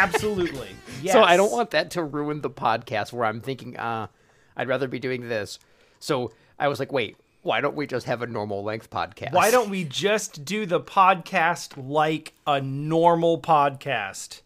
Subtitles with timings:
[0.00, 0.68] Absolutely.
[1.02, 1.12] Yes.
[1.12, 4.08] So I don't want that to ruin the podcast where I'm thinking, uh,
[4.56, 5.58] I'd rather be doing this.
[5.98, 9.32] So I was like, wait, why don't we just have a normal length podcast?
[9.32, 14.42] Why don't we just do the podcast like a normal podcast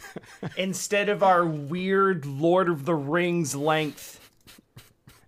[0.56, 4.20] instead of our weird Lord of the Rings length?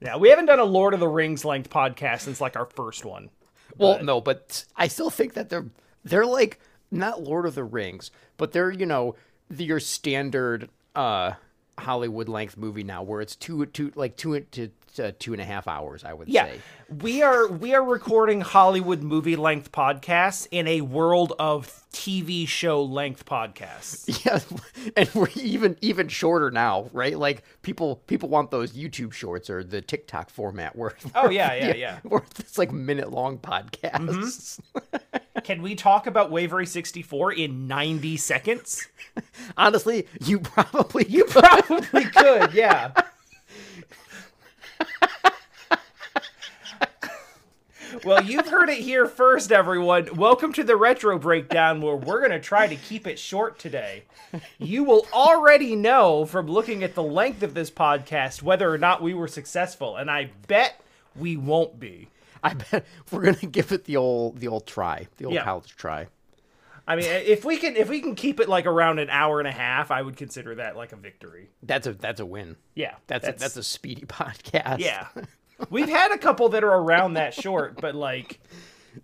[0.01, 3.05] Yeah, we haven't done a Lord of the Rings length podcast since like our first
[3.05, 3.31] one.
[3.77, 5.67] Well, no, but I still think that they're
[6.05, 9.17] they're like not Lord of the Rings, but they're you know
[9.51, 11.33] the- your standard uh
[11.79, 15.45] Hollywood length movie now, where it's two two like two to uh, two and a
[15.45, 16.05] half hours.
[16.05, 16.61] I would Yeah, say.
[17.01, 22.83] we are we are recording Hollywood movie length podcasts in a world of TV show
[22.83, 24.07] length podcasts.
[24.25, 24.41] Yeah,
[24.97, 27.19] and we're even even shorter now, right?
[27.19, 31.75] Like people people want those YouTube shorts or the TikTok format where Oh yeah, yeah,
[31.75, 31.99] yeah.
[32.39, 34.61] it's like minute long podcasts.
[35.45, 38.87] Can we talk about Wave Race 64 in 90 seconds?
[39.57, 42.93] Honestly, you probably You probably could, yeah.
[48.05, 50.17] Well, you've heard it here first, everyone.
[50.17, 54.05] Welcome to the Retro Breakdown, where we're going to try to keep it short today.
[54.59, 59.03] You will already know from looking at the length of this podcast whether or not
[59.03, 60.81] we were successful, and I bet
[61.17, 62.09] we won't be.
[62.43, 65.45] I bet we're gonna give it the old the old try, the old Yeah.
[65.45, 66.07] college try.
[66.87, 69.49] I mean, if we can if we can keep it like around an hour and
[69.49, 71.51] a half, I would consider that like a victory.
[71.63, 72.57] That's a that's a win.
[72.75, 74.79] Yeah, That's a, that's a speedy podcast.
[74.79, 75.09] Yeah.
[75.71, 78.41] We've had a couple that are around that short, but like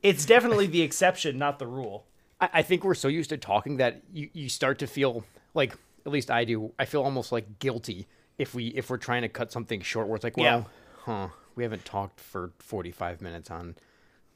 [0.03, 2.07] it's definitely the exception, not the rule.
[2.41, 5.75] I, I think we're so used to talking that you, you start to feel like
[6.07, 6.73] at least I do.
[6.79, 8.07] I feel almost like guilty
[8.39, 10.09] if we if we're trying to cut something short.
[10.09, 10.69] Where it's like, well,
[11.05, 13.77] huh, we haven't talked for forty five minutes on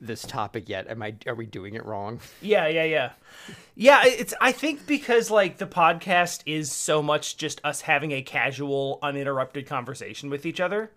[0.01, 0.89] this topic yet.
[0.89, 1.15] Am I?
[1.27, 2.21] Are we doing it wrong?
[2.41, 3.13] Yeah, yeah, yeah.
[3.75, 8.23] Yeah, it's I think because like the podcast is so much just us having a
[8.23, 10.91] casual, uninterrupted conversation with each other.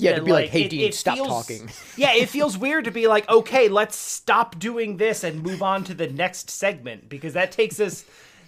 [0.00, 1.68] Yeah, to be like, hey, it- Dean, it stop feels- talking.
[1.96, 5.84] yeah, it feels weird to be like, okay, let's stop doing this and move on
[5.84, 8.04] to the next segment because that takes us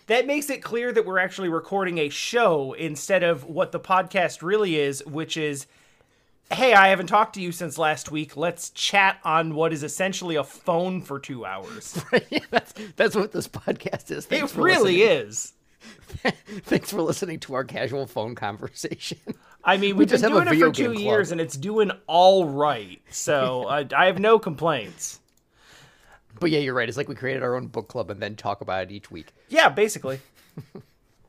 [0.07, 4.43] that makes it clear that we're actually recording a show instead of what the podcast
[4.43, 5.67] really is, which is
[6.53, 8.37] hey, I haven't talked to you since last week.
[8.37, 11.97] Let's chat on what is essentially a phone for 2 hours.
[12.13, 12.45] Right.
[12.51, 14.27] that's that's what this podcast is.
[14.27, 15.27] Thanks it really listening.
[15.29, 15.53] is.
[16.63, 19.19] Thanks for listening to our casual phone conversation.
[19.65, 21.03] I mean, we've just been doing it for two game club.
[21.03, 23.01] years and it's doing all right.
[23.11, 25.21] So I, I have no complaints.
[26.39, 26.89] But yeah, you're right.
[26.89, 29.33] It's like we created our own book club and then talk about it each week.
[29.49, 30.21] Yeah, basically.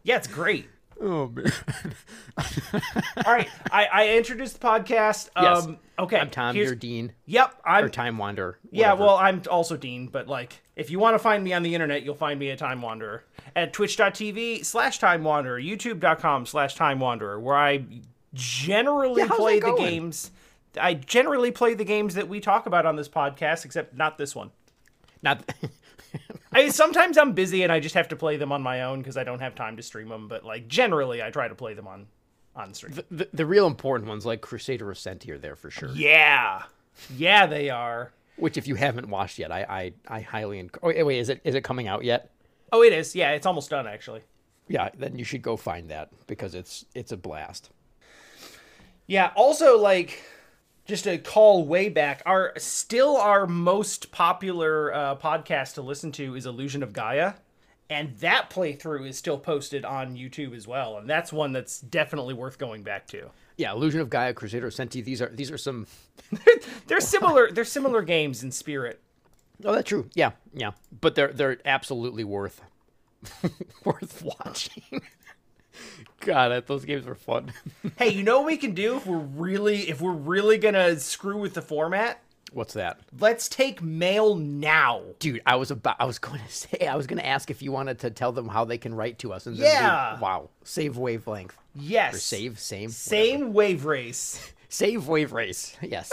[0.03, 0.67] Yeah, it's great.
[1.01, 1.51] Oh man.
[3.25, 5.29] All right, I, I introduced the podcast.
[5.39, 5.65] Yes.
[5.65, 6.53] Um, okay, I'm Tom.
[6.55, 7.85] here's- You're Dean Yep, I'm.
[7.85, 8.59] or Time Wander.
[8.71, 9.03] yeah, whatever.
[9.05, 12.03] well, I'm also Dean, but like, if you want to find me on the internet,
[12.03, 13.23] you'll find me at Time Wanderer
[13.55, 17.83] at twitch.tv slash Time Wanderer, youtube.com slash Time Wanderer, where I
[18.33, 20.31] generally Yeah, play the games.
[20.79, 24.35] I generally play the games that we talk about on this podcast, except not this
[24.35, 24.51] one.
[25.21, 25.51] not.
[26.51, 29.17] I sometimes I'm busy and I just have to play them on my own because
[29.17, 30.27] I don't have time to stream them.
[30.27, 32.07] But like generally, I try to play them on
[32.55, 32.97] on stream.
[33.09, 35.89] the, the real important ones like Crusader Ascent are there for sure.
[35.91, 36.63] Yeah,
[37.15, 38.11] yeah, they are.
[38.37, 40.83] Which, if you haven't watched yet, I I, I highly encourage.
[40.83, 42.31] Oh wait, wait, is it is it coming out yet?
[42.71, 43.15] Oh, it is.
[43.15, 44.21] Yeah, it's almost done actually.
[44.67, 47.69] Yeah, then you should go find that because it's it's a blast.
[49.07, 49.31] Yeah.
[49.35, 50.23] Also, like,
[50.85, 52.21] just a call way back.
[52.25, 57.33] Our still our most popular uh, podcast to listen to is Illusion of Gaia,
[57.89, 60.97] and that playthrough is still posted on YouTube as well.
[60.97, 63.29] And that's one that's definitely worth going back to.
[63.57, 64.91] Yeah, Illusion of Gaia, Crusader Ascent.
[64.91, 65.87] These are these are some.
[66.87, 67.51] They're similar.
[67.51, 69.01] they're similar games in spirit.
[69.63, 70.09] Oh, that's true.
[70.13, 72.61] Yeah, yeah, but they're they're absolutely worth
[73.83, 75.01] worth watching.
[76.19, 77.53] God, those games were fun.
[77.97, 81.37] Hey, you know what we can do if we're really if we're really gonna screw
[81.39, 82.21] with the format?
[82.53, 82.99] What's that?
[83.19, 85.01] Let's take mail now.
[85.19, 87.61] Dude, I was about I was going to say I was going to ask if
[87.61, 90.15] you wanted to tell them how they can write to us and then Yeah.
[90.15, 91.55] we- wow, save wavelength.
[91.75, 92.15] Yes.
[92.15, 92.93] Or save same whatever.
[92.93, 94.53] Same wave race.
[94.69, 95.75] Save wave race.
[95.81, 96.09] Yes.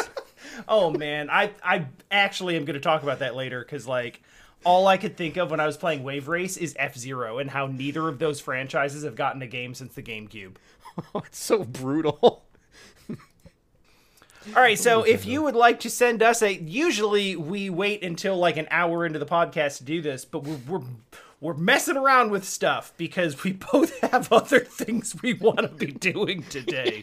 [0.67, 4.21] Oh man, I I actually am gonna talk about that later because like
[4.65, 7.51] all I could think of when I was playing Wave Race is F Zero and
[7.51, 10.57] how neither of those franchises have gotten a game since the GameCube.
[11.15, 12.19] it's so brutal.
[14.57, 18.37] All right, so if you would like to send us a, usually we wait until
[18.37, 20.87] like an hour into the podcast to do this, but we're we're
[21.41, 25.87] we're messing around with stuff because we both have other things we want to be
[26.13, 27.03] doing today.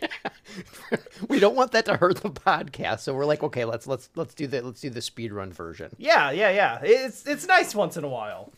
[1.29, 4.33] we don't want that to hurt the podcast, so we're like, okay, let's let's let's
[4.33, 5.95] do the let's do the speed run version.
[5.97, 6.79] Yeah, yeah, yeah.
[6.83, 8.51] It's it's nice once in a while.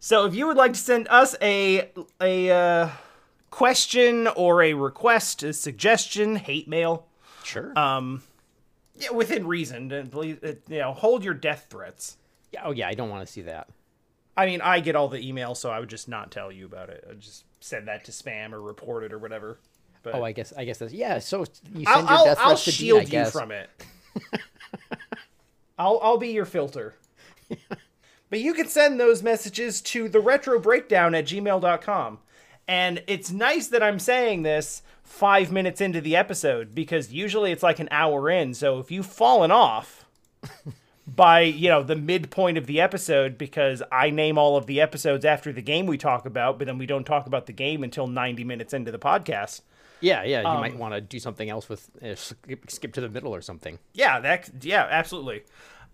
[0.00, 1.90] So if you would like to send us a
[2.20, 2.88] a uh,
[3.50, 7.06] question or a request, a suggestion, hate mail,
[7.42, 7.76] Sure.
[7.78, 8.22] um,
[8.96, 12.16] yeah, within reason, and please, uh, you know, hold your death threats.
[12.52, 13.68] yeah, oh yeah, I don't want to see that.
[14.38, 16.90] I mean, I get all the emails, so I would just not tell you about
[16.90, 17.04] it.
[17.10, 19.58] I'd just send that to spam or report it or whatever.
[20.04, 21.18] But Oh, I guess I guess that's yeah.
[21.18, 21.40] So
[21.74, 23.68] you send I'll, your I'll, I'll Dean, shield I you from it.
[25.78, 26.94] I'll I'll be your filter.
[28.30, 32.18] but you can send those messages to the retro breakdown at gmail.com.
[32.66, 37.62] And it's nice that I'm saying this five minutes into the episode because usually it's
[37.62, 38.54] like an hour in.
[38.54, 40.04] So if you've fallen off
[41.14, 45.24] by, you know, the midpoint of the episode because I name all of the episodes
[45.24, 48.06] after the game we talk about, but then we don't talk about the game until
[48.06, 49.62] 90 minutes into the podcast.
[50.00, 50.42] Yeah, yeah.
[50.42, 53.34] You Um, might want to do something else with uh, skip, skip to the middle
[53.34, 53.78] or something.
[53.94, 55.42] Yeah, that yeah, absolutely.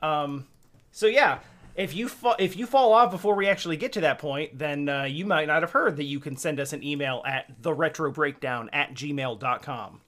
[0.03, 0.47] Um,
[0.93, 1.39] so yeah,
[1.75, 4.89] if you fa- if you fall off before we actually get to that point, then
[4.91, 7.73] uh, you might not have heard that you can send us an email at the
[7.73, 10.01] retro breakdown at gmail.com.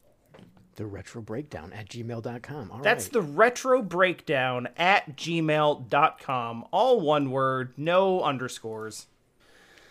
[0.76, 2.70] The retro breakdown at gmail.com.
[2.70, 3.12] All That's right.
[3.12, 6.64] the retro breakdown at gmail.com.
[6.70, 9.06] All one word, no underscores.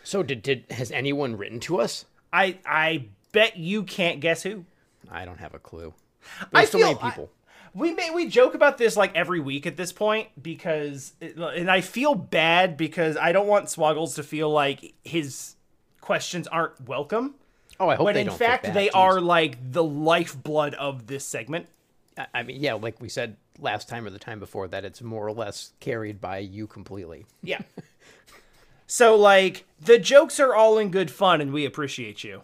[0.04, 2.06] So did did has anyone written to us?
[2.32, 4.66] I I bet you can't guess who.
[5.12, 5.94] I don't have a clue.
[6.42, 7.32] I There's so feel- many I- people.
[7.74, 11.82] We may, we joke about this like every week at this point because, and I
[11.82, 15.56] feel bad because I don't want Swoggles to feel like his
[16.00, 17.36] questions aren't welcome.
[17.80, 18.96] Oh, I hope When they in don't feel fact they Jeez.
[18.96, 21.68] are like the lifeblood of this segment.
[22.18, 25.02] I- I mean, yeah, like we said last time or the time before, that it's
[25.02, 27.26] more or less carried by you completely.
[27.44, 27.62] Yeah.
[28.88, 32.42] so like the jokes are all in good fun and we appreciate you.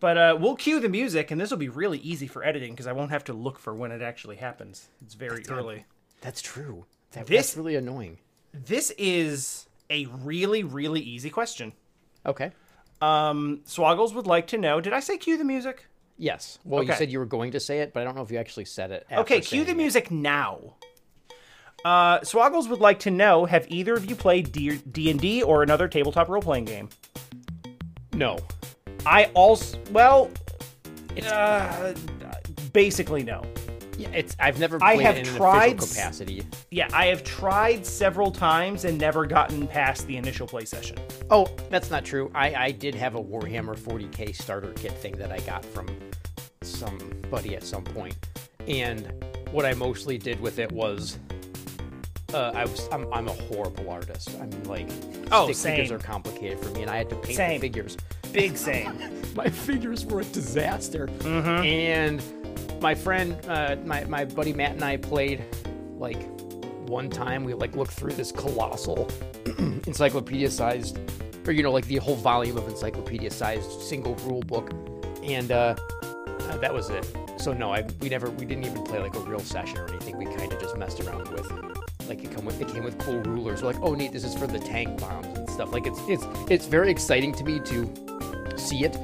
[0.00, 2.86] But uh, we'll cue the music and this will be really easy for editing because
[2.86, 4.88] I won't have to look for when it actually happens.
[5.04, 5.84] It's very early.
[6.20, 6.86] That's true.
[7.12, 8.18] That, This- that's really annoying.
[8.52, 11.72] This is a really really easy question.
[12.26, 12.52] Okay.
[13.02, 14.80] Um, Swoggles would like to know.
[14.80, 15.86] Did I say cue the music?
[16.16, 16.60] Yes.
[16.64, 18.38] Well, you said you were going to say it, but I don't know if you
[18.38, 19.06] actually said it.
[19.10, 19.82] Okay, cue the saying it.
[19.82, 20.76] music now.
[21.84, 25.64] Uh, Swoggles would like to know: Have either of you played D and D or
[25.64, 26.90] another tabletop role playing game?
[28.14, 28.38] No.
[29.04, 30.30] I also well,
[31.26, 31.94] uh,
[32.72, 33.42] basically no.
[33.98, 34.34] Yeah, it's.
[34.40, 36.42] I've never I have it in an tried official capacity.
[36.70, 40.96] Yeah, I have tried several times and never gotten past the initial play session.
[41.30, 42.30] Oh, that's not true.
[42.34, 45.88] I, I did have a Warhammer 40k starter kit thing that I got from
[46.62, 48.16] somebody at some point,
[48.66, 49.12] and
[49.50, 51.18] what I mostly did with it was,
[52.32, 54.30] uh, I was I'm, I'm a horrible artist.
[54.40, 54.88] I mean, like,
[55.30, 55.96] Oh, stick figures same.
[55.98, 57.60] are complicated for me, and I had to paint Same.
[57.60, 57.96] the figures.
[58.32, 58.92] Big same.
[59.34, 61.64] My figures were a disaster, Mm-hmm.
[61.64, 62.22] and
[62.82, 65.44] my friend, uh, my my buddy Matt and I played
[65.96, 66.20] like
[66.88, 67.44] one time.
[67.44, 69.08] We like looked through this colossal
[69.86, 70.98] encyclopedia-sized,
[71.46, 74.72] or you know, like the whole volume of encyclopedia-sized single rule book,
[75.22, 77.10] and uh, uh, that was it.
[77.38, 80.18] So no, I we never we didn't even play like a real session or anything.
[80.18, 81.50] We kind of just messed around with.
[82.08, 83.62] Like it come with it came with cool rulers.
[83.62, 85.72] We're like, oh neat, this is for the tank bombs and stuff.
[85.72, 88.96] Like it's it's it's very exciting to me to see it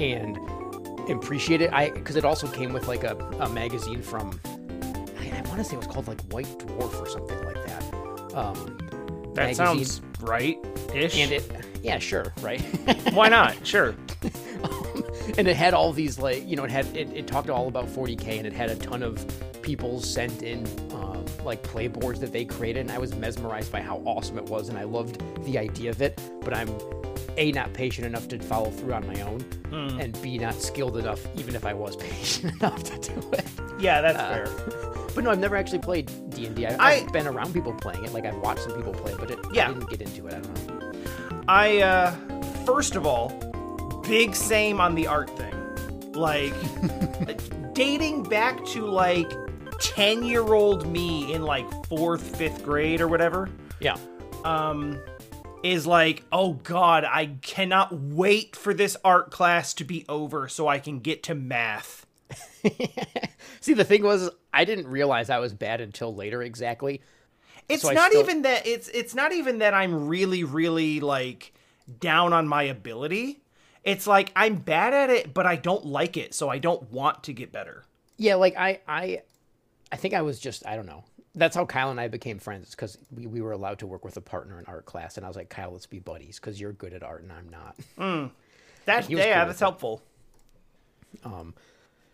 [0.00, 0.38] and
[1.14, 1.72] appreciate it.
[1.72, 4.38] I because it also came with like a, a magazine from
[5.18, 7.82] I, I want to say it was called like White Dwarf or something like that.
[8.34, 8.78] Um,
[9.34, 9.54] That magazine.
[9.66, 10.58] sounds right
[10.94, 11.16] ish.
[11.18, 11.50] and it
[11.82, 12.60] yeah sure right
[13.12, 13.54] Why not?
[13.66, 13.94] Sure.
[15.38, 17.86] and it had all these like you know it had it, it talked all about
[17.86, 19.24] 40k and it had a ton of
[19.62, 23.96] people sent in um, like playboards that they created and i was mesmerized by how
[24.04, 26.68] awesome it was and i loved the idea of it but i'm
[27.36, 29.44] a not patient enough to follow through on my own
[30.00, 33.44] and b not skilled enough even if i was patient enough to do it
[33.78, 35.06] Yeah, that's Uh, fair.
[35.14, 38.12] but no i've never actually played d&d I, I- i've been around people playing it
[38.12, 39.68] like i've watched some people play it but it, Yeah.
[39.70, 40.92] i didn't get into it i don't know
[41.48, 42.10] I uh
[42.64, 43.28] first of all,
[44.08, 45.54] big same on the art thing.
[46.12, 46.52] Like
[47.74, 49.30] dating back to like
[49.94, 53.48] 10-year-old me in like 4th, 5th grade or whatever,
[53.80, 53.96] yeah
[54.44, 54.98] um
[55.62, 60.68] is like, "Oh god, I cannot wait for this art class to be over so
[60.68, 62.06] I can get to math."
[63.60, 66.42] See, the thing was, I didn't realize I was bad until later.
[66.42, 67.00] Exactly.
[67.68, 71.52] It's So not still- even that it's it's not even that I'm really really like
[72.00, 73.40] down on my ability.
[73.84, 77.22] It's like I'm bad at it, but I don't like it, so I don't want
[77.24, 77.84] to get better.
[78.16, 79.22] Yeah, like I, I,
[79.92, 81.04] I think I was just, I don't know.
[81.36, 82.70] That's how Kyle and I became friends.
[82.70, 85.28] because we, we were allowed to work with a partner in art class, and I
[85.28, 88.32] was like, Kyle, let's be buddies because you're good at art and I'm not.
[88.86, 90.00] That's he was yeah, that's helpful.
[91.24, 91.54] Um,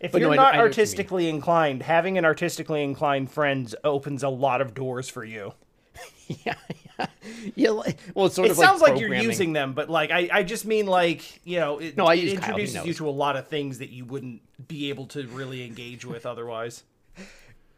[0.01, 3.73] If you're no, not I know what you artistically inclined, having an artistically inclined friend
[3.85, 5.53] opens a lot of doors for you.
[6.29, 6.55] yeah,
[6.99, 7.07] yeah,
[7.55, 7.71] yeah.
[7.71, 11.41] Like, well, It sounds like, you're using them, but like I, I just mean like
[11.45, 13.79] you know it, No, I it use Kyle, introduces you to a lot of things
[13.79, 16.85] that you wouldn't be able to really engage with otherwise.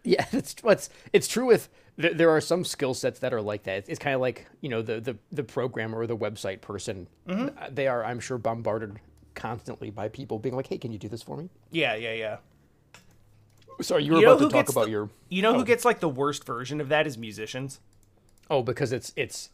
[0.04, 3.62] Yeah, it's it's it's true with there, there are some skill sets that are like
[3.64, 3.78] that.
[3.78, 7.06] It's, it's kind of like you know the the the programmer or the website person.
[7.28, 7.58] Mm-hmm.
[7.58, 9.00] Uh, They are, I'm sure, bombarded
[9.34, 12.37] constantly by people being like, "Hey, can you do this for me?" Yeah, yeah, yeah.
[13.80, 16.00] Sorry, you were You about to talk about the- your You know who gets like
[16.00, 17.80] the worst version of that is musicians.
[18.50, 19.50] oh because it's it's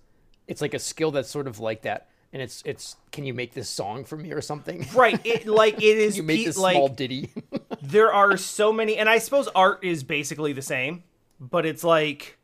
[0.48, 3.54] it's like a skill that's sort of like that, and it's it's can you make
[3.54, 4.86] this song for me or something?
[4.94, 5.18] Right.
[5.24, 7.30] It like it is you make pe- this like small ditty.
[7.82, 11.04] there are so many and I suppose art is basically the same,
[11.38, 12.38] but it's like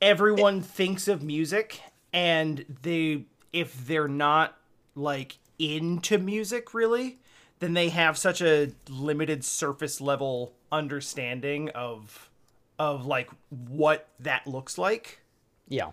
[0.00, 1.80] everyone thinks of music
[2.12, 4.56] and they if they're not
[4.94, 7.18] like into music really,
[7.60, 12.30] then they have such a limited surface level understanding of
[12.78, 15.20] of like what that looks like.
[15.68, 15.90] yeah,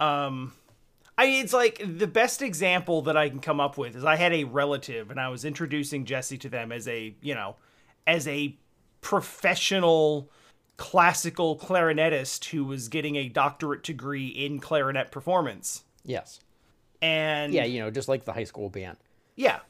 [0.00, 0.52] Um
[1.16, 4.32] I it's like the best example that I can come up with is I had
[4.32, 7.56] a relative and I was introducing Jesse to them as a, you know,
[8.08, 8.56] as a
[9.00, 10.28] professional
[10.76, 15.84] classical clarinetist who was getting a doctorate degree in clarinet performance.
[16.04, 16.40] yes,
[17.02, 17.64] And yeah.
[17.64, 18.96] You know, just like the high school band.
[19.36, 19.60] yeah.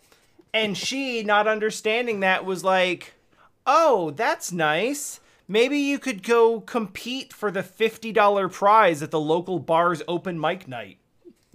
[0.55, 3.13] And she, not understanding that, was like,
[3.67, 5.21] "Oh, that's nice.
[5.47, 10.67] Maybe you could go compete for the $50 prize at the local bar's open mic
[10.69, 10.99] night."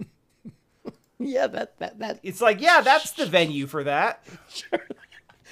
[1.18, 4.24] Yeah, that that that It's like, "Yeah, that's the venue for that."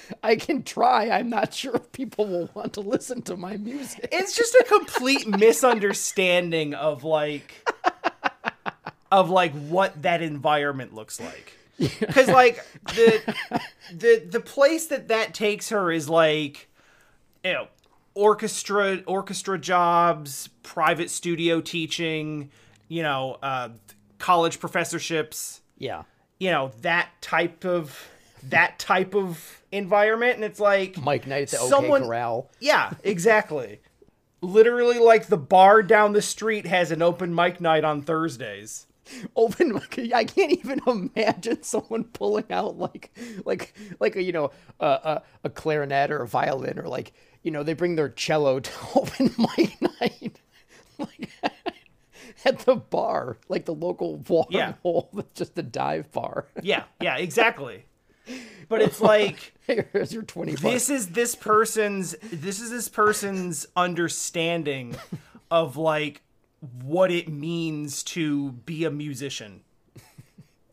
[0.23, 1.09] I can try.
[1.09, 4.07] I'm not sure if people will want to listen to my music.
[4.11, 7.67] it's just a complete misunderstanding of like
[9.11, 12.63] of like what that environment looks like because like
[12.95, 13.35] the
[13.91, 16.67] the the place that that takes her is like
[17.43, 17.67] you know
[18.15, 22.49] orchestra orchestra jobs private studio teaching
[22.87, 23.69] you know uh
[24.19, 26.03] college professorships Yeah.
[26.39, 28.07] you know that type of
[28.49, 32.51] that type of environment and it's like mic night at the OK Corral.
[32.59, 33.79] yeah, exactly.
[34.41, 38.87] Literally, like the bar down the street has an open mic night on Thursdays.
[39.35, 39.79] Open.
[40.13, 45.23] I can't even imagine someone pulling out like, like, like a you know, a a,
[45.45, 49.33] a clarinet or a violin or like you know they bring their cello to open
[49.37, 50.39] mic night,
[50.97, 51.29] like
[52.45, 54.73] at the bar, like the local watering Yeah.
[54.83, 56.47] hole, that's just a dive bar.
[56.61, 57.85] Yeah, yeah, exactly.
[58.69, 60.61] But it's like Here's your twenty bucks.
[60.61, 64.95] this is this person's this is this person's understanding
[65.51, 66.21] of like
[66.81, 69.61] what it means to be a musician.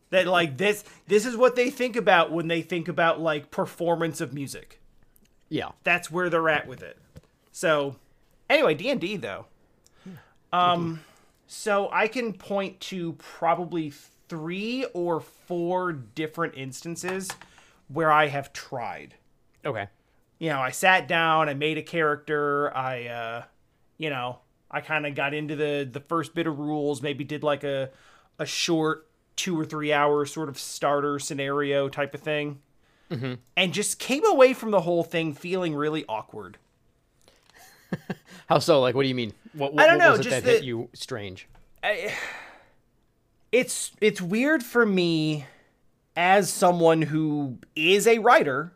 [0.09, 4.19] That like this this is what they think about when they think about like performance
[4.21, 4.81] of music.
[5.49, 5.71] Yeah.
[5.83, 6.97] that's where they're at with it.
[7.51, 7.97] So,
[8.49, 9.47] anyway, D and D though.
[10.53, 11.01] Um,
[11.47, 13.93] so I can point to probably
[14.31, 17.27] three or four different instances
[17.89, 19.15] where I have tried.
[19.65, 19.89] Okay.
[20.39, 23.43] You know, I sat down, I made a character, I, uh,
[23.97, 24.39] you know,
[24.71, 27.89] I kind of got into the the first bit of rules, maybe did like a
[28.39, 32.61] a short two or three hour sort of starter scenario type of thing,
[33.57, 36.57] and just came away from the whole thing feeling really awkward.
[38.47, 38.79] How so?
[38.79, 39.33] Like, what do you mean?
[39.51, 41.49] What, what, I don't what know, Was it just that hit you strange.
[43.51, 45.45] It's it's weird for me
[46.15, 48.73] as someone who is a writer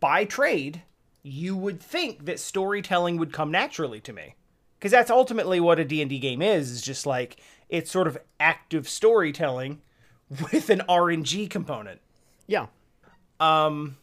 [0.00, 0.82] by trade
[1.22, 4.34] you would think that storytelling would come naturally to me.
[4.78, 7.36] Because that's ultimately what a d&d game is is just like
[7.68, 9.80] it's sort of active storytelling
[10.52, 12.00] with an rng component.
[12.46, 12.66] Yeah.
[13.40, 13.96] Um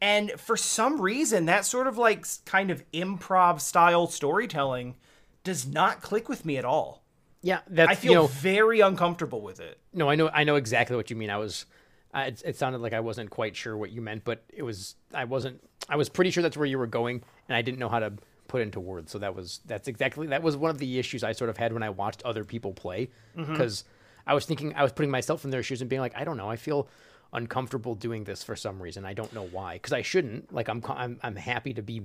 [0.00, 4.96] and for some reason that sort of like kind of improv style storytelling
[5.44, 7.02] does not click with me at all
[7.42, 7.60] Yeah.
[7.68, 10.96] That's i feel you know, very uncomfortable with it No, I know, I know exactly
[10.96, 11.30] what you mean.
[11.30, 11.66] I was,
[12.14, 14.96] uh, it, it sounded like I wasn't quite sure what you meant, but it was,
[15.14, 17.88] I wasn't, I was pretty sure that's where you were going, and I didn't know
[17.88, 18.12] how to
[18.48, 19.12] put into words.
[19.12, 21.72] So that was, that's exactly, that was one of the issues I sort of had
[21.72, 23.84] when I watched other people play, because
[24.26, 26.36] I was thinking, I was putting myself in their shoes and being like, I don't
[26.36, 26.88] know, I feel
[27.32, 29.04] uncomfortable doing this for some reason.
[29.04, 30.52] I don't know why, because I shouldn't.
[30.52, 32.02] Like, I'm, I'm, I'm happy to be,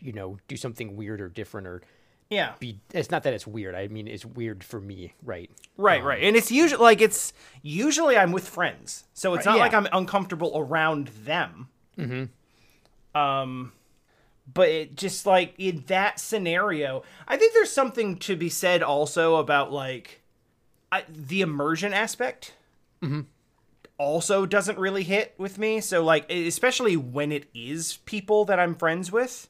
[0.00, 1.82] you know, do something weird or different or
[2.32, 2.80] yeah be.
[2.92, 3.74] It's not that it's weird.
[3.74, 5.50] I mean, it's weird for me, right?
[5.76, 6.22] Right, right.
[6.22, 9.04] And it's usually like it's usually I'm with friends.
[9.14, 9.62] So it's not yeah.
[9.62, 11.68] like I'm uncomfortable around them.
[11.98, 13.18] Mm-hmm.
[13.18, 13.72] Um
[14.52, 19.36] but it just like in that scenario, I think there's something to be said also
[19.36, 20.22] about like
[20.90, 22.54] I, the immersion aspect.
[23.98, 25.80] Also doesn't really hit with me.
[25.80, 29.48] So like especially when it is people that I'm friends with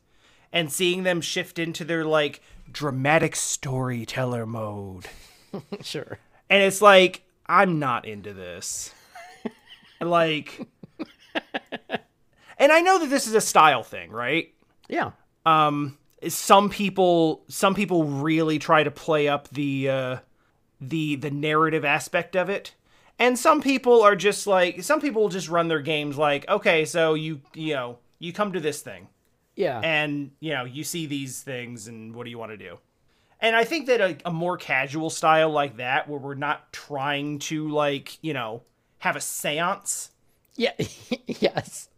[0.53, 5.07] and seeing them shift into their like dramatic storyteller mode
[5.83, 6.19] sure.
[6.51, 8.95] and it's like I'm not into this.
[10.01, 10.67] like,
[12.59, 14.53] and I know that this is a style thing, right?
[14.89, 15.13] Yeah.
[15.45, 15.99] um
[16.29, 20.17] some people some people really try to play up the uh
[20.81, 22.75] the the narrative aspect of it
[23.19, 27.15] and some people are just like some people just run their games like okay so
[27.15, 29.09] you you know you come to this thing
[29.55, 29.81] Yeah.
[29.81, 32.79] and you know you see these things and what do you want to do
[33.41, 37.39] and i think that a, a more casual style like that where we're not trying
[37.41, 38.63] to like you know
[38.99, 40.11] have a seance
[40.57, 40.73] yeah.
[41.27, 41.89] yes.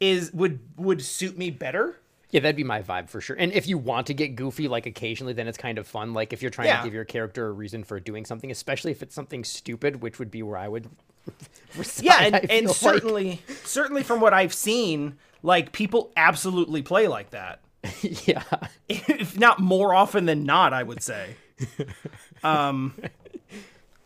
[0.00, 1.98] is would would suit me better
[2.30, 3.36] Yeah, that'd be my vibe for sure.
[3.38, 6.12] And if you want to get goofy, like occasionally, then it's kind of fun.
[6.12, 6.78] Like if you're trying Yeah.
[6.78, 10.18] to give your character a reason for doing something, especially if it's something stupid, which
[10.18, 10.88] would be where I would.
[11.76, 12.76] reside, yeah and, and like.
[12.76, 15.16] certainly certainly from what i've seen
[15.46, 17.60] like people absolutely play like that.
[18.26, 18.42] Yeah.
[18.88, 21.36] if not more often than not i would say.
[22.42, 22.94] Um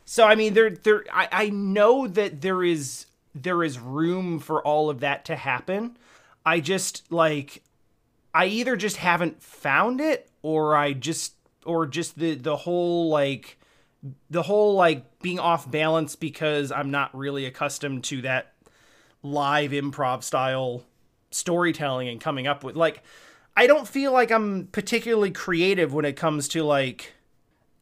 [0.05, 4.63] so i mean there there I, I know that there is there is room for
[4.63, 5.97] all of that to happen.
[6.45, 7.63] I just like
[8.35, 11.35] i either just haven't found it or i just
[11.65, 13.59] or just the the whole like
[14.29, 18.53] the whole like being off balance because i'm not really accustomed to that
[19.23, 20.85] live improv style
[21.31, 23.03] storytelling and coming up with like
[23.57, 27.13] I don't feel like I'm particularly creative when it comes to like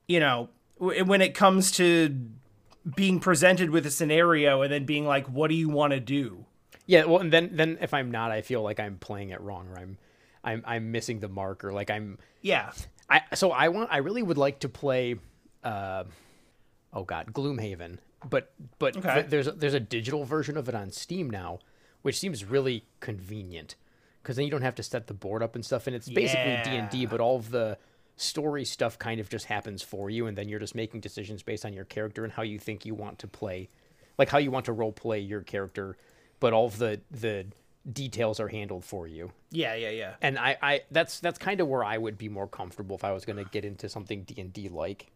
[0.07, 2.15] you know when it comes to
[2.97, 6.45] being presented with a scenario and then being like what do you want to do
[6.87, 7.05] Yeah.
[7.05, 9.79] Well, and then then if I'm not, I feel like I'm playing it wrong, or
[9.79, 9.99] I'm
[10.45, 12.73] I'm I'm missing the mark, or like I'm yeah
[13.11, 15.17] I so I want I really would like to play
[15.65, 16.05] uh
[16.93, 17.99] oh god, Gloomhaven.
[18.29, 19.15] But but Okay.
[19.15, 21.59] th- there's a, there's a digital version of it on Steam now,
[22.09, 23.77] which seems really convenient
[24.23, 26.59] cuz then you don't have to set the board up and stuff and it's basically
[26.65, 27.77] D&D but all of the
[28.17, 31.65] story stuff kind of just happens for you and then you're just making decisions based
[31.65, 33.69] on your character and how you think you want to play
[34.17, 35.97] like how you want to role play your character
[36.41, 37.47] but all of the the
[37.93, 39.33] details are handled for you.
[39.51, 40.15] Yeah yeah yeah.
[40.21, 43.13] And I, I that's that's kind of where I would be more comfortable if I
[43.13, 45.11] was going to get into something D and D like.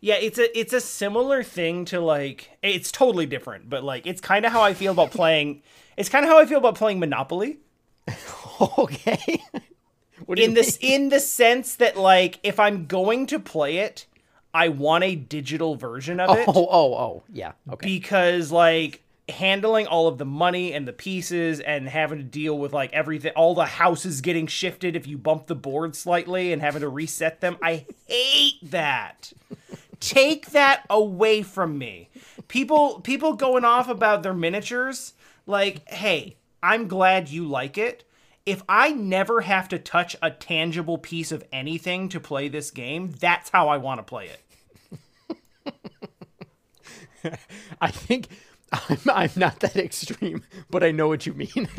[0.00, 4.20] Yeah it's a it's a similar thing to like it's totally different but like it's
[4.20, 5.62] kind of how I feel about playing
[5.96, 7.58] it's kind of how I feel about playing Monopoly
[8.78, 9.42] okay.
[10.24, 13.78] what do you in this in the sense that like if I'm going to play
[13.78, 14.06] it
[14.54, 17.86] I want a digital version of it Oh oh oh yeah okay.
[17.86, 22.72] because like handling all of the money and the pieces and having to deal with
[22.72, 26.82] like everything all the houses getting shifted if you bump the board slightly and having
[26.82, 27.56] to reset them.
[27.60, 29.32] I hate that.
[29.98, 32.08] Take that away from me.
[32.46, 35.14] People people going off about their miniatures
[35.46, 38.04] like hey i'm glad you like it.
[38.44, 43.12] If i never have to touch a tangible piece of anything to play this game
[43.18, 44.42] that's how i want to play it.
[47.80, 48.28] I think
[48.72, 51.68] I'm I'm not that extreme, but I know what you mean.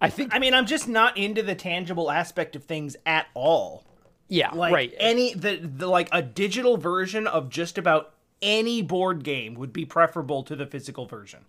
[0.00, 3.84] I think I mean, I'm just not into the tangible aspect of things at all.
[4.28, 4.94] yeah Like right.
[4.98, 9.84] any the, the like a digital version of just about any board game would be
[9.84, 11.44] preferable to the physical version.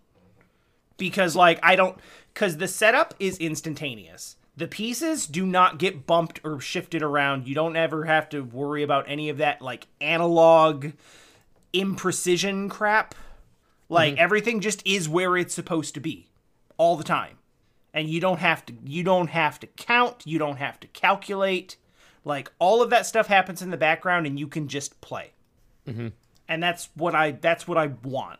[0.97, 1.97] Because like I don't
[2.33, 4.37] cuz the setup is instantaneous.
[4.57, 7.47] The pieces do not get bumped or shifted around.
[7.47, 10.91] You don't ever have to worry about any of that like analog
[11.75, 13.15] imprecision crap.
[13.89, 14.23] Like mm-hmm.
[14.23, 16.29] everything just is where it's supposed to be
[16.77, 17.37] all the time.
[17.93, 21.77] And you don't have to you don't have to count, you don't have to calculate.
[22.23, 25.31] Like all of that stuff happens in the background and you can just play.
[25.87, 26.07] Mm-hmm.
[26.47, 28.39] And that's what I that's what I want.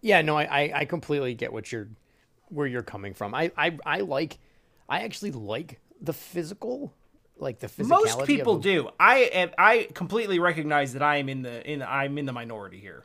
[0.00, 1.88] Yeah, no, I, I, I completely get what you're
[2.48, 3.34] where you're coming from.
[3.34, 4.38] I, I, I like
[4.88, 6.92] I actually like the physical
[7.38, 8.88] like the physicality Most people a- do.
[9.00, 13.04] I I completely recognize that I am in the in I'm in the minority here.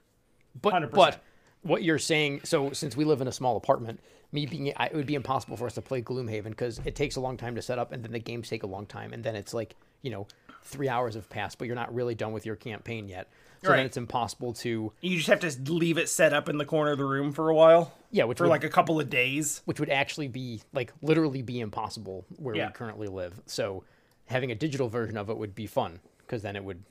[0.61, 0.91] But 100%.
[0.91, 1.21] but
[1.61, 3.99] what you're saying, so since we live in a small apartment,
[4.31, 7.15] me being I, it would be impossible for us to play Gloomhaven because it takes
[7.15, 9.23] a long time to set up, and then the games take a long time, and
[9.23, 10.27] then it's like you know
[10.63, 13.29] three hours have passed, but you're not really done with your campaign yet.
[13.63, 13.77] So Right.
[13.77, 16.91] then it's impossible to You just have to leave it set up in the corner
[16.91, 17.93] of the room for a while.
[18.11, 19.61] yeah, which For would, like a couple of days.
[19.65, 22.67] which would actually be like literally be impossible where Yeah.
[22.67, 23.39] we currently live.
[23.47, 23.83] So
[24.29, 26.81] having a digital version of it would be fun because then it would,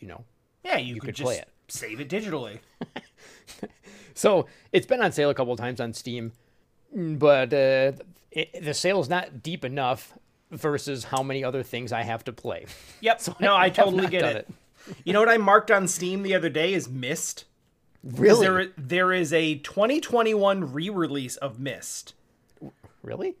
[0.00, 0.24] you know,
[0.64, 1.48] Yeah, you, could, could just play it.
[1.68, 2.58] save it digitally.
[4.18, 6.32] So it's been on sale a couple of times on Steam,
[6.92, 7.92] but uh,
[8.32, 10.12] it, the sale's not deep enough
[10.50, 12.66] versus how many other things I have to play.
[13.00, 13.22] Yep.
[13.40, 14.48] no, I have totally get done it.
[15.04, 17.44] You know what I marked on Steam the other day is Myst.
[18.02, 18.44] Really?
[18.44, 22.14] There, there is a 2021 re-release of Myst.
[23.02, 23.36] Really?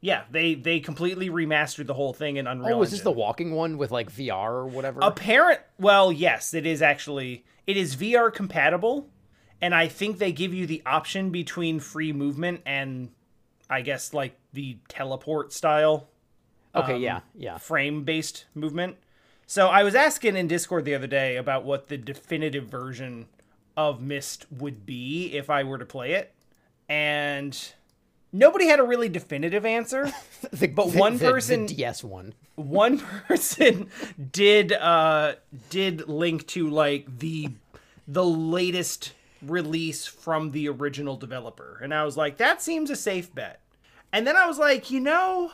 [0.00, 2.78] Yeah, they they completely remastered the whole thing in Unreal.
[2.78, 5.00] Oh, is this the walking one with like VR or whatever?
[5.02, 5.60] apparent?
[5.78, 7.44] Well, yes, it is actually.
[7.66, 9.08] It is VR compatible,
[9.60, 13.10] and I think they give you the option between free movement and,
[13.68, 16.08] I guess, like the teleport style
[16.76, 17.58] okay, um, yeah, yeah.
[17.58, 18.96] frame based movement.
[19.46, 23.26] So I was asking in Discord the other day about what the definitive version
[23.76, 26.34] of Myst would be if I were to play it,
[26.88, 27.72] and
[28.38, 30.12] nobody had a really definitive answer.
[30.52, 32.34] The, But the- one the person- DS one.
[32.54, 33.88] One person
[34.32, 35.34] did uh
[35.70, 37.50] did link to like the
[38.06, 43.34] the latest release from the original developer, and I was like, that seems a safe
[43.34, 43.60] bet.
[44.12, 45.50] And then I was like, you know,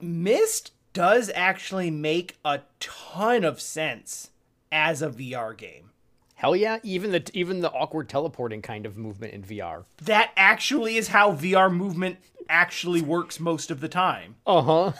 [0.00, 4.30] Myst does actually make a ton of sense
[4.70, 5.90] as a VR game.
[6.36, 6.78] Hell yeah!
[6.82, 9.84] Even the even the awkward teleporting kind of movement in VR.
[10.04, 12.18] That actually is how VR movement
[12.48, 14.36] actually works most of the time.
[14.46, 14.92] Uh huh.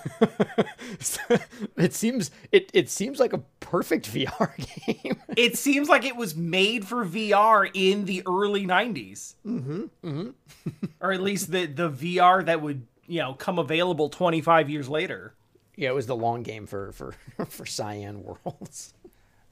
[1.77, 5.21] it seems it it seems like a perfect VR game.
[5.37, 9.35] It seems like it was made for VR in the early 90s.
[9.47, 9.85] Mm-hmm.
[10.05, 10.87] Mm-hmm.
[11.01, 15.35] or at least the, the VR that would, you know, come available 25 years later.
[15.77, 17.15] yeah, it was the long game for for
[17.47, 18.95] for Cyan Worlds.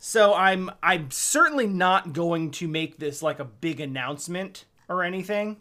[0.07, 5.57] So I'm I'm certainly not going to make this like a big announcement or anything,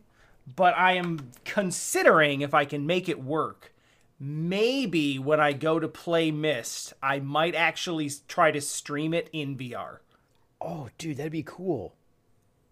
[0.53, 3.73] but I am considering if I can make it work.
[4.19, 9.55] Maybe when I go to play Myst, I might actually try to stream it in
[9.55, 9.99] VR.
[10.59, 11.95] Oh, dude, that'd be cool.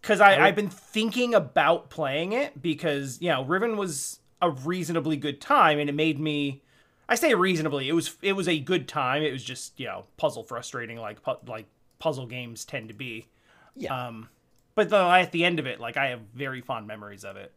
[0.02, 5.16] because I, I've been thinking about playing it because you know Riven was a reasonably
[5.16, 6.64] good time and it made me
[7.12, 10.06] I say reasonably it was it was a good time it was just you know
[10.18, 11.66] puzzle frustrating like pu- like
[12.00, 13.28] puzzle games tend to be
[13.76, 14.08] Yeah.
[14.08, 14.30] um
[14.76, 17.52] but though at the end of it like I have very fond memories of it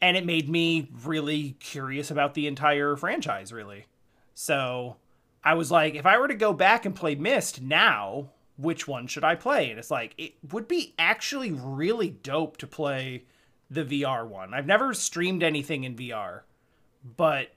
[0.00, 3.86] and it made me really curious about the entire franchise really
[4.32, 4.96] so
[5.42, 9.06] I was like if I were to go back and play Myst now which one
[9.06, 9.70] should I play?
[9.70, 13.24] And it's like it would be actually really dope to play
[13.70, 14.52] the VR one.
[14.52, 16.40] I've never streamed anything in VR,
[17.16, 17.52] but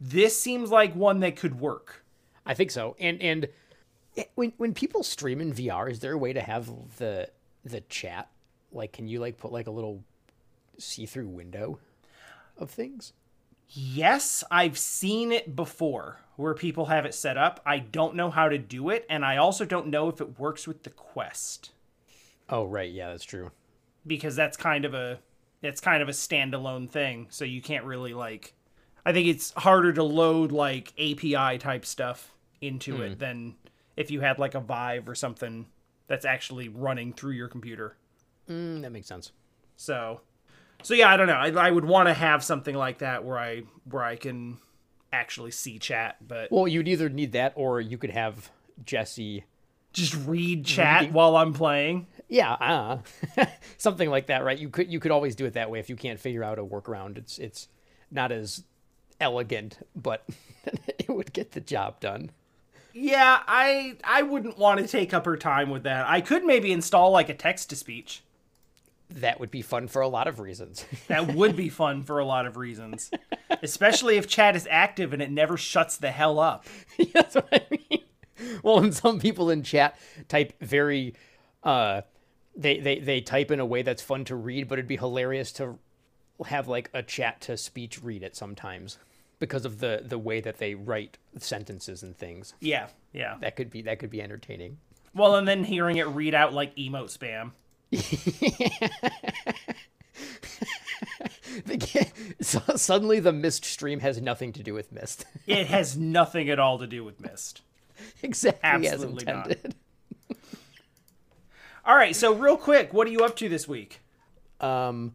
[0.00, 2.04] this seems like one that could work.
[2.46, 2.96] I think so.
[2.98, 3.48] And and
[4.14, 7.28] it- when when people stream in VR, is there a way to have the
[7.64, 8.28] the chat?
[8.72, 10.02] Like, can you like put like a little
[10.78, 11.78] see through window
[12.56, 13.12] of things?
[13.70, 17.60] Yes, I've seen it before where people have it set up.
[17.66, 20.66] I don't know how to do it, and I also don't know if it works
[20.66, 21.70] with the Quest
[22.48, 22.90] Oh, right.
[22.90, 23.50] Yeah, that's true.
[24.06, 25.18] because that's kind of a
[25.60, 28.54] it's kind of a standalone thing, so you can't really like
[29.08, 33.54] I think it's harder to load like API type stuff into it than
[33.96, 35.64] if you had like a Vive or something
[36.08, 37.96] that's actually running through your computer.
[38.50, 39.32] Mm, that makes sense.
[39.76, 40.20] So,
[40.82, 41.32] so yeah, I don't know.
[41.38, 44.58] I, I would want to have something like that where I where I can
[45.10, 48.50] actually see chat, but Well, you'd either need that or you could have
[48.84, 49.44] Jesse.
[49.94, 52.08] just read chat while I'm playing.
[52.28, 52.98] Yeah, uh,
[53.78, 54.58] something like that, right?
[54.58, 56.62] You could you could always do it that way if you can't figure out a
[56.62, 57.16] workaround.
[57.16, 57.68] It's it's
[58.10, 58.64] not as
[59.20, 60.24] elegant, but
[60.64, 62.30] it would get the job done.
[62.94, 66.08] Yeah, I I wouldn't want to take up her time with that.
[66.08, 68.22] I could maybe install like a text to speech.
[69.10, 70.84] That would be fun for a lot of reasons.
[71.06, 73.10] That would be fun for a lot of reasons.
[73.62, 76.66] Especially if chat is active and it never shuts the hell up.
[77.14, 78.02] That's what I mean.
[78.62, 81.14] Well, and some people in chat type very,
[81.62, 82.02] uh,
[82.54, 85.52] they, they they type in a way that's fun to read, but it'd be hilarious
[85.52, 85.78] to
[86.46, 88.98] have like a chat to speech read it sometimes
[89.38, 92.54] because of the the way that they write sentences and things.
[92.60, 93.36] Yeah, yeah.
[93.40, 94.78] That could be that could be entertaining.
[95.14, 97.52] Well, and then hearing it read out like emote spam.
[101.64, 102.06] The
[102.40, 105.24] so suddenly, the Myst stream has nothing to do with Myst.
[105.46, 107.62] It has nothing at all to do with Myst.
[108.22, 109.56] exactly Absolutely as not.
[111.84, 114.00] All right, so real quick, what are you up to this week?
[114.60, 115.14] Um,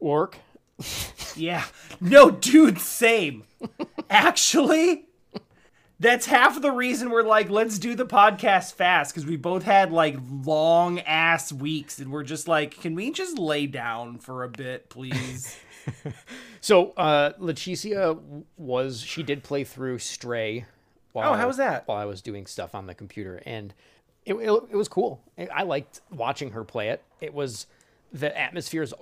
[0.00, 0.38] work.
[1.36, 1.64] Yeah.
[2.00, 3.44] No, dude, same.
[4.10, 5.06] Actually,
[6.00, 9.92] that's half the reason we're like, let's do the podcast fast because we both had
[9.92, 14.48] like long ass weeks and we're just like, can we just lay down for a
[14.48, 15.56] bit, please?
[16.60, 18.20] So, uh, Leticia
[18.56, 20.66] was she did play through Stray.
[21.12, 21.86] While, Oh, how was that?
[21.86, 23.72] While I was doing stuff on the computer, and
[24.26, 25.22] it it, it was cool.
[25.38, 27.02] I I liked watching her play it.
[27.20, 27.66] It was
[28.12, 28.92] the atmosphere is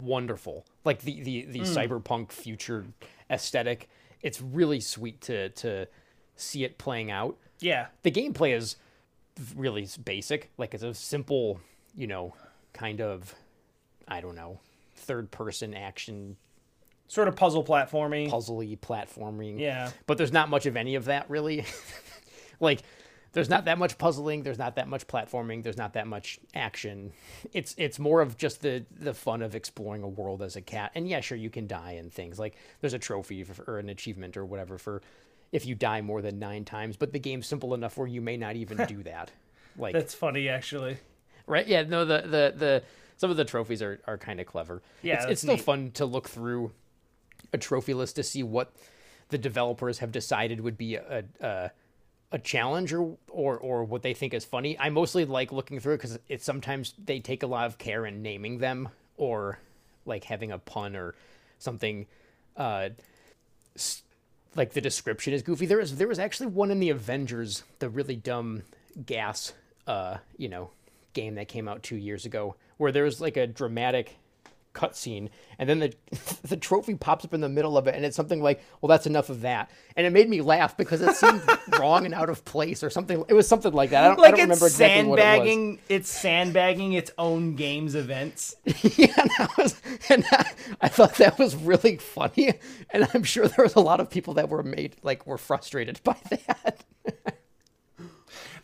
[0.00, 1.64] wonderful, like the the the Hmm.
[1.64, 2.86] cyberpunk future
[3.30, 3.88] aesthetic.
[4.22, 5.88] It's really sweet to to
[6.36, 7.36] see it playing out.
[7.60, 7.86] yeah.
[8.02, 8.76] The gameplay is
[9.56, 10.50] really basic.
[10.58, 11.60] Like it's a simple,
[11.94, 12.34] you know,
[12.72, 13.34] kind of
[14.08, 14.60] I don't know,
[14.96, 16.36] third person action
[17.08, 18.30] Sort of puzzle platforming.
[18.30, 19.58] puzzly platforming.
[19.60, 19.90] Yeah.
[20.06, 21.64] But there's not much of any of that really.
[22.60, 22.82] like
[23.32, 27.12] there's not that much puzzling, there's not that much platforming, there's not that much action.
[27.52, 30.92] It's it's more of just the the fun of exploring a world as a cat.
[30.94, 32.38] And yeah, sure you can die and things.
[32.38, 35.02] Like there's a trophy for, or an achievement or whatever for
[35.50, 38.36] if you die more than 9 times, but the game's simple enough where you may
[38.38, 39.30] not even do that.
[39.76, 40.96] Like That's funny, actually.
[41.46, 41.66] right?
[41.66, 42.82] Yeah, no the the the
[43.16, 44.82] some of the trophies are are kind of clever.
[45.02, 45.64] Yeah, it's, it's still neat.
[45.64, 46.72] fun to look through
[47.52, 48.72] a trophy list to see what
[49.28, 51.70] the developers have decided would be a a,
[52.32, 54.76] a challenge or, or or what they think is funny.
[54.78, 58.06] I mostly like looking through it because it's sometimes they take a lot of care
[58.06, 59.58] in naming them or
[60.06, 61.14] like having a pun or
[61.58, 62.06] something.
[62.56, 62.90] Uh,
[64.54, 65.66] like the description is goofy.
[65.66, 68.62] There was there was actually one in the Avengers, the really dumb
[69.04, 69.52] gas,
[69.86, 70.70] uh, you know,
[71.12, 74.16] game that came out two years ago, where there was like a dramatic
[74.74, 75.94] cutscene, and then the
[76.42, 79.06] the trophy pops up in the middle of it, and it's something like, "Well, that's
[79.06, 81.42] enough of that," and it made me laugh because it seemed
[81.78, 83.24] wrong and out of place or something.
[83.28, 84.04] It was something like that.
[84.04, 85.26] I don't, I don't it's remember exactly what it was.
[85.26, 85.78] sandbagging.
[85.88, 88.56] It's sandbagging its own games events.
[88.64, 92.54] yeah, and that was, and that, I thought that was really funny,
[92.90, 96.00] and I'm sure there was a lot of people that were made like were frustrated
[96.04, 96.84] by that.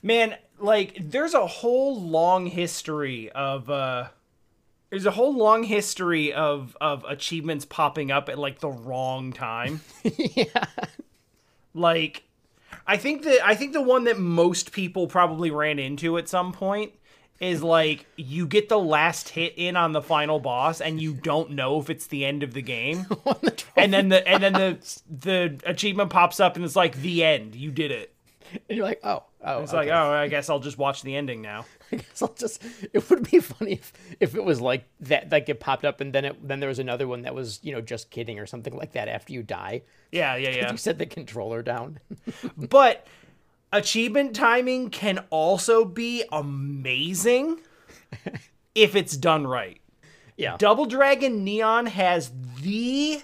[0.02, 4.08] Man, like there's a whole long history of uh
[4.90, 9.80] there's a whole long history of of achievements popping up at like the wrong time.
[10.04, 10.64] yeah,
[11.74, 12.24] Like
[12.86, 16.52] I think that I think the one that most people probably ran into at some
[16.52, 16.92] point
[17.40, 21.50] is like you get the last hit in on the final boss and you don't
[21.50, 23.06] know if it's the end of the game.
[23.76, 27.54] and then the and then the the achievement pops up and it's like the end.
[27.54, 28.14] You did it.
[28.52, 31.42] and you're like, oh, oh, It's like, oh, I guess I'll just watch the ending
[31.42, 31.66] now.
[31.92, 32.62] I guess I'll just.
[32.92, 36.12] It would be funny if, if it was like that, like it popped up, and
[36.12, 38.76] then it then there was another one that was you know just kidding or something
[38.76, 39.82] like that after you die.
[40.12, 40.70] Yeah, yeah, yeah.
[40.70, 41.98] You set the controller down.
[42.56, 43.06] But
[43.72, 47.60] achievement timing can also be amazing
[48.74, 49.80] if it's done right.
[50.36, 53.22] yeah, Double Dragon Neon has the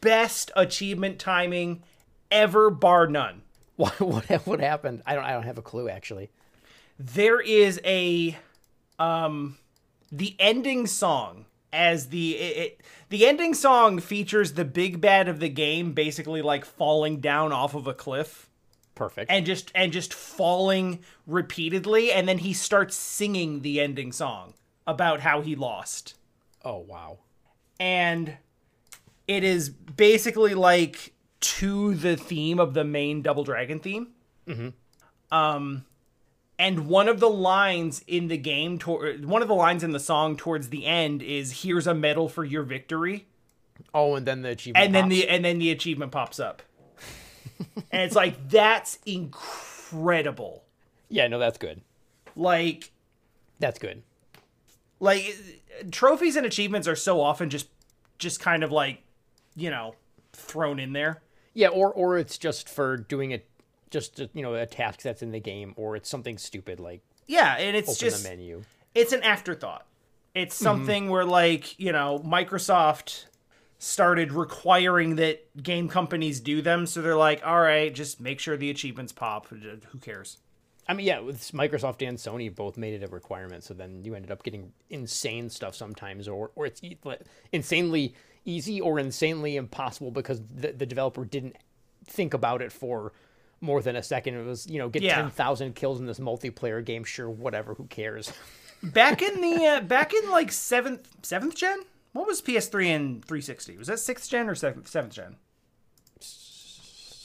[0.00, 1.82] best achievement timing
[2.30, 3.42] ever, bar none.
[3.76, 5.02] what what what happened?
[5.06, 6.30] I don't I don't have a clue actually.
[6.98, 8.36] There is a
[8.98, 9.58] um
[10.10, 12.80] the ending song as the it, it,
[13.10, 17.74] the ending song features the big bad of the game basically like falling down off
[17.74, 18.48] of a cliff.
[18.94, 19.30] Perfect.
[19.30, 24.54] and just and just falling repeatedly and then he starts singing the ending song
[24.86, 26.14] about how he lost
[26.64, 27.18] oh wow.
[27.78, 28.38] and
[29.28, 34.12] it is basically like to the theme of the main double dragon theme
[34.48, 34.68] Mm-hmm.
[35.30, 35.84] um
[36.58, 40.00] and one of the lines in the game tor- one of the lines in the
[40.00, 43.26] song towards the end is here's a medal for your victory
[43.92, 44.84] Oh, and then the achievement.
[44.86, 46.62] and then the and then the achievement pops up
[47.90, 50.64] and it's like that's incredible
[51.08, 51.82] yeah, no, that's good.
[52.34, 52.90] like
[53.60, 54.02] That's good.
[54.98, 55.36] like
[55.92, 57.68] trophies and achievements are so often just
[58.18, 59.02] just kind of like
[59.54, 59.94] you know
[60.32, 61.22] thrown in there
[61.54, 63.46] Yeah, or or it's just for doing it,
[63.90, 67.56] just you know a task that's in the game, or it's something stupid like yeah
[67.56, 68.62] and it's just the menu.
[68.94, 69.86] it's an afterthought.
[70.34, 70.64] It's mm-hmm.
[70.64, 73.24] something where like you know microsoft
[73.78, 78.56] started requiring that game companies do them so they're like all right just make sure
[78.56, 79.48] the achievements pop.
[79.48, 80.38] Who cares?
[80.88, 84.14] I mean, yeah, with Microsoft and Sony both made it a requirement, so then you
[84.14, 86.80] ended up getting insane stuff sometimes, or or it's
[87.52, 91.56] insanely easy or insanely impossible because the, the developer didn't
[92.06, 93.12] think about it for
[93.60, 94.34] more than a second.
[94.34, 95.16] It was you know get Yeah.
[95.16, 98.32] ten thousand kills in this multiplayer game, sure, whatever, who cares?
[98.82, 101.80] back in the uh, back in like seventh seventh gen
[102.12, 105.36] what was ps3 and 360 was that sixth gen or seventh seventh gen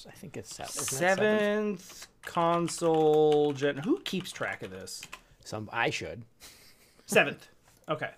[0.08, 0.76] I think it's seventh.
[0.78, 1.78] isn't that seven?
[1.78, 5.02] seventh console gen who keeps track of this
[5.44, 6.24] Some I should.
[7.06, 7.48] seventh
[7.90, 8.12] okay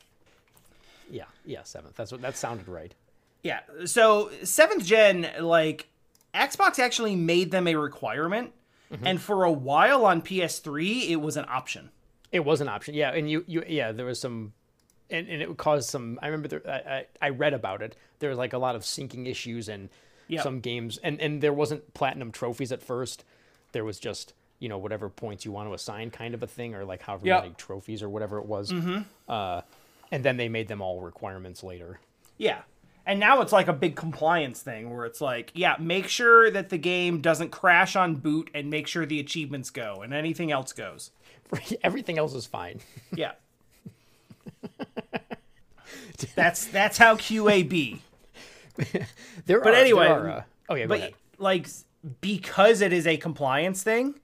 [1.10, 1.96] Yeah, yeah, seventh.
[1.96, 2.94] That's what that sounded right.
[3.42, 5.88] yeah so seventh gen like
[6.34, 8.52] xbox actually made them a requirement
[9.04, 11.90] and for a while on ps3 it was an option
[12.32, 13.12] It was an option, yeah.
[13.12, 14.54] And you, you, yeah, there was some,
[15.10, 16.18] and, and it caused some.
[16.22, 16.80] I remember there, I,
[17.22, 17.96] I, I read about it.
[18.20, 19.90] There was like a lot of syncing issues and
[20.30, 20.42] Yep.
[20.44, 23.24] some games, and and there wasn't platinum trophies at first.
[23.72, 26.74] There was just you know whatever points you want to assign, kind of a thing,
[26.76, 27.42] or like however Yep.
[27.44, 28.72] many trophies or whatever it was.
[28.72, 29.02] Mm-hmm.
[29.30, 29.62] Uh,
[30.12, 32.00] and then they made them all requirements later.
[32.38, 32.62] Yeah.
[33.06, 36.70] And now it's like a big compliance thing where it's like, yeah, make sure that
[36.70, 40.72] the game doesn't crash on boot and make sure the achievements go and anything else
[40.72, 41.12] goes.
[41.84, 42.80] Everything else is fine.
[43.16, 43.34] Yeah.
[46.36, 48.02] that's that's how QA be.
[49.46, 51.14] there But are, anyway, there are, uh, oh yeah, but ahead.
[51.38, 51.68] like
[52.22, 54.20] because it is a compliance thing,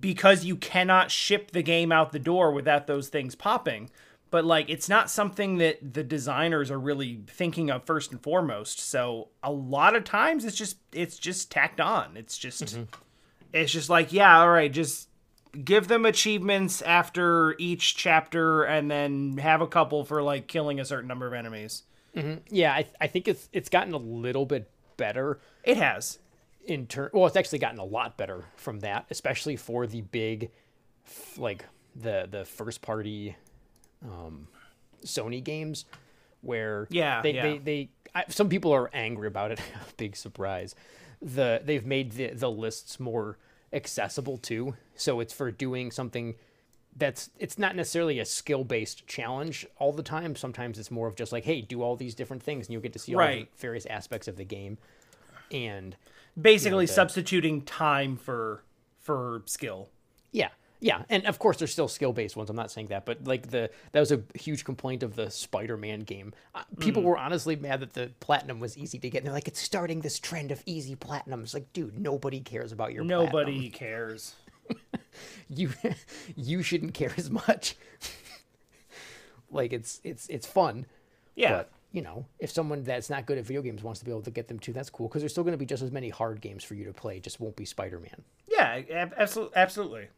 [0.00, 3.90] because you cannot ship the game out the door without those things popping.
[4.30, 8.78] But like it's not something that the designers are really thinking of first and foremost.
[8.78, 12.16] So a lot of times it's just it's just tacked on.
[12.16, 12.82] It's just Mm-hmm.
[13.52, 15.08] it's just like, yeah, all right, just
[15.64, 20.84] give them achievements after each chapter and then have a couple for like killing a
[20.84, 21.82] certain number of enemies.
[22.48, 26.18] Yeah, I, I think it's it's gotten a little bit better It has.
[26.64, 27.10] in turn.
[27.12, 30.50] Well, it's actually gotten a lot better from that, especially for the big,
[31.06, 31.64] f- like
[31.96, 33.36] the the first party,
[34.04, 34.48] um,
[35.04, 35.84] Sony games,
[36.42, 37.42] where Yeah, they yeah.
[37.42, 39.60] they they I, some people are angry about it.
[39.96, 40.74] big surprise.
[41.22, 43.38] The they've made the the lists more
[43.72, 46.34] accessible too, so it's for doing something
[46.96, 50.34] that's it's not necessarily a skill based challenge all the time.
[50.34, 52.92] Sometimes it's more of just like, hey, do all these different things, and you'll get
[52.94, 53.48] to see all Right.
[53.54, 54.76] the various aspects of the game.
[55.52, 55.96] And
[56.40, 58.62] Basically the- substituting time for
[58.98, 59.88] for skill.
[60.32, 60.48] yeah,
[60.80, 62.48] yeah, and of course there's still skill based ones.
[62.50, 65.76] I'm not saying that, but like the that was a huge complaint of the Spider
[65.76, 66.32] Man game.
[66.54, 66.80] Uh, Mm.
[66.80, 69.18] people were honestly mad that the platinum was easy to get.
[69.18, 71.52] And they're like, it's starting this trend of easy platinums.
[71.54, 73.26] Like, dude, nobody cares about your platinum.
[73.26, 74.34] Nobody cares.
[75.48, 75.70] you
[76.36, 77.76] you shouldn't care as much.
[79.50, 80.86] like it's it's it's fun.
[81.34, 81.52] Yeah.
[81.52, 84.22] But you know, if someone that's not good at video games wants to be able
[84.22, 86.08] to get them too, that's cool because there's still going to be just as many
[86.08, 87.16] hard games for you to play.
[87.16, 88.22] it Just won't be Spider Man.
[88.48, 90.08] Yeah, absolutely, absolutely.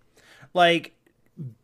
[0.54, 0.94] Like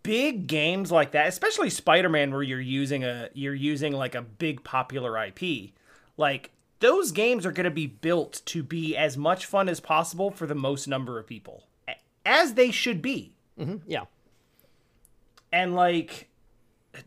[0.03, 4.64] big games like that, especially Spider-Man, where you're using a you're using like a big
[4.64, 5.72] popular IP.
[6.16, 10.31] Like those games are going to be built to be as much fun as possible
[10.31, 11.64] for the most number of people,
[12.24, 13.33] as they should be.
[13.59, 14.05] Mm-hmm, yeah.
[15.53, 16.29] And like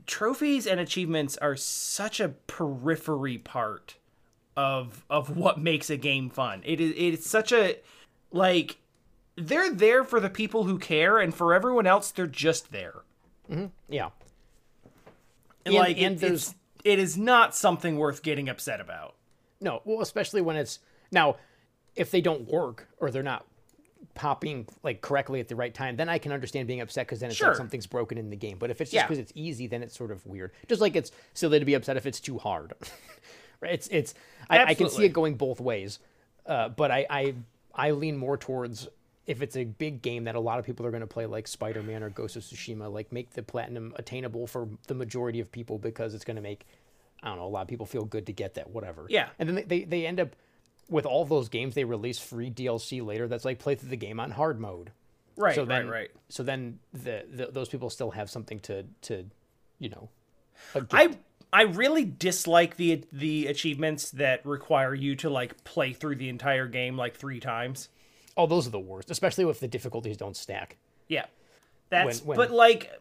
[0.06, 3.96] trophies and achievements are such a periphery part
[4.56, 6.62] of of what makes a game fun.
[6.65, 7.78] It is it's such a
[8.32, 8.78] like
[9.47, 13.01] they're there for the people who care and for everyone else they're just there.
[13.89, 14.10] Yeah.
[15.65, 19.13] And, And- like and it, there's- it's it is not something worth getting upset about.
[19.60, 20.80] No, well, especially when it's
[21.12, 21.36] now,
[21.95, 23.45] if they don't work or they're not
[24.15, 27.30] popping like correctly at the right time, then I can understand being upset because then
[27.30, 27.49] it's Sure.
[27.49, 28.58] like something's broken in the game.
[28.58, 29.08] But if it's just Yeah.
[29.08, 30.51] because it's easy, then it's sort of weird.
[30.67, 32.73] Just like it's silly to be upset if it's too hard.
[33.62, 33.73] right?
[33.73, 34.15] It's it's
[34.49, 35.99] I, I can see it going both ways,
[36.47, 37.34] uh, but I, I
[37.75, 38.88] I lean more towards
[39.27, 41.47] if it's a big game that a lot of people are going to play, like
[41.47, 45.51] Spider Man or Ghost of Tsushima, like make the platinum attainable for the majority of
[45.51, 46.65] people because it's going to make
[47.23, 49.05] I don't know a lot of people feel good to get that whatever.
[49.10, 49.29] Yeah.
[49.38, 50.36] And then they, they, they end up
[50.89, 54.19] with all those games they release free DLC later that's like play through the game
[54.19, 54.91] on hard mode.
[55.38, 56.12] Right, so then, right, right.
[56.29, 59.25] So then the, the those people still have something to to
[59.79, 60.10] you know.
[60.91, 61.15] I
[61.53, 66.67] I really dislike the the achievements that require you to like play through the entire
[66.67, 67.89] game like 3 times.
[68.38, 70.78] Oh those are the worst, especially if the difficulties don't stack.
[71.08, 71.26] Yeah.
[71.89, 72.91] That's When- when- but like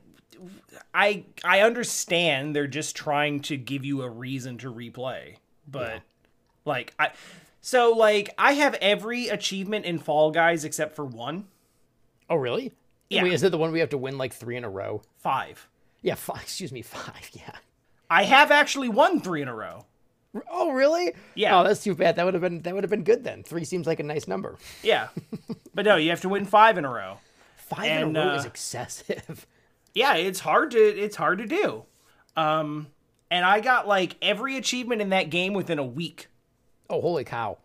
[0.95, 5.37] I I understand they're just trying to give you a reason to replay.
[5.69, 6.03] But
[6.65, 7.11] like I
[7.61, 11.47] so like I have every achievement in Fall Guys except for one.
[12.29, 12.73] Oh really?
[13.09, 13.25] Yeah.
[13.25, 15.03] Wait, is it the one we have to win like three in a row?
[15.19, 15.69] 5.
[16.01, 16.41] Yeah, five.
[16.43, 17.31] Excuse me, five.
[17.33, 17.57] Yeah.
[18.09, 19.87] I have actually won 3 in a row.
[20.51, 21.13] Oh really?
[21.35, 21.59] Yeah.
[21.59, 22.17] Oh, that's too bad.
[22.17, 23.43] That would have been that would have been good then.
[23.43, 24.59] Three seems like a nice number.
[24.83, 25.09] Yeah.
[25.75, 27.19] but no, you have to win 5 in a row.
[27.57, 29.47] Five And, in a row is uh, excessive.
[29.95, 31.85] yeah, it's hard to it's hard to do.
[32.37, 32.89] Um
[33.31, 36.29] and I got like every achievement in that game within a week.
[36.89, 37.59] Oh, holy cow!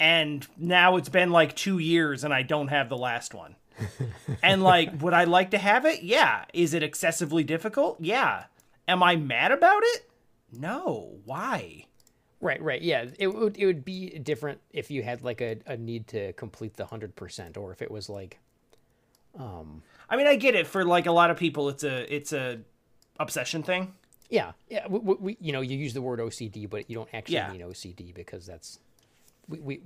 [0.00, 3.56] And now it's been like 2 years and I don't have the last one.
[4.42, 6.04] and like would I like to have it?
[6.04, 6.44] Yeah.
[6.54, 8.00] Is it excessively difficult?
[8.00, 8.44] Yeah.
[8.86, 10.08] Am I mad about it?
[10.52, 11.18] No.
[11.24, 11.86] Why?
[12.42, 12.82] Right, right.
[12.82, 16.32] Yeah, it would it would be different if you had like a, a need to
[16.34, 18.40] complete the hundred percent, or if it was like,
[19.38, 22.32] um I mean, I get it for like a lot of people it's a it's
[22.32, 22.58] a
[23.20, 23.94] obsession thing.
[24.28, 24.86] yeah, yeah.
[24.88, 27.52] We, we, you know you use the word OCD, but you don't actually Yeah.
[27.52, 28.78] mean OCD because that's
[29.48, 29.80] we we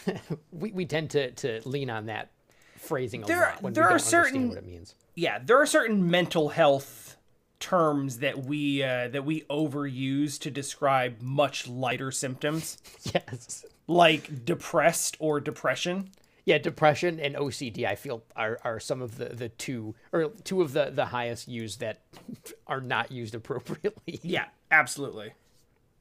[0.52, 2.30] we, we tend to to lean on that
[2.76, 4.94] phrasing a There- lot when there we don't certain- understand what it means.
[5.16, 7.15] yeah, there are certain mental health
[7.58, 12.78] terms that we uh, that we overuse to describe much lighter symptoms,
[13.14, 13.64] Yes.
[13.86, 16.10] like depressed or depression.
[16.44, 20.62] Yeah, depression and OCD, I feel, are, are some of the, the two or two
[20.62, 22.02] of the, the highest used that
[22.68, 24.18] are not used appropriately.
[24.22, 25.32] Yeah, absolutely.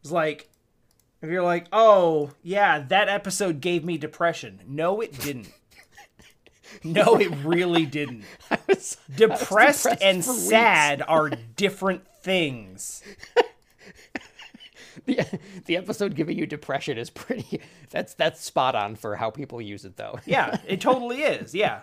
[0.01, 0.47] It's like
[1.23, 5.49] if you're like, "Oh, yeah, that episode gave me depression." No, it didn't.
[6.83, 8.23] No, it really didn't.
[8.67, 13.01] Was- Depressed depressed and sad are different things.
[15.05, 15.25] the
[15.65, 17.61] the episode giving you depression is pretty.
[17.89, 20.19] That's that's spot on for how people use it, though.
[20.25, 21.53] Yeah, it totally is.
[21.55, 21.81] Yeah.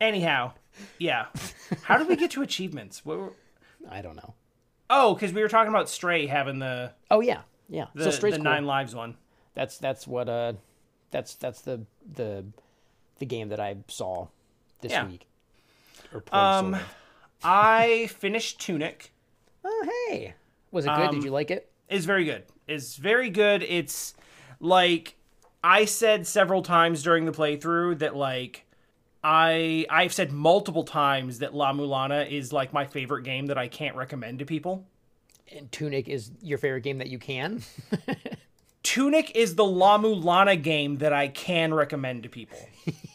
[0.00, 0.52] Anyhow,
[0.98, 1.26] yeah.
[1.82, 3.04] How did we get to achievements?
[3.04, 3.32] What were...
[3.88, 4.34] I don't know.
[4.90, 7.86] Oh, because we were talking about Stray having the Oh yeah, yeah.
[7.94, 8.44] the, so Stray's the cool.
[8.44, 9.16] nine lives one.
[9.54, 10.54] That's that's what uh,
[11.12, 11.82] that's that's the
[12.14, 12.44] the
[13.20, 14.26] the game that I saw
[14.80, 15.06] this Yeah.
[15.06, 15.26] week.
[16.12, 16.88] Or Um, sort of.
[17.44, 19.12] I finished Tunic.
[19.64, 20.34] Oh hey,
[20.72, 21.08] was it good?
[21.08, 21.70] um, Did you like it?
[21.88, 21.94] it?
[21.94, 22.44] is very good.
[22.66, 23.62] It's very good.
[23.62, 24.14] It's
[24.58, 25.14] like
[25.62, 28.64] I said several times during the playthrough that like
[29.22, 33.68] I I've said multiple times that La Mulana is like my favorite game that I
[33.68, 34.86] can't recommend to people.
[35.54, 37.62] And Tunic is your favorite game that you can.
[38.82, 42.58] Tunic is the La Mulana game that I can recommend to people.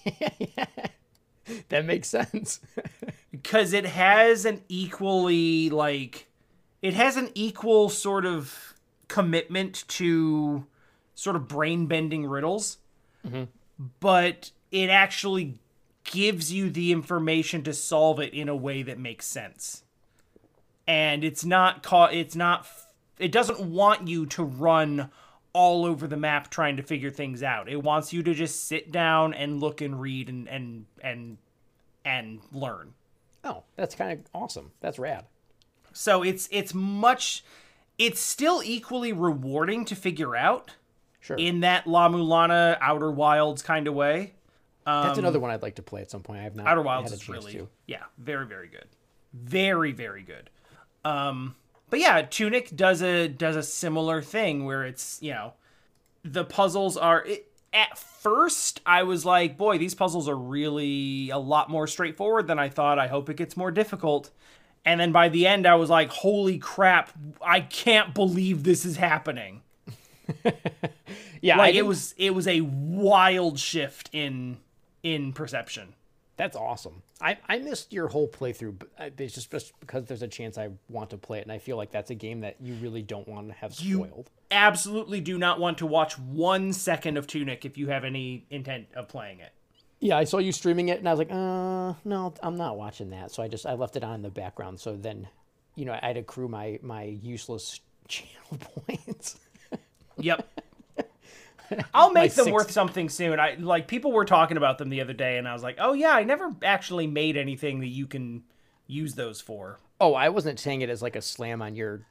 [1.70, 2.60] That makes sense.
[3.32, 6.28] because it has an equally like
[6.82, 8.74] it has an equal sort of
[9.08, 10.66] commitment to
[11.16, 12.78] sort of brain bending riddles.
[13.26, 13.46] Mm-hmm.
[14.00, 15.60] But it actually
[16.04, 19.84] gives you the information to solve it in a way that makes sense.
[20.88, 22.68] And it's not caught it's not
[23.20, 25.10] it doesn't want you to run
[25.54, 28.92] all over the map trying to figure things out it wants you to just sit
[28.92, 31.38] down and look and read and and and
[32.06, 32.94] and learn
[33.44, 34.72] oh, that's kind of awesome.
[34.82, 35.24] That's rad.
[35.94, 37.44] so it's it's much
[37.98, 40.76] it's still equally rewarding to figure out
[41.20, 41.38] Sure.
[41.38, 44.34] in that La Mulana Outer Wilds kind of way.
[44.86, 46.40] that's another one I'd like to play at some point.
[46.40, 46.66] I have not.
[46.68, 47.68] um, Outer Wilds had a is really to.
[47.88, 48.86] yeah, very very good.
[49.34, 50.50] Very very good.
[51.04, 51.56] Um
[51.90, 55.54] but yeah, Tunic does a does a similar thing where it's, you know,
[56.24, 61.38] the puzzles are it, at first I was like, boy, these puzzles are really a
[61.38, 63.00] lot more straightforward than I thought.
[63.00, 64.30] I hope it gets more difficult.
[64.86, 67.12] And then by the end I was like, holy crap,
[67.42, 69.62] I can't believe this is happening.
[71.42, 74.58] Yeah, Like it was it was a wild shift in
[75.04, 75.94] in perception.
[76.38, 77.02] That's awesome.
[77.20, 80.70] I, I missed your whole playthrough, but it's just, just because there's a chance I
[80.88, 83.28] want to play it, and I feel like that's a game that you really don't
[83.28, 84.30] want to have spoiled.
[84.30, 88.46] You absolutely do not want to watch one second of Tunic if you have any
[88.52, 89.52] intent of playing it.
[90.00, 93.10] Yeah, I saw you streaming it, and I was like, uh, no, I'm not watching
[93.10, 93.32] that.
[93.32, 94.80] So I just I left it on in the background.
[94.80, 95.28] So then,
[95.76, 99.40] you know, I'd accrue my my useless channel points.
[100.18, 100.48] Yep.
[101.94, 103.40] I'll make them six- worth something soon.
[103.40, 105.94] I like people were talking about them the other day, and I was like, "Oh
[105.94, 108.44] yeah, I never actually made anything that you can
[108.88, 112.02] use those for." oh, I wasn't saying it as like a slam on your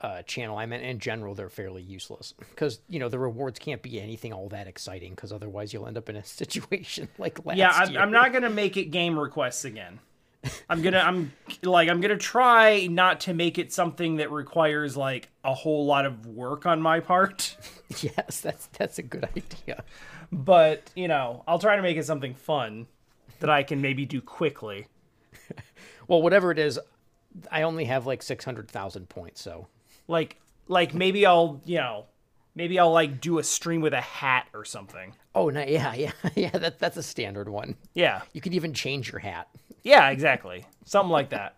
[0.00, 0.56] uh, channel.
[0.56, 4.32] I meant in general, they're fairly useless because you know the rewards can't be anything
[4.32, 7.66] all that exciting because otherwise you'll end up in a situation like last year.
[7.66, 7.96] Yeah, I'm.
[7.96, 10.00] I'm not gonna make it game requests again.
[10.68, 11.32] I'm gonna, I'm
[11.62, 16.06] like, I'm gonna try not to make it something that requires like a whole lot
[16.06, 17.56] of work on my part.
[18.02, 19.82] Yes, that's that's a good idea.
[20.30, 22.86] but you know i'll try to make it something fun
[23.40, 24.86] that i can maybe do quickly
[26.06, 26.78] Well, whatever it is,
[27.50, 29.66] I only have like six hundred thousand points, so
[30.08, 30.36] like
[30.68, 32.06] like maybe i'll you know
[32.54, 36.12] maybe i'll like do a stream with a hat or something oh no, yeah, yeah,
[36.36, 36.50] yeah.
[36.50, 37.74] That that's a standard one.
[37.94, 39.48] yeah You could even change your hat.
[39.82, 41.56] Yeah exactly something like that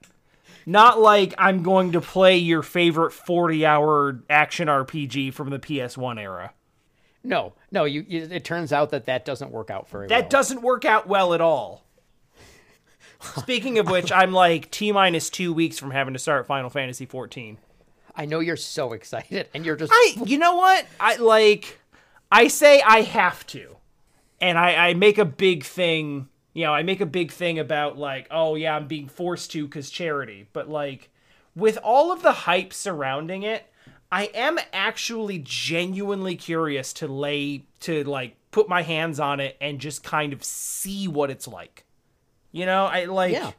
[0.67, 6.21] not like i'm going to play your favorite 40 hour action rpg from the ps1
[6.21, 6.53] era
[7.25, 7.85] No, no.
[7.85, 10.29] You, you it turns out that that doesn't work out very that well.
[10.29, 11.85] doesn't work out well at all
[13.39, 17.07] speaking of which i'm like t minus two weeks from having to start final fantasy
[17.07, 17.59] 14
[18.15, 20.85] I know you're so excited, and you're just I, you know what?
[21.01, 21.81] I like,
[22.31, 23.79] I say I have to,
[24.39, 26.29] and I, I make a big thing.
[26.55, 29.65] You know, I make a big thing about like, oh yeah, I'm being forced to
[29.65, 30.49] because charity.
[30.53, 31.11] But like,
[31.55, 33.67] with all of the hype surrounding it,
[34.11, 39.81] I am actually genuinely curious to lay to like put my hands on it and
[39.81, 41.85] just kind of see what it's like.
[42.53, 43.53] You know, I like yeah.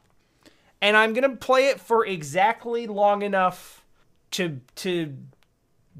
[0.80, 3.84] and I'm gonna play it for exactly long enough
[4.32, 5.16] to to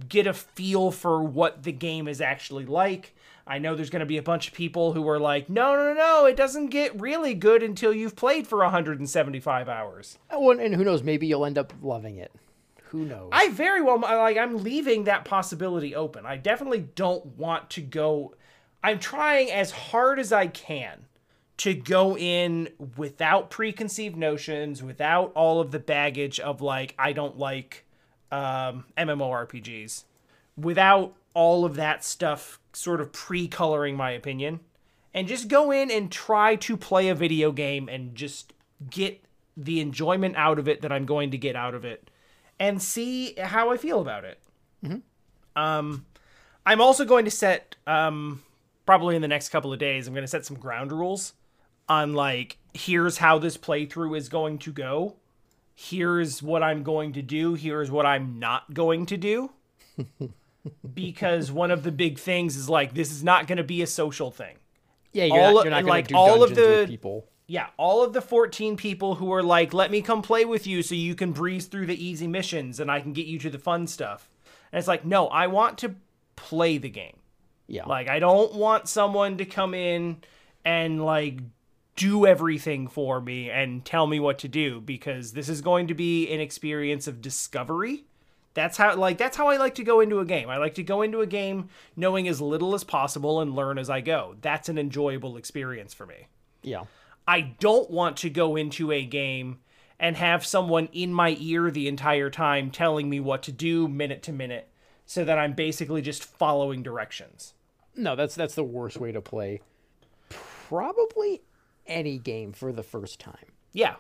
[0.09, 3.15] get a feel for what the game is actually like.
[3.47, 5.95] I know there's gonna be a bunch of people who are like, no, no, no,
[5.95, 10.19] no, it doesn't get really good until you've played for 175 hours.
[10.31, 11.03] Oh, and, and who knows?
[11.03, 12.33] Maybe you'll end up loving it.
[12.89, 13.31] Who knows?
[13.33, 16.25] I very well like I'm leaving that possibility open.
[16.25, 18.35] I definitely don't want to go
[18.85, 21.07] I'm trying as hard as I can
[21.57, 22.69] to go in
[22.99, 27.87] without preconceived notions, without all of the baggage of like I don't like
[28.31, 30.05] um MMORPGs,
[30.57, 34.61] without all of that stuff sort of pre-coloring my opinion
[35.13, 38.53] and just go in and try to play a video game and just
[38.91, 39.25] get
[39.57, 42.11] the enjoyment out of it that I'm going to get out of it
[42.59, 44.41] and see how I feel about it.
[45.57, 46.07] Um,
[46.67, 48.43] I'm also going to set um,
[48.87, 50.07] probably in the next couple of days.
[50.07, 51.35] I'm going to set some ground rules
[51.89, 55.17] on like here's how this playthrough is going to go.
[55.77, 57.55] Here's what I'm going to do.
[57.55, 59.51] Here's what I'm not going to do.
[60.95, 63.87] because one of the big things is like this is not going to be a
[63.87, 64.57] social thing.
[65.13, 67.27] Yeah, you're All not, you're not going like, to do all of the- people.
[67.47, 70.83] Yeah, all of the 14 people who are like, let me come play with you
[70.83, 73.59] so you can breeze through the easy missions and I can get you to the
[73.59, 74.31] fun stuff.
[74.73, 75.95] And it's like, no, I want to
[76.37, 77.19] play the game.
[77.67, 77.85] Yeah.
[77.85, 80.23] Like, I don't want someone to come in
[80.65, 81.41] and like
[81.97, 85.95] do everything for me and tell me what to do because this is going to
[85.95, 88.05] be an experience of discovery.
[88.55, 90.49] That's how like that's how I like to go into a game.
[90.49, 93.91] I like to go into a game knowing as little as possible and learn as
[93.91, 94.37] I go.
[94.41, 96.29] That's an enjoyable experience for me.
[96.63, 96.85] yeah.
[97.27, 99.61] I don't want to go into a game
[99.99, 104.23] and have someone in my ear the entire time telling me what to do minute
[104.25, 104.69] to minute
[105.07, 107.55] so that I'm basically just following directions.
[107.97, 109.63] No, that's that's the worst way to play
[110.29, 111.43] probably
[111.87, 113.53] any game for the first time.
[113.73, 113.97] Yeah.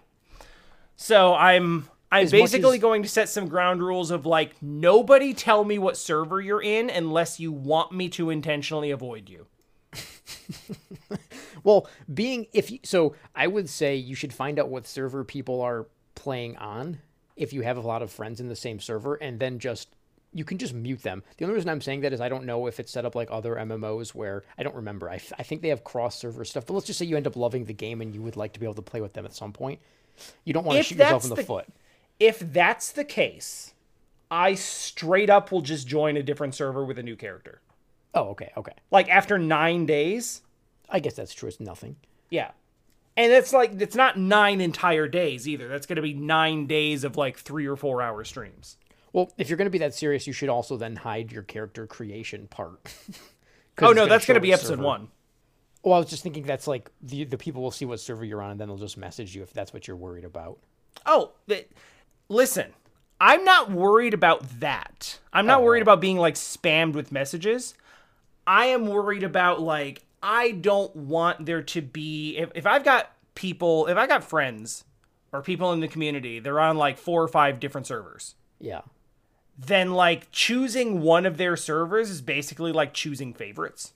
[0.97, 1.89] So I'm
[2.21, 5.97] I'm basically as- going to set some ground rules of like nobody tell me what
[5.97, 9.47] server you're in unless you want me to intentionally avoid you.
[11.63, 15.63] Well, being if you, so, I would say you should find out what server people
[15.63, 16.99] are playing on
[17.37, 19.89] if you have a lot of friends in the same server, and then just
[20.35, 21.23] you can just mute them.
[21.39, 23.29] The only reason I'm saying that is I don't know if it's set up like
[23.31, 25.09] other MMOs where I don't remember.
[25.09, 27.27] I, f- I think they have cross server stuff, but let's just say you end
[27.27, 29.25] up loving the game and you would like to be able to play with them
[29.25, 29.81] at some point.
[30.45, 31.67] You don't want to shoot yourself in the, the- foot.
[32.21, 33.75] If that's the case,
[34.31, 37.61] I straight up will just join a different server with a new character.
[38.15, 38.75] Oh, okay, okay.
[38.91, 40.43] Like after 9 days,
[40.89, 41.49] I guess that's true.
[41.49, 41.97] It's nothing.
[42.31, 42.53] Yeah.
[43.17, 45.69] And it's like it's not nine entire days either.
[45.69, 48.77] That's going to be 9 days of like 3 or 4 hour streams.
[49.13, 51.87] Well, if you're going to be that serious, you should also then hide your character
[51.87, 52.81] creation part.
[53.83, 54.83] Oh no, that's going to be episode server.
[54.85, 55.09] 1.
[55.83, 58.41] Well, I was just thinking that's like the the people will see what server you're
[58.41, 60.59] on, and then they'll just message you if that's what you're worried about.
[61.05, 61.33] Oh,
[62.29, 62.73] listen.
[63.21, 65.19] I'm not worried about that.
[65.33, 65.65] I'm not Oh.
[65.65, 67.75] worried about being like spammed with messages.
[68.47, 73.13] I am worried about like I don't want there to be if, if I've got
[73.35, 74.85] people, if I got friends
[75.33, 78.35] or people in the community, they're on like four or five different servers.
[78.59, 78.83] Yeah.
[79.59, 83.93] Then like choosing one of their servers is basically like choosing favorites.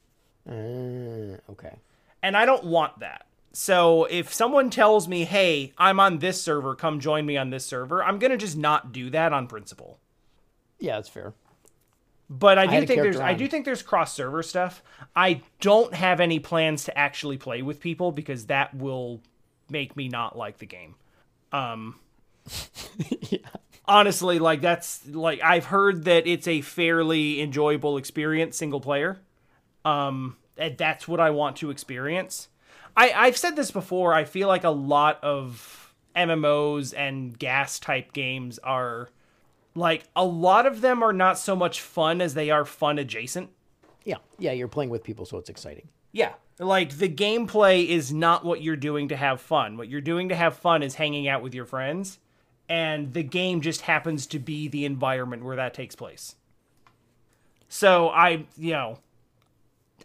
[0.48, 1.76] Uh, okay.
[2.22, 3.26] And I don't want that.
[3.58, 7.66] So if someone tells me, "Hey, I'm on this server, come join me on this
[7.66, 9.98] server," I'm going to just not do that on principle.
[10.78, 11.34] Yeah, that's fair.
[12.30, 14.80] But I do a think there's character I do think there's cross server stuff.
[15.16, 19.22] I don't have any plans to actually play with people because that will
[19.68, 20.94] make me not like the game.
[21.50, 21.98] Um
[23.28, 23.38] yeah.
[23.86, 29.18] Honestly, like that's like I've heard that it's a fairly enjoyable experience single player.
[29.84, 32.46] Um and that's what I want to experience.
[32.98, 38.12] I I've said this before, I feel like a lot of MMOs and GaaS type
[38.12, 39.10] games are
[39.76, 43.50] like a lot of them are not so much fun as they are fun adjacent.
[44.04, 45.88] Yeah, yeah, you're playing with people, so it's exciting.
[46.12, 46.32] Yeah.
[46.58, 49.76] Like the gameplay is not what you're doing to have fun.
[49.76, 52.18] What you're doing to have fun is hanging out with your friends,
[52.68, 56.34] and the game just happens to be the environment where that takes place.
[57.68, 58.98] So I, you know,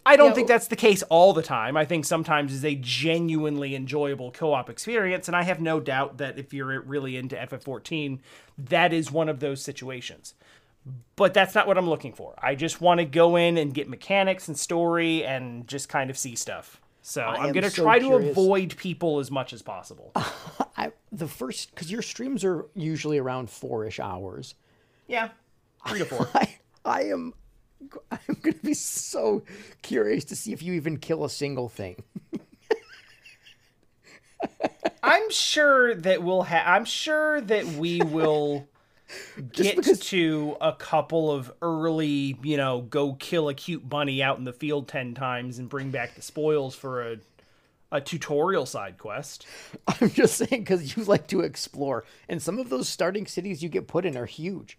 [0.06, 1.76] I don't think that's the case all the time.
[1.76, 6.38] I think sometimes is a genuinely enjoyable co-op experience, and I have no doubt that
[6.38, 8.18] if you're really into FF14,
[8.58, 10.34] that is one of those situations.
[11.16, 12.34] But that's not what I'm looking for.
[12.42, 16.18] I just want to go in and get mechanics and story and just kind of
[16.18, 16.80] see stuff.
[17.00, 18.34] So I'm am going to so try curious.
[18.34, 20.12] to avoid people as much as possible.
[20.76, 24.54] I the first because your streams are usually around four ish hours.
[25.06, 25.28] yeah,
[25.86, 26.28] three to four.
[26.34, 27.34] I I am
[28.10, 29.42] I'm gonna be so
[29.82, 32.02] curious to see if you even kill a single thing.
[35.02, 36.66] I'm sure that we'll have.
[36.66, 38.66] I'm sure that we will
[39.52, 44.38] get because- to a couple of early, you know, go kill a cute bunny out
[44.38, 47.16] in the field ten times and bring back the spoils for a
[47.92, 49.46] a tutorial side quest.
[49.86, 53.68] I'm just saying because you like to explore, and some of those starting cities you
[53.68, 54.78] get put in are huge.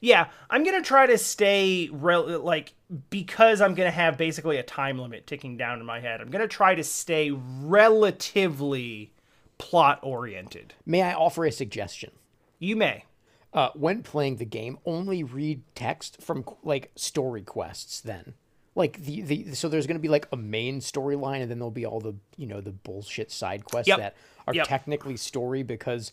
[0.00, 2.74] Yeah, I'm gonna try to stay rel- like
[3.10, 6.20] because I'm gonna have basically a time limit ticking down in my head.
[6.20, 9.12] I'm gonna try to stay relatively
[9.58, 10.74] plot oriented.
[10.86, 12.12] May I offer a suggestion?
[12.58, 13.04] You may.
[13.52, 18.00] Uh, when playing the game, only read text from like story quests.
[18.00, 18.34] Then,
[18.74, 21.70] like the, the so there's going to be like a main storyline, and then there'll
[21.70, 23.98] be all the you know the bullshit side quests Yep.
[23.98, 24.66] that are Yep.
[24.68, 26.12] technically story because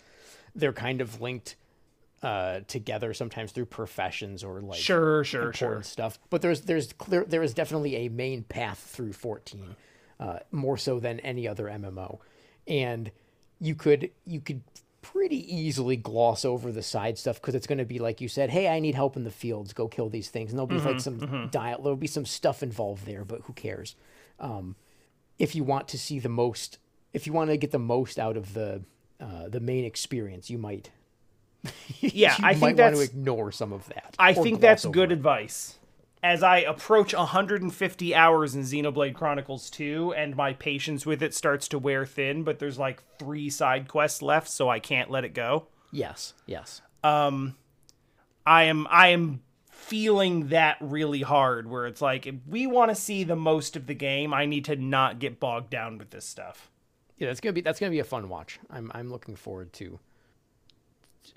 [0.55, 1.55] they're kind of linked
[2.23, 5.83] uh, together sometimes through professions or like Sure, sure, sure.
[5.83, 6.19] stuff.
[6.29, 9.75] But there's there's clear there is definitely a main path through 14,
[10.19, 12.19] uh, more so than any other MMO,
[12.67, 13.11] and
[13.59, 14.61] you could you could
[15.01, 18.49] pretty easily gloss over the side stuff because it's going to be like you said,
[18.49, 20.99] hey, I need help in the fields, go kill these things, and there'll be like
[20.99, 21.83] some diet.
[21.83, 23.95] there'll be some stuff involved there, but who cares?
[24.39, 24.75] Um,
[25.37, 26.79] if you want to see the most,
[27.13, 28.81] if you want to get the most out of the
[29.19, 30.89] uh, the main experience, you might.
[32.01, 34.15] Yeah, I think want that's to ignore some of that.
[34.19, 35.79] I think that's over good advice.
[36.21, 41.67] As I approach 150 hours in Xenoblade Chronicles 2 and my patience with it starts
[41.69, 45.33] to wear thin, but there's like 3 side quests left so I can't let it
[45.33, 45.67] go.
[45.91, 46.81] Yes, yes.
[47.03, 47.55] Um
[48.45, 52.95] I am I am feeling that really hard where it's like if we want to
[52.95, 56.25] see the most of the game, I need to not get bogged down with this
[56.25, 56.71] stuff.
[57.17, 58.59] Yeah, that's gonna be that's gonna be a fun watch.
[58.69, 59.99] I'm I'm looking forward to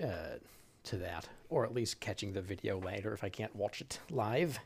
[0.03, 0.37] uh,
[0.83, 4.59] to that, or at least catching the video later if I can't watch it live.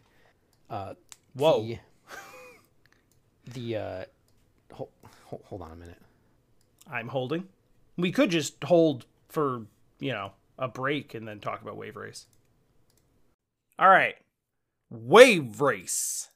[0.69, 0.93] Uh,
[1.33, 1.63] Whoa.
[1.63, 1.79] The,
[3.53, 4.05] the uh,
[4.73, 4.89] hold,
[5.25, 6.01] hold on a minute.
[6.89, 7.47] I'm holding.
[7.97, 9.63] We could just hold for,
[9.99, 12.27] you know, a break and then talk about Wave Race.
[13.79, 14.15] All right.
[14.89, 16.29] Wave Race.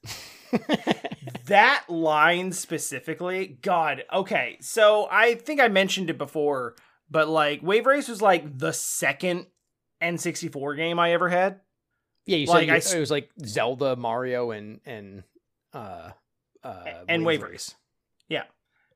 [1.46, 4.58] that line specifically, God, okay.
[4.60, 6.74] So I think I mentioned it before,
[7.10, 9.46] but like Wave Race was like the second
[10.02, 11.60] N64 game I ever had.
[12.26, 15.22] Yeah, you said Like, you- I it was like Zelda, Mario, and and
[15.72, 16.10] uh,
[16.62, 17.74] uh, and Wave Race.
[18.28, 18.44] Yeah.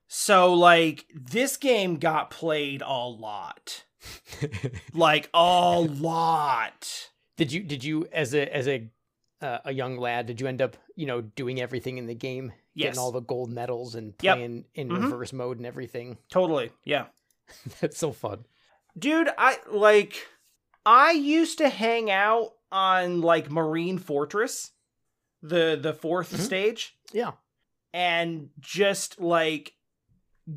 [0.08, 3.84] So like this game got played a lot.
[4.94, 7.08] like a lot.
[7.36, 8.88] Did you did you as a as a
[9.40, 12.52] uh, a young lad did you end up you know doing everything in the game,
[12.74, 12.88] Yes.
[12.88, 14.36] getting all the gold medals and Yep.
[14.36, 15.04] playing in Mhm.
[15.04, 16.18] reverse mode and everything?
[16.30, 16.70] Totally.
[16.84, 17.06] Yeah.
[17.80, 18.44] That's so fun.
[18.98, 20.26] Dude, I like
[20.84, 24.72] I used to hang out on like Marine Fortress,
[25.42, 26.38] the the 4th Mhm.
[26.40, 27.32] stage, Yeah.
[27.92, 29.74] and just like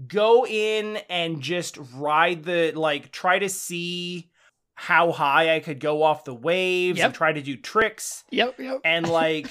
[0.07, 4.31] go in and just ride the like try to see
[4.73, 7.05] how high I could go off the waves Yep.
[7.05, 8.59] and try to do tricks Yep.
[8.59, 8.81] Yep.
[8.83, 9.47] and like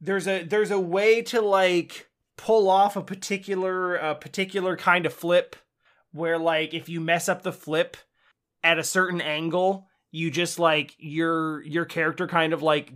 [0.00, 5.12] there's a there's a way to like pull off a particular a particular kind of
[5.12, 5.54] flip
[6.12, 7.96] where like if you mess up the flip
[8.62, 12.92] at a certain angle you just like your your character kind of like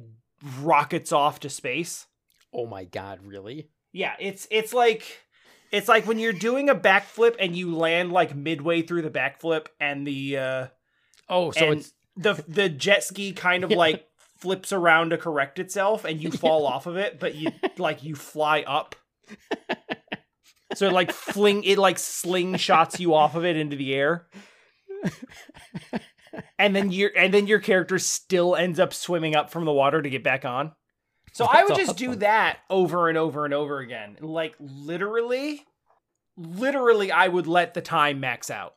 [0.61, 2.07] rockets off to space.
[2.53, 3.71] Oh my god, really?
[3.95, 5.21] yeah it's it's like
[5.71, 9.69] it's like when you're doing a backflip and you land like midway through the backflip
[9.81, 10.67] and the uh
[11.29, 14.07] Oh, so it's the the jet ski kind of like
[14.41, 18.15] flips around to correct itself and you fall off of it but you like you
[18.15, 18.95] fly up
[20.75, 24.27] so it like fling it like slingshots you off of it into the air
[26.59, 30.01] and then your and then your character still ends up swimming up from the water
[30.03, 30.73] to get back on
[31.33, 35.65] so i That's would just do that over and over and over again like literally
[36.37, 38.75] literally i would let the time max out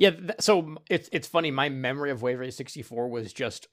[0.00, 0.10] yeah.
[0.10, 1.50] Th- so it's it's funny.
[1.50, 3.66] My memory of Wave Race sixty four was just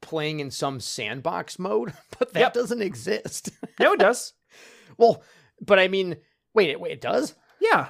[0.00, 2.52] playing in some sandbox mode, but that Yep.
[2.52, 3.50] doesn't exist.
[3.80, 4.34] no it does
[4.98, 5.20] well,
[5.60, 6.16] but I mean,
[6.54, 7.34] wait, it- wait, it does.
[7.60, 7.88] Yeah.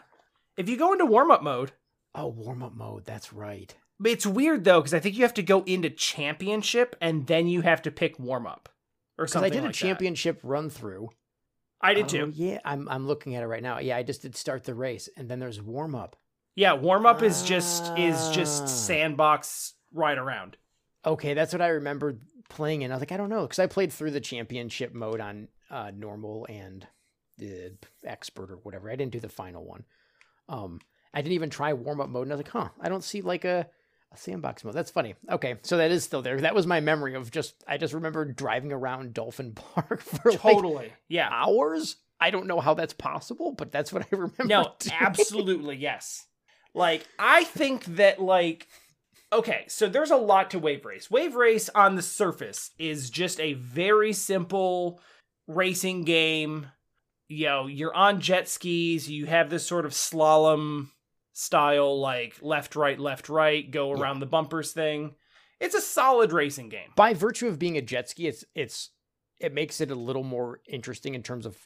[0.57, 1.73] If you go into warm up mode,
[2.15, 3.05] Oh, warm up mode.
[3.05, 3.75] That's right.
[4.01, 7.47] but it's weird though because I think you have to go into championship and then
[7.49, 8.69] you have to pick warm up
[9.19, 9.53] or Because something.
[9.53, 11.11] I did like a championship run through.
[11.81, 12.33] I did Oh, too.
[12.35, 13.79] Yeah, I'm I'm looking at it right now.
[13.79, 16.17] Yeah, I just did start the race, and then there's warm up.
[16.57, 18.33] Yeah, warm up is just is Ah.
[18.33, 20.57] just sandbox right around.
[21.07, 23.67] Okay, that's what I remember playing, and I was like, I don't know, because I
[23.69, 26.85] played through the championship mode on uh, normal and
[27.39, 27.73] the
[28.05, 28.91] expert or whatever.
[28.91, 29.85] I didn't do the final one.
[30.49, 30.81] Um,
[31.15, 33.23] I didn't even try warm up mode, and I was like, huh, I don't see
[33.23, 33.67] like a,
[34.13, 34.75] a sandbox mode.
[34.75, 35.15] That's funny.
[35.31, 36.41] Okay, so that is still there.
[36.41, 37.55] That was my memory of just.
[37.67, 40.93] I just remember driving around Dolphin Park for like Totally.
[41.09, 41.29] yeah.
[41.31, 41.97] hours.
[42.21, 44.45] I don't know how that's possible, but that's what I remember.
[44.45, 44.97] No, doing.
[45.01, 46.27] absolutely yes.
[46.75, 48.67] Like I think that like
[49.33, 51.11] okay, so there's a lot to Wave Race.
[51.11, 55.01] Wave Race on the surface is just a very simple
[55.47, 56.67] racing game.
[57.29, 60.89] You know, you're on jet skis, you have this sort of slalom
[61.33, 64.01] style like left right left right go Yeah.
[64.01, 65.15] around the bumpers thing.
[65.61, 66.91] It's a solid racing game.
[66.97, 68.91] by virtue of being a jet ski, it's it's
[69.41, 71.57] it makes it a little more interesting in terms of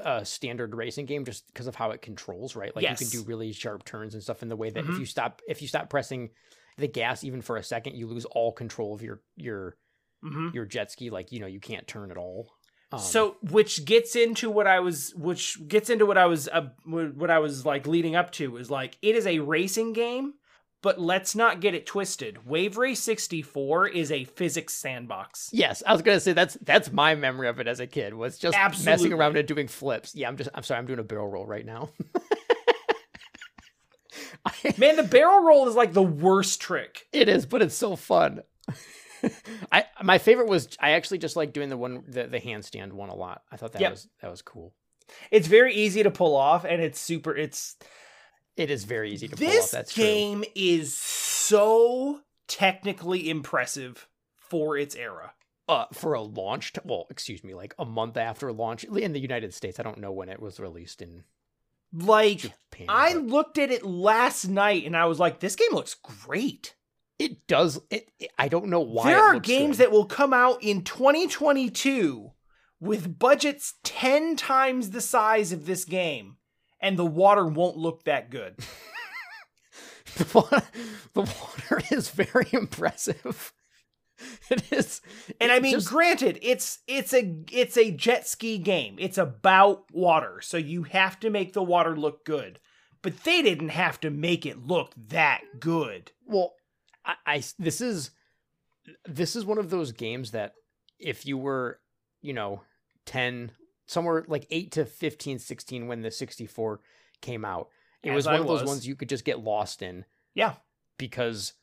[0.00, 2.74] a standard racing game, just because of how it controls, right?
[2.76, 4.90] Like you can do really sharp turns and stuff in the way that Mhm.
[4.92, 6.30] if you stop if you stop pressing
[6.76, 9.76] the gas even for a second, you lose all control of your your
[10.22, 10.54] Mhm.
[10.54, 11.10] your jet ski.
[11.10, 12.52] Like you know you can't turn at all.
[12.90, 16.68] Um, so which gets into what i was which gets into what i was uh,
[16.84, 20.34] what i was like leading up to is like it is a racing game
[20.80, 22.46] but let's not get it twisted.
[22.46, 25.50] Wave Race 64 is a physics sandbox.
[25.52, 28.38] Yes, I was gonna say that's that's my memory of it as a kid was
[28.38, 30.14] just messing around and doing flips.
[30.14, 31.90] Yeah, I'm just I'm sorry, I'm doing a barrel roll right now.
[34.78, 37.06] Man, the barrel roll is like the worst trick.
[37.12, 38.42] It is, but it's so fun.
[39.72, 43.08] I my favorite was I actually just like doing the one the, the handstand one
[43.08, 43.42] a lot.
[43.50, 43.90] I thought that Yep.
[43.92, 44.74] was that was cool.
[45.30, 47.76] It's very easy to pull off and it's super it's
[48.56, 49.52] It is very easy to pull off.
[49.52, 50.04] This That's true.
[50.04, 55.32] game is so technically impressive for its era.
[55.68, 59.52] Uh, for a launch, well, excuse me, like a month after launch in the United
[59.52, 59.78] States.
[59.78, 61.24] I don't know when it was released in
[61.92, 62.86] Like Japan.
[62.88, 66.74] I but looked at it last night and I was like, this game looks great.
[67.18, 67.80] It does.
[67.90, 69.06] It, it- I don't know why.
[69.10, 69.84] there are games good.
[69.86, 72.32] that will come out in 2022
[72.80, 76.36] with budgets 10 times the size of this game
[76.80, 78.56] and the water won't look that good.
[80.16, 80.62] the water,
[81.14, 81.20] the
[81.70, 83.52] water is very impressive.
[84.50, 85.00] It is,
[85.40, 88.96] And I mean, just- granted, it's it's a it's a jet ski game.
[88.98, 92.58] It's about water, so you have to make the water look good.
[93.00, 96.10] But they didn't have to make it look that good.
[96.26, 96.54] well,
[97.08, 98.10] I, I this is
[99.06, 100.52] this is one of those games that
[100.98, 101.80] if you were,
[102.22, 102.60] you know,
[103.06, 103.50] 10
[103.86, 106.80] somewhere like 8 to 15 16 when the 64
[107.20, 107.68] came out.
[108.02, 108.68] It As was I one of those was.
[108.68, 110.04] ones you could just get lost in
[110.34, 110.54] Yeah,
[110.98, 111.54] because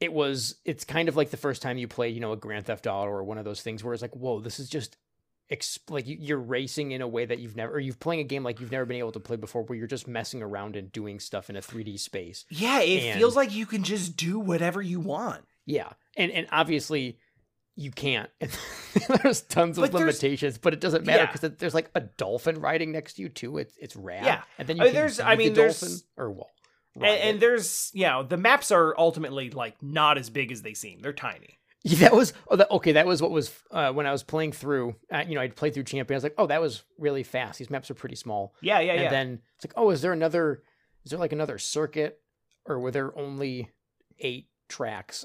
[0.00, 2.66] it was it's kind of like the first time you play, you know, a Grand
[2.66, 4.96] Theft Auto or one of those things where it's like, whoa, this is just
[5.50, 8.24] exp- like you- you're racing in a way that you've never or you're playing a
[8.24, 10.90] game like you've never been able to play before where you're just messing around and
[10.92, 12.44] doing stuff in a 3D space.
[12.48, 12.80] yeah.
[12.80, 15.44] It And- feels like you can just do whatever you want.
[15.64, 15.90] Yeah.
[16.16, 17.18] And and obviously
[17.78, 18.30] you can't.
[19.22, 21.32] there's tons of But there's- limitations, but it doesn't matter Yeah.
[21.32, 23.58] because there's like a dolphin riding next to you too.
[23.58, 24.24] It's it's rad.
[24.24, 24.42] Yeah.
[24.58, 26.50] And then you I mean, there's- I mean, the there's- dolphin or well.
[26.96, 30.72] And, and there's you know the maps are ultimately like not as big as they
[30.72, 31.00] seem.
[31.02, 31.58] They're tiny.
[31.90, 32.92] Yeah, that was oh, that, okay.
[32.92, 34.96] That was what was uh, when I was playing through.
[35.12, 36.16] Uh, you know, I'd played through Champion.
[36.16, 37.60] I was like, oh, that was really fast.
[37.60, 38.54] These maps are pretty small.
[38.60, 39.10] Yeah, yeah, and yeah.
[39.10, 40.62] then it's like, oh, is there another?
[41.04, 42.18] Is there like another circuit,
[42.64, 43.70] or were there only
[44.18, 45.24] eight tracks?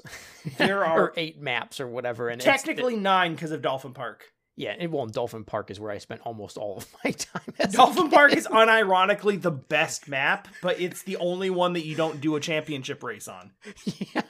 [0.56, 2.28] There are- or eight maps or whatever.
[2.28, 4.26] And it's- Technically nine because of Dolphin Park.
[4.54, 4.76] yeah.
[4.78, 7.70] And well, Dolphin Park is where I spent almost all of my time.
[7.72, 12.20] Dolphin Park is unironically the best map, but it's the only one that you don't
[12.20, 13.50] do a championship race on.
[14.14, 14.22] yeah.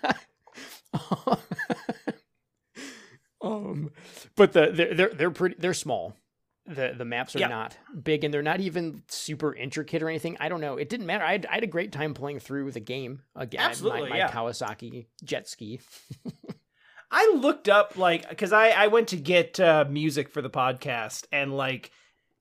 [3.43, 3.91] Um,
[4.37, 6.15] but the they're they're, they're pretty they're small.
[6.67, 7.49] The the maps are Yeah.
[7.49, 10.37] not big and they're not even super intricate or anything.
[10.39, 10.77] I don't know.
[10.77, 11.25] It didn't matter.
[11.25, 13.61] I had, I had a great time playing through the game again.
[13.63, 14.31] Absolutely, my, my yeah.
[14.31, 15.81] Kawasaki jet ski.
[17.11, 21.27] I looked up like because I I went to get uh, music for the podcast
[21.33, 21.91] and like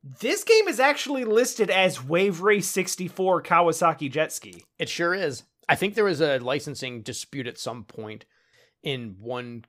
[0.03, 4.63] this game is actually listed as Wave Race 64 Kawasaki Jet Ski.
[4.79, 5.43] It sure is.
[5.69, 8.25] I think there was a licensing dispute at some point
[8.83, 9.65] in one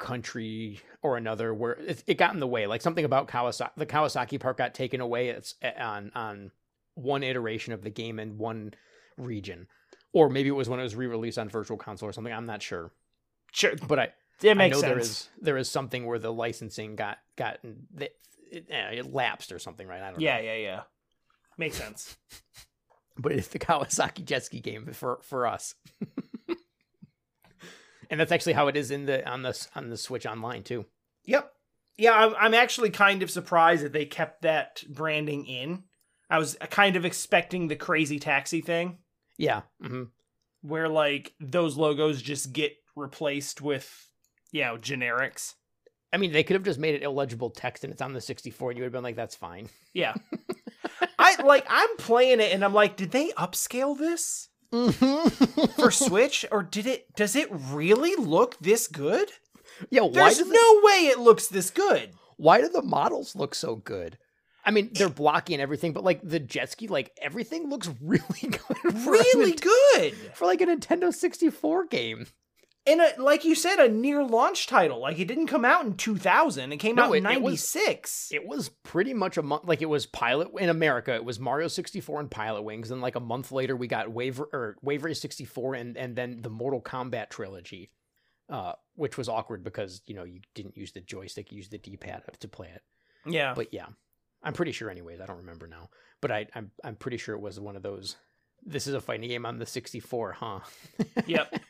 [0.00, 2.66] country or another where it, it got in the way.
[2.66, 5.28] Like something about Kawasaki, the Kawasaki part got taken away.
[5.28, 6.50] It's on on
[6.94, 8.74] one iteration of the game in one
[9.16, 9.68] region,
[10.12, 12.32] or maybe it was when it was re-released on Virtual Console or something.
[12.32, 12.90] I'm not sure,
[13.52, 14.08] Sure, but I
[14.42, 14.82] it makes I know sense.
[14.82, 18.16] there is there is something where the licensing got got it,
[18.50, 20.02] it, eh, it lapsed or something, right?
[20.02, 20.42] I don't Yeah, know.
[20.44, 20.80] yeah, yeah.
[21.58, 22.16] Makes sense.
[23.18, 25.74] but it's the Kawasaki jet ski game for for us.
[28.10, 30.86] and that's actually how it is in the on the on the Switch Online too.
[31.24, 31.50] Yep.
[31.96, 35.84] Yeah, I'm, I'm actually kind of surprised that they kept that branding in.
[36.30, 38.98] I was kind of expecting the crazy taxi thing
[39.38, 39.62] Yeah.
[39.82, 40.04] hmm
[40.62, 44.10] where like those logos just get replaced with,
[44.52, 45.54] you know, generics.
[46.12, 48.70] I mean, they could have just made it illegible text and it's on the 64
[48.70, 49.70] and you would have been like, that's fine.
[49.94, 50.12] Yeah.
[51.18, 54.49] I like I'm playing it and I'm like, did they upscale this
[55.76, 59.30] for Switch or did it does it really look this good?
[59.90, 62.10] yeah, why There's does it, no way it looks this good.
[62.36, 64.18] why do the models look so good?
[64.64, 68.22] I mean, they're blocky and everything, but like the jet ski, like everything looks really
[68.42, 68.94] good.
[68.94, 70.14] Really good.
[70.34, 72.26] for like a Nintendo 64 game.
[72.86, 75.00] And a, like you said, a near launch title.
[75.00, 76.72] Like it didn't come out in 2000.
[76.72, 78.30] It came No, out in it- it was- 96.
[78.32, 79.64] It was pretty much a month.
[79.64, 81.14] Like it was Pilot in America.
[81.14, 82.90] It was Mario 64 and Pilotwings.
[82.90, 86.40] And like a month later, we got Wave or Wave Race 64 and and then
[86.40, 87.90] the Mortal Kombat trilogy,
[88.48, 91.78] uh, which was awkward because you know you didn't use the joystick, you used the
[91.78, 92.82] D-pad to play it.
[93.26, 93.52] yeah.
[93.54, 93.86] But yeah,
[94.42, 94.88] I'm pretty sure.
[94.90, 95.90] Anyways, I don't remember now,
[96.22, 98.16] but I I'm I'm pretty sure it was one of those.
[98.64, 100.60] This is a fighting game on the 64, huh?
[101.26, 101.52] yep.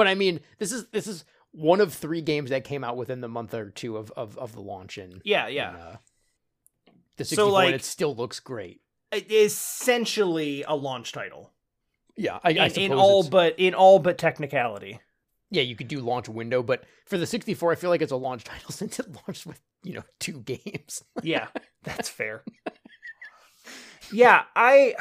[0.00, 3.20] But I mean, this is this is one of three games that came out within
[3.20, 5.68] the month or two of of, of the launch and Yeah, yeah.
[5.68, 5.96] and, uh,
[7.18, 8.80] the So, 64 like- and it still looks great.
[9.12, 11.52] It is essentially a launch title.
[12.16, 15.00] Yeah, I, I in, suppose in all but in all but technicality.
[15.50, 18.16] yeah, you could do launch window, but for the 64, I feel like it's a
[18.16, 21.04] launch title since it launched with you know two games.
[21.22, 21.48] Yeah,
[21.82, 22.42] that's fair.
[24.10, 24.94] yeah, I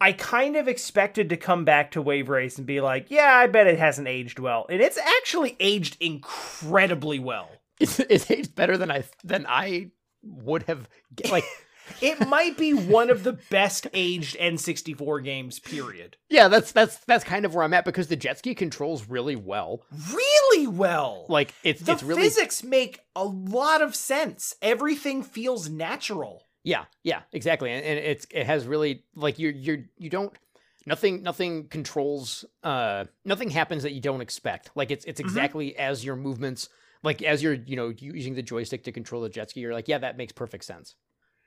[0.00, 3.46] I kind of expected to come back to Wave Race and be like, yeah, I
[3.46, 4.66] bet it hasn't aged well.
[4.70, 7.50] And it's actually aged incredibly well.
[7.78, 9.90] It's, it's aged better than I than I
[10.22, 10.88] would have
[11.30, 11.44] like.
[12.00, 16.16] It might be one of the best aged N64 games, period.
[16.28, 19.34] yeah, that's that's that's kind of where I'm at because the jet ski controls really
[19.34, 19.82] well.
[20.12, 21.26] Really well.
[21.28, 24.54] Like it's the it's really physics make a lot of sense.
[24.62, 26.44] Everything feels natural.
[26.64, 27.70] Yeah, yeah, exactly.
[27.70, 30.32] And, and it's it has really like you're you're you don't
[30.86, 34.70] nothing nothing controls uh nothing happens that you don't expect.
[34.74, 35.24] Like it's it's Mhm.
[35.24, 36.68] exactly as your movements
[37.02, 39.88] like as you're you know using the joystick to control the jet ski, you're like,
[39.88, 40.96] yeah, that makes perfect sense.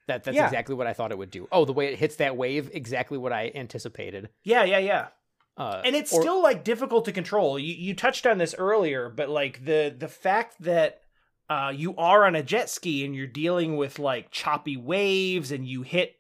[0.08, 0.46] That that's Yeah.
[0.46, 1.48] exactly what I thought it would do.
[1.52, 4.30] Oh, the way it hits that wave, exactly what I anticipated.
[4.44, 5.08] Yeah, yeah, yeah.
[5.56, 7.60] Uh, and it's or- still like difficult to control.
[7.60, 11.03] You you touched on this earlier, but like the the fact that
[11.50, 15.68] uh, you are on a jet ski and you're dealing with like choppy waves and
[15.68, 16.16] you hit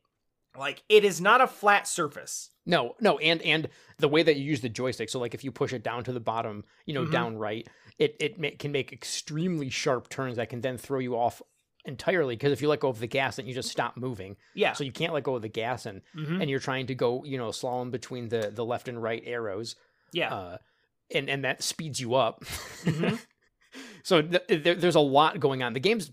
[0.57, 2.49] like it is not a flat surface.
[2.65, 3.67] No, no, and and
[3.97, 5.09] the way that you use the joystick.
[5.09, 7.11] So like if you push it down to the bottom, you know, Mhm.
[7.11, 7.67] down right,
[7.97, 11.41] it it can make extremely sharp turns that can then throw you off
[11.86, 12.36] entirely.
[12.36, 14.38] Because if you let go of the gas, then you just stop moving.
[14.53, 14.74] Yeah.
[14.74, 16.39] So you can't let go of the gas, and Mhm.
[16.41, 19.76] and you're trying to go, you know, slalom between the the left and right arrows,
[20.13, 20.34] Yeah.
[20.34, 20.57] uh,
[21.13, 22.43] and and that speeds you up.
[22.84, 23.19] Mhm.
[24.03, 25.73] so th- there, there's a lot going on.
[25.73, 26.11] The game's.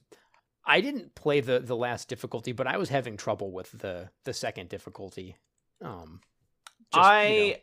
[0.65, 4.33] I didn't play the the last difficulty, but I was having trouble with the the
[4.33, 5.37] second difficulty.
[5.83, 6.21] Um,
[6.93, 7.55] just, you I know.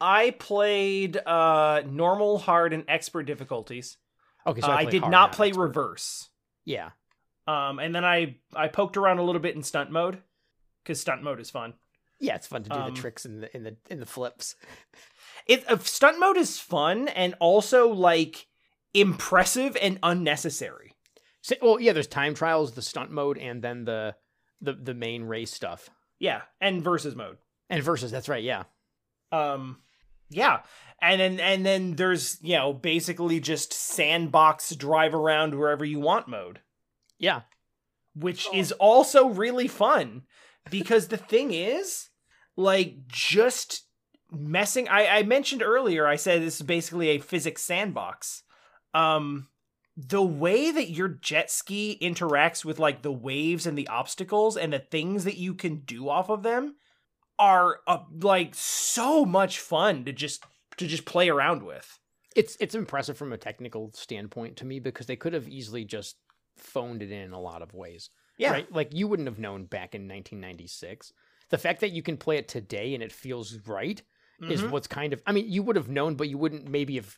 [0.00, 3.96] I played uh normal, hard, and expert difficulties.
[4.46, 5.62] Okay, so Uh, I, I did hard, not play expert.
[5.62, 6.28] reverse.
[6.64, 6.90] Yeah,
[7.46, 10.22] Um, and then I I poked around a little bit in stunt mode
[10.82, 11.74] because stunt mode is fun.
[12.20, 14.56] yeah, it's fun to do Um, the tricks in the in the in the flips.
[15.46, 18.48] It uh, stunt mode is fun and also like
[18.94, 20.94] impressive and unnecessary.
[21.42, 24.14] So, well, yeah, there's time trials, the stunt mode, and then the
[24.60, 27.38] the the main race stuff Yeah, and versus mode.
[27.70, 28.10] and versus.
[28.10, 28.42] That's right.
[28.42, 28.64] Yeah,
[29.30, 29.78] Um,
[30.30, 30.62] yeah,
[31.00, 36.28] and then and then there's you know basically just sandbox drive around wherever you want
[36.28, 36.60] mode,
[37.18, 37.42] yeah,
[38.14, 38.56] which Oh.
[38.56, 40.22] is also really fun
[40.70, 42.08] because the thing is
[42.56, 43.86] like just
[44.30, 44.88] messing.
[44.88, 46.06] I I mentioned earlier.
[46.06, 48.42] I said this is basically a physics sandbox.
[48.94, 49.48] Um.
[50.00, 54.72] The way that your jet ski interacts with like the waves and the obstacles and
[54.72, 56.76] the things that you can do off of them
[57.36, 60.44] are uh, like so much fun to just
[60.76, 61.98] to just play around with.
[62.36, 66.14] it's it's impressive from a technical standpoint to me because they could have easily just
[66.56, 68.10] phoned it in a lot of ways.
[68.36, 68.52] Yeah.
[68.52, 68.72] right.
[68.72, 71.12] Like you wouldn't have known back in 1996.
[71.50, 74.00] The fact that you can play it today and it feels right
[74.48, 74.70] is Mhm.
[74.70, 75.20] what's kind of.
[75.26, 77.16] I mean, you would have known, but you wouldn't maybe have.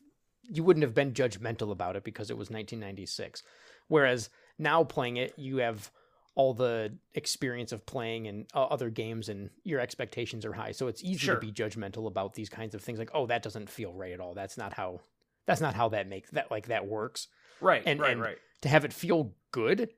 [0.53, 3.43] You wouldn't have been judgmental about it because it was 1996.
[3.89, 5.91] Whereas now playing it, you have
[6.35, 10.73] all the experience of playing and uh, other games, and your expectations are high.
[10.73, 11.35] So it's easy Sure.
[11.35, 12.99] to be judgmental about these kinds of things.
[12.99, 14.35] Like, oh, that doesn't feel right at all.
[14.35, 15.01] That's not how.
[15.47, 17.27] That's not how that makes that like that works.
[17.61, 18.39] right, and- right, and- right.
[18.63, 19.89] To have it feel good,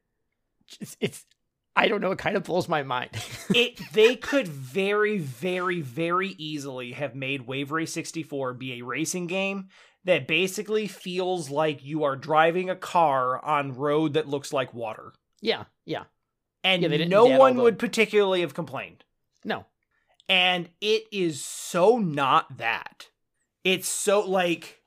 [0.80, 1.26] it's, it's
[1.74, 2.12] I don't know.
[2.12, 3.10] It kind of blows my mind.
[3.54, 9.26] it they could very very very easily have made Wave Race 64 be a racing
[9.26, 9.68] game
[10.04, 15.12] that basically feels like you are driving a car on road that looks like water.
[15.40, 16.04] yeah, yeah.
[16.64, 19.04] And Yeah, no one would particularly have complained.
[19.44, 19.66] No,
[20.28, 23.08] And it is so not that.
[23.64, 24.80] It's so like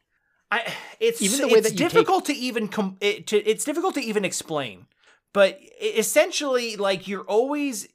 [0.51, 3.37] I it's Even the way it's that you take- difficult to even com- it, to,
[3.37, 4.85] it's difficult to even explain.
[5.33, 7.87] But essentially like you're always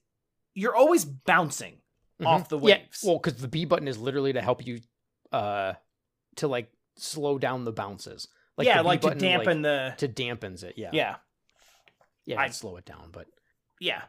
[0.55, 1.79] you're always bouncing
[2.25, 2.69] off the Mm-hmm.
[2.69, 3.03] Yeah, waves.
[3.03, 4.81] well, because the B button is literally to help you,
[5.33, 5.73] uh,
[6.37, 6.71] to like
[7.03, 8.29] slow down the bounces.
[8.57, 10.75] Like yeah, like to button, dampen the to dampens it.
[10.77, 11.17] Yeah, yeah
[12.27, 13.27] yeah, I- slow it down, but
[13.81, 14.03] yeah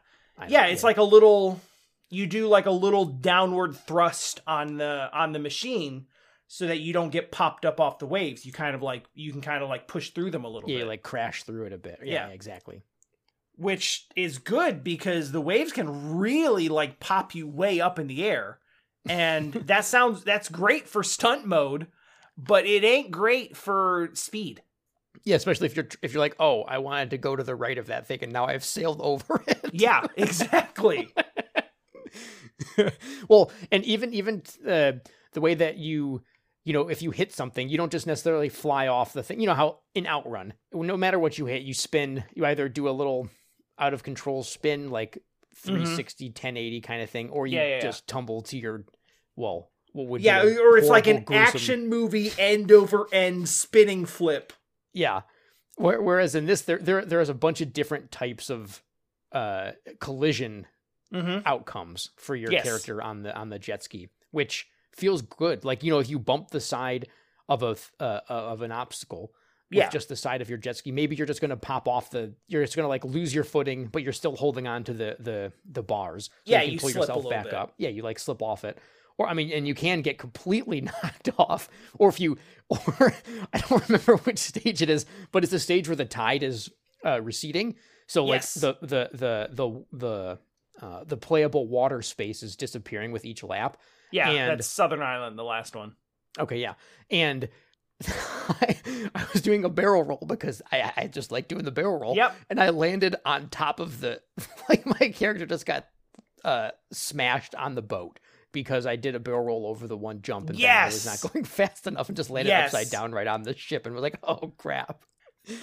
[0.47, 0.65] yeah.
[0.65, 1.59] It's like a little
[2.09, 6.07] you do like a little downward thrust on the on the machine
[6.47, 8.45] so that you don't get popped up off the waves.
[8.45, 10.79] You kind of like you can kind of like push through them a little yeah,
[10.79, 10.87] bit.
[10.87, 11.99] like crash through it a bit.
[12.03, 12.27] Yeah, Yeah.
[12.27, 12.81] yeah, exactly.
[13.55, 18.23] which is good because the waves can really like pop you way up in the
[18.25, 18.59] air.
[19.07, 21.87] And that sounds that's great for stunt mode,
[22.37, 24.61] but it ain't great for speed.
[25.23, 27.77] Yeah, especially if you're if you're like, oh, I wanted to go to the right
[27.77, 29.69] of that thing, and now I've sailed over it.
[29.73, 31.13] Yeah, exactly.
[33.27, 34.93] well, and even even uh,
[35.33, 36.21] the way that you
[36.63, 39.39] you know if you hit something, you don't just necessarily fly off the thing.
[39.39, 42.23] You know how in Outrun, no matter what you hit, you spin.
[42.33, 43.29] You either do a little
[43.77, 45.17] out of control spin, like
[45.55, 47.81] 360, 1080 kind of thing, or you Yeah, yeah, yeah.
[47.81, 48.85] just tumble to your
[49.35, 54.05] well what would Yeah, or it's like an gruesome- action movie end over end spinning
[54.05, 54.53] flip.
[54.93, 55.21] Yeah.
[55.77, 58.81] Whereas in this, there there there's a bunch of different types of
[59.31, 60.67] uh, collision
[61.13, 61.45] Mm-hmm.
[61.45, 62.63] outcomes for your Yes.
[62.63, 65.65] character on the on the jet ski, which feels good.
[65.65, 67.07] Like you know, if you bump the side
[67.49, 69.33] of a uh, of an obstacle
[69.69, 69.89] with Yeah.
[69.89, 72.33] just the side of your jet ski, maybe you're just gonna pop off the.
[72.47, 75.51] You're just gonna like lose your footing, but you're still holding on to the the
[75.69, 76.27] the bars.
[76.45, 77.53] So Yeah, you can you pull slip yourself back bit.
[77.55, 77.73] up.
[77.77, 78.77] Yeah, you like slip off it.
[79.17, 82.37] Or I mean, and you can get completely knocked off, or if you,
[82.69, 83.13] or
[83.53, 86.69] I don't remember which stage it is, but it's the stage where the tide is
[87.05, 87.75] uh, receding.
[88.07, 88.53] So like Yes.
[88.55, 90.39] the the the the the
[90.85, 93.77] uh, the playable water space is disappearing with each lap.
[94.11, 95.95] Yeah, And- that's Southern Island, the last one.
[96.39, 96.73] Okay, yeah,
[97.09, 97.47] and
[98.07, 98.77] I,
[99.13, 102.15] I was doing a barrel roll because I, I just like doing the barrel roll.
[102.15, 102.35] Yep.
[102.49, 104.21] and I landed on top of the
[104.69, 105.87] like my character just got
[106.43, 108.19] uh smashed on the boat
[108.51, 111.31] because I did a barrel roll over the one jump and then I was not
[111.31, 112.73] going fast enough and just landed Yes.
[112.73, 115.03] upside down right on the ship and was like, oh crap.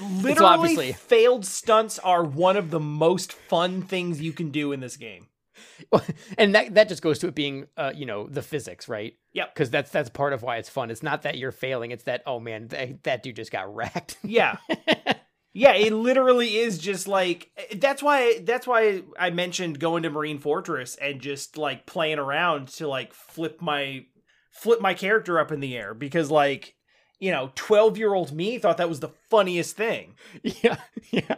[0.01, 4.81] Literally, obviously- failed stunts are one of the most fun things you can do in
[4.81, 5.27] this game.
[6.39, 9.55] and that that just goes to it being uh you know the physics right Yep.
[9.55, 12.23] because that's that's part of why it's fun it's not that you're failing it's that
[12.27, 14.59] oh man that, that dude just got wrecked Yeah.
[15.55, 20.39] Yeah, it literally is just like that's why that's why I mentioned going to Marine
[20.39, 24.05] Fortress and just like playing around to like flip my
[24.51, 26.75] flip my character up in the air because like
[27.19, 30.15] you know 12 year old me thought that was the funniest thing.
[30.43, 30.77] Yeah
[31.11, 31.37] yeah.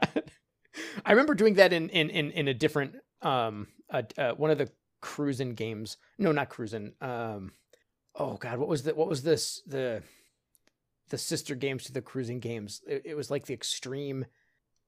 [1.04, 4.58] I remember doing that in in in, in a different um uh, uh, one of
[4.58, 4.70] the
[5.02, 5.96] Cruis'n games.
[6.18, 6.92] No not Cruis'n.
[7.00, 7.52] Um
[8.16, 10.02] oh god what was the what was this the
[11.10, 12.80] the sister games to the Cruis'n games.
[12.86, 14.26] It, it was like the extreme.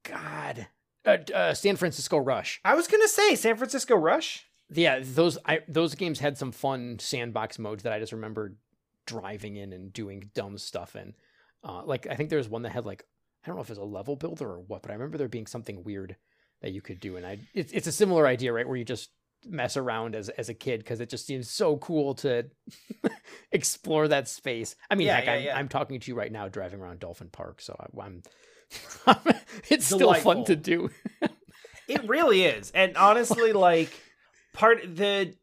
[0.04, 0.68] God.
[1.04, 2.60] Uh, uh san francisco rush.
[2.64, 4.46] I was gonna say san francisco rush?
[4.70, 8.54] Yeah those i those games had some fun sandbox modes that i just remember
[9.04, 11.14] driving in and doing dumb stuff in.
[11.64, 13.04] Uh like i think there was one that had like
[13.42, 15.28] i don't know if it was a level builder or what but i remember there
[15.28, 16.16] being something weird
[16.60, 19.10] that you could do and i it's, it's a similar idea right where you just
[19.46, 22.44] mess around as as a kid because it just seems so cool to
[23.52, 25.56] explore that space i mean Yeah, heck yeah, I'm, yeah.
[25.58, 28.22] I'm talking to you right now driving around dolphin park so I, i'm
[29.68, 30.90] it's still fun to do
[31.88, 32.70] It really is.
[32.74, 33.90] And honestly, like
[34.54, 35.34] part the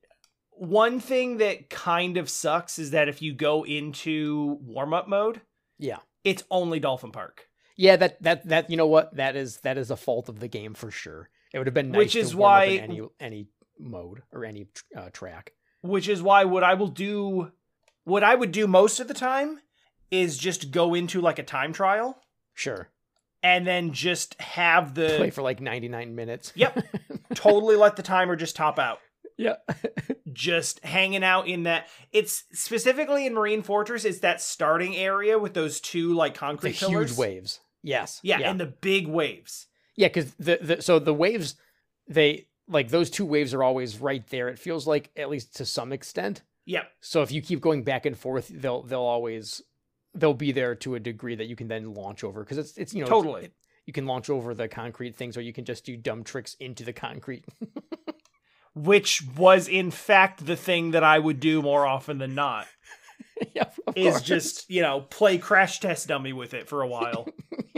[0.52, 5.42] one thing that kind of sucks is that if you go into warm up mode,
[5.78, 7.46] yeah it's only Dolphin Park.
[7.78, 10.48] Yeah, that that that you know what that is that is a fault of the
[10.48, 11.30] game for sure.
[11.54, 13.48] It would have been nice Which is why- any any
[13.80, 15.54] mode or any uh, track.
[15.82, 17.52] Which is why what I will do
[18.04, 19.60] what I would do most of the time
[20.12, 22.20] is just go into like a time trial
[22.54, 22.90] Sure,
[23.42, 26.52] and then just have the play for like ninety nine minutes.
[26.56, 26.84] Yep.
[27.36, 29.00] totally let the timer just top out.
[29.38, 29.56] yeah,
[30.34, 35.54] just hanging out in that it's specifically in Marine Fortress, it's that starting area with
[35.54, 37.62] those two like the concrete huge waves.
[37.82, 39.68] Yes, Yeah, yeah, and the big waves.
[39.96, 40.08] yeah.
[40.10, 41.56] Because the, the so the waves
[42.10, 44.48] they like those two waves are always right there.
[44.48, 46.44] It feels like at least to some extent.
[46.66, 46.90] Yep.
[47.02, 49.62] So if you keep going back and forth, they'll they'll always
[50.14, 52.94] they'll be there to a degree that you can then launch over because it's it's
[52.94, 53.46] you know Totally.
[53.46, 53.54] it-
[53.86, 56.84] you can launch over the concrete things or you can just do dumb tricks into
[56.84, 57.44] the concrete.
[58.76, 62.68] Which was in fact the thing that I would do more often than not.
[63.56, 64.22] yeah, is course.
[64.22, 67.28] just, you know, play crash test dummy with it for a while.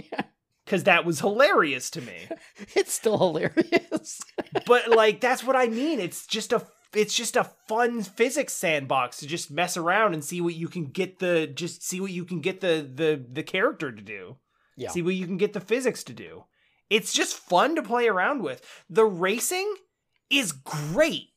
[0.71, 0.77] Yeah.
[0.77, 2.27] Cause that was hilarious to me.
[2.75, 4.21] it's still hilarious.
[4.65, 5.99] But like that's what I mean.
[5.99, 6.61] It's just a
[6.93, 10.85] it's just a fun physics sandbox to just mess around and see what you can
[10.87, 14.37] get the just see what you can get the the the character to do.
[14.77, 14.89] Yeah.
[14.89, 16.43] See what you can get the physics to do.
[16.89, 18.61] It's just fun to play around with.
[18.89, 19.73] The racing
[20.29, 21.29] is great.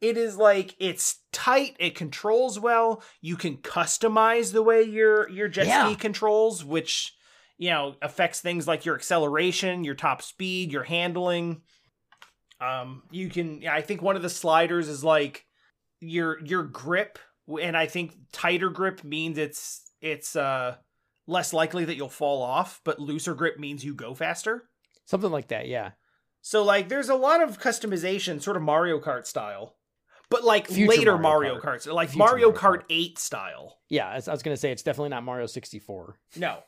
[0.00, 3.02] It is like it's tight, it controls well.
[3.20, 5.86] You can customize the way your your jet Yeah.
[5.86, 7.14] ski controls, which
[7.62, 11.62] you know affects things like your acceleration, your top speed, your handling.
[12.60, 13.66] Um, you can.
[13.68, 15.46] I think one of the sliders is like
[16.00, 17.20] your your grip,
[17.60, 20.74] and I think tighter grip means it's it's uh
[21.28, 24.68] less likely that you'll fall off, but looser grip means you go faster.
[25.06, 25.92] Something like that, yeah.
[26.40, 29.76] So like, there's a lot of customization, sort of Mario Kart style,
[30.30, 31.86] but like Future later Mario Mario, Kart.
[31.86, 32.82] Karts, like Future Mario, Kart Kart.
[32.90, 33.78] 8 style.
[33.88, 36.18] Yeah, I was- I was gonna say it's definitely not Mario 64.
[36.36, 36.58] No.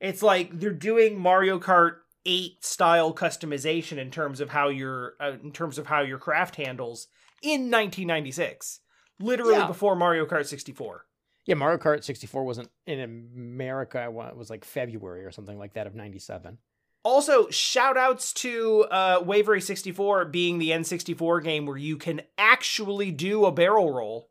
[0.00, 5.32] It's like they're doing Mario Kart 8 style customization in terms of how your uh,
[5.42, 7.06] in terms of how your craft handles
[7.42, 8.80] in 1996.
[9.18, 9.66] Literally Yeah.
[9.66, 11.06] before Mario Kart 64.
[11.46, 14.02] Yeah, Mario Kart 64 wasn't in America.
[14.04, 16.58] It was like February or something like that of 97.
[17.04, 22.20] Also, shout outs to uh, Wave Race 64 being the N64 game where you can
[22.36, 24.28] actually do a barrel roll.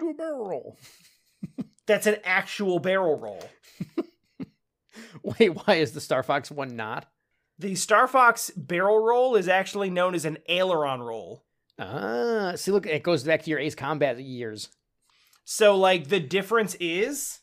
[0.00, 0.76] Do a barrel roll.
[1.86, 3.48] That's an actual barrel roll.
[5.22, 7.06] Wait, why is the Star Fox one not?
[7.58, 11.44] The Star Fox barrel roll is actually known as an aileron roll.
[11.78, 14.68] Ah, see, look, it goes back to your Ace Combat years.
[15.44, 17.40] So, like, the difference is,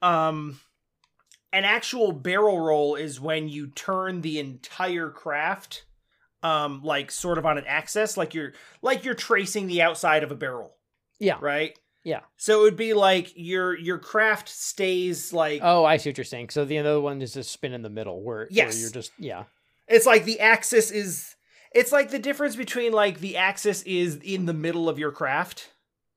[0.00, 0.58] um,
[1.52, 5.84] an actual barrel roll is when you turn the entire craft,
[6.42, 10.32] um, like sort of on an axis, like you're like you're tracing the outside of
[10.32, 10.76] a barrel,
[11.20, 11.78] Yeah, right?
[12.04, 12.20] Yeah.
[12.36, 16.24] So it would be like your your craft stays like Oh, I see what you're
[16.24, 16.50] saying.
[16.50, 18.80] So the other one is just spin in the middle, where, where Yes.
[18.80, 19.44] you're just yeah.
[19.88, 21.34] it's like the axis is
[21.74, 25.70] it's like the difference between like the axis is in the middle of your craft.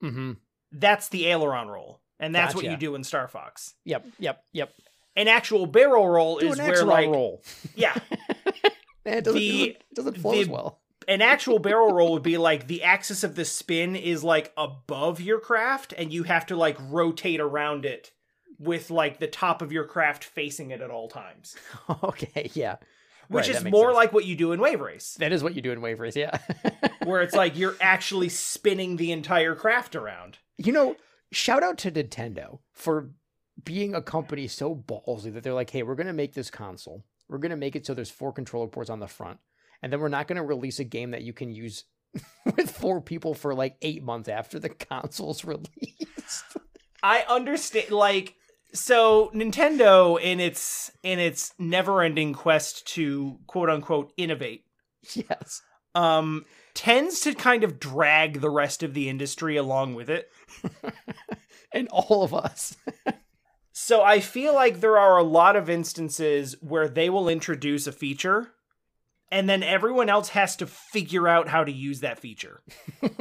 [0.03, 0.33] Mm-hmm.
[0.71, 2.01] That's the aileron roll.
[2.19, 3.73] And that's what you do in Star Fox.
[3.83, 4.71] Yep, yep, yep.
[5.17, 7.43] An actual barrel roll Do is where like roll.
[7.75, 7.93] yeah,
[9.05, 10.79] Man, it doesn't, The- it doesn't, it doesn't flow the- as well.
[11.07, 15.21] An actual barrel roll would be like the axis of the spin is like above
[15.21, 18.11] your craft and you have to like rotate around it
[18.59, 21.55] with like the top of your craft facing it at all times.
[22.03, 22.77] okay, yeah.
[23.27, 23.95] Which Right, is more sense.
[23.95, 26.15] like what you do in Wave Race, That is what you do in Wave Race,
[26.15, 26.37] yeah.
[27.03, 30.37] where it's like you're actually spinning the entire craft around.
[30.57, 30.95] you know,
[31.31, 33.09] shout out to Nintendo for
[33.63, 37.03] being a company so ballsy that they're like, hey, we're going to make this console.
[37.27, 39.39] We're going to make it so there's four controller ports on the front.
[39.81, 41.83] And then we're not going to release a game that you can use
[42.55, 46.57] with four people for like eight months after the console's released.
[47.03, 48.35] I understand like
[48.73, 54.65] so Nintendo in its in its never-ending quest to quote unquote innovate
[55.13, 55.61] yes.
[55.93, 60.29] um tends to kind of drag the rest of the industry along with it.
[61.71, 62.75] and all of us.
[63.71, 67.91] So I feel like there are a lot of instances where they will introduce a
[67.91, 68.53] feature
[69.31, 72.61] and then everyone else has to figure out how to use that feature.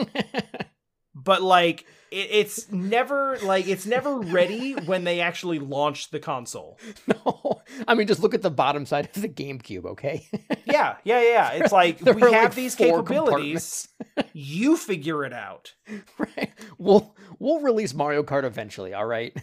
[1.15, 6.79] But like it, it's never like it's never ready when they actually launch the console.
[7.07, 7.63] no.
[7.87, 10.29] I mean, just look at the bottom side of the GameCube, okay?
[10.67, 11.53] Yeah, yeah, yeah.
[11.53, 13.87] It's like There we have like, these capabilities.
[14.33, 15.75] you figure it out.
[16.19, 16.51] right.
[16.79, 19.37] We'll we'll release Mario Kart eventually, all right?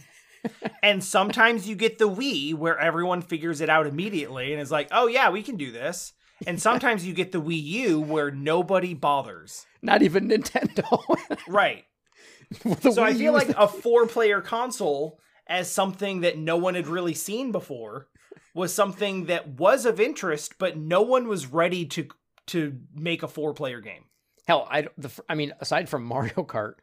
[0.82, 4.88] And sometimes you get the Wii where everyone figures it out immediately and is like,
[4.90, 6.12] "Oh yeah, we can do this."
[6.46, 9.66] And sometimes you get the Wii U where nobody bothers.
[9.80, 10.98] Not even Nintendo.
[11.48, 11.84] Right.
[12.64, 16.86] The So I feel U like a four-player console as something that no one had
[16.86, 18.08] really seen before
[18.54, 22.08] was something that was of interest, but no one was ready to
[22.48, 24.04] to make a four-player game.
[24.46, 26.74] Hell, I the I mean, aside from Mario Kart,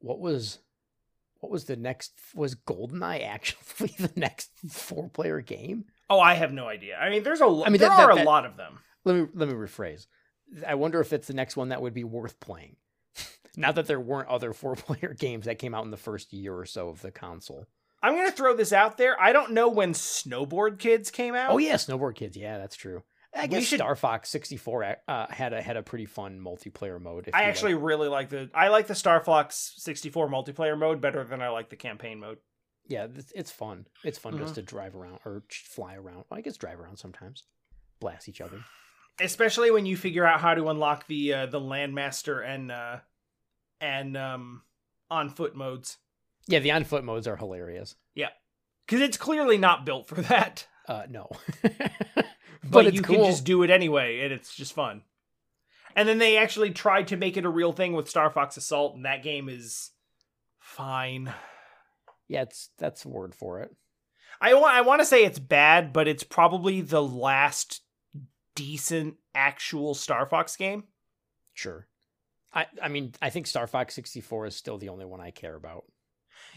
[0.00, 0.58] what was
[1.40, 5.86] what was the next was GoldenEye actually the next four player game?
[6.10, 6.96] Oh, I have no idea.
[6.98, 8.80] I mean, there's a lo- I mean, there that- are a that- lot of them.
[9.04, 10.06] Let me let me rephrase.
[10.66, 12.76] I wonder if it's the next one that would be worth playing.
[13.56, 16.54] Not that there weren't other four player games that came out in the first year
[16.54, 17.66] or so of the console.
[18.02, 19.20] I'm gonna throw this out there.
[19.20, 21.50] I don't know when Snowboard Kids came out.
[21.52, 22.36] Oh yeah, Snowboard Kids.
[22.36, 23.02] Yeah, that's true.
[23.32, 27.28] I guess should- Star Fox 64 uh, had a had a pretty fun multiplayer mode.
[27.28, 30.76] if I you like- actually really like the I like the Star Fox 64 multiplayer
[30.78, 32.38] mode better than I like the campaign mode.
[32.90, 33.86] Yeah, it's, it's fun.
[34.04, 34.42] It's fun Mm-hmm.
[34.42, 36.24] just to drive around or fly around.
[36.28, 37.44] Well, I guess drive around sometimes,
[38.00, 38.58] blast each other.
[39.20, 42.98] Especially when you figure out how to unlock the uh, the Landmaster and uh
[43.80, 44.62] and um
[45.10, 45.98] on foot modes.
[46.46, 47.96] Yeah, the on foot modes are hilarious.
[48.14, 48.30] Yeah,
[48.88, 50.66] Cuz it's clearly not built for that.
[50.88, 51.28] Uh, no,
[51.62, 52.26] But,
[52.84, 53.16] but, you cool.
[53.16, 55.02] can just do it anyway and it's just fun.
[55.96, 58.96] And then they actually tried to make it a real thing with Star Fox Assault
[58.96, 59.90] and that game is
[60.58, 61.32] fine.
[62.30, 63.74] Yeah, it's that's a word for it.
[64.40, 67.82] I want I want to say it's bad, but it's probably the last
[68.54, 70.84] decent actual Star Fox game.
[71.54, 71.88] Sure.
[72.54, 75.56] I I mean, I think Star Fox 64 is still the only one I care
[75.56, 75.86] about.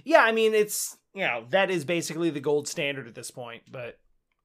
[0.03, 3.63] Yeah, I mean it's you know that is basically the gold standard at this point.
[3.71, 3.97] But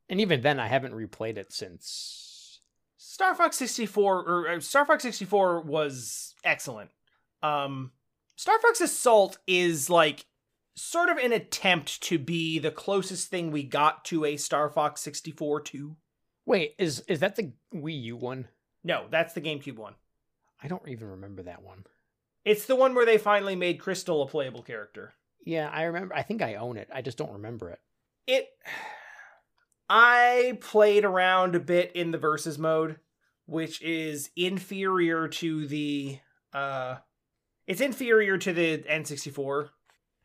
[0.08, 2.62] And even then, I haven't replayed it since.
[2.96, 6.88] Star Fox sixty four or Star Fox sixty four was excellent.
[7.42, 7.92] Um,
[8.36, 10.24] Star Fox Assault is like
[10.78, 15.00] sort of an attempt to be the closest thing we got to a Star Fox
[15.00, 15.96] sixty four two.
[16.46, 18.48] Wait, is is that the Wii U one?
[18.84, 19.94] No, that's the GameCube one.
[20.62, 21.84] I don't even remember that one.
[22.44, 25.14] It's the one where they finally made Crystal a playable character.
[25.44, 26.14] Yeah, I remember.
[26.14, 26.88] I think I own it.
[26.92, 27.80] I just don't remember it.
[28.26, 28.48] it
[29.88, 32.96] I played around a bit in the versus mode,
[33.46, 36.18] which is inferior to the
[36.52, 36.96] uh
[37.66, 39.68] it's inferior to the N64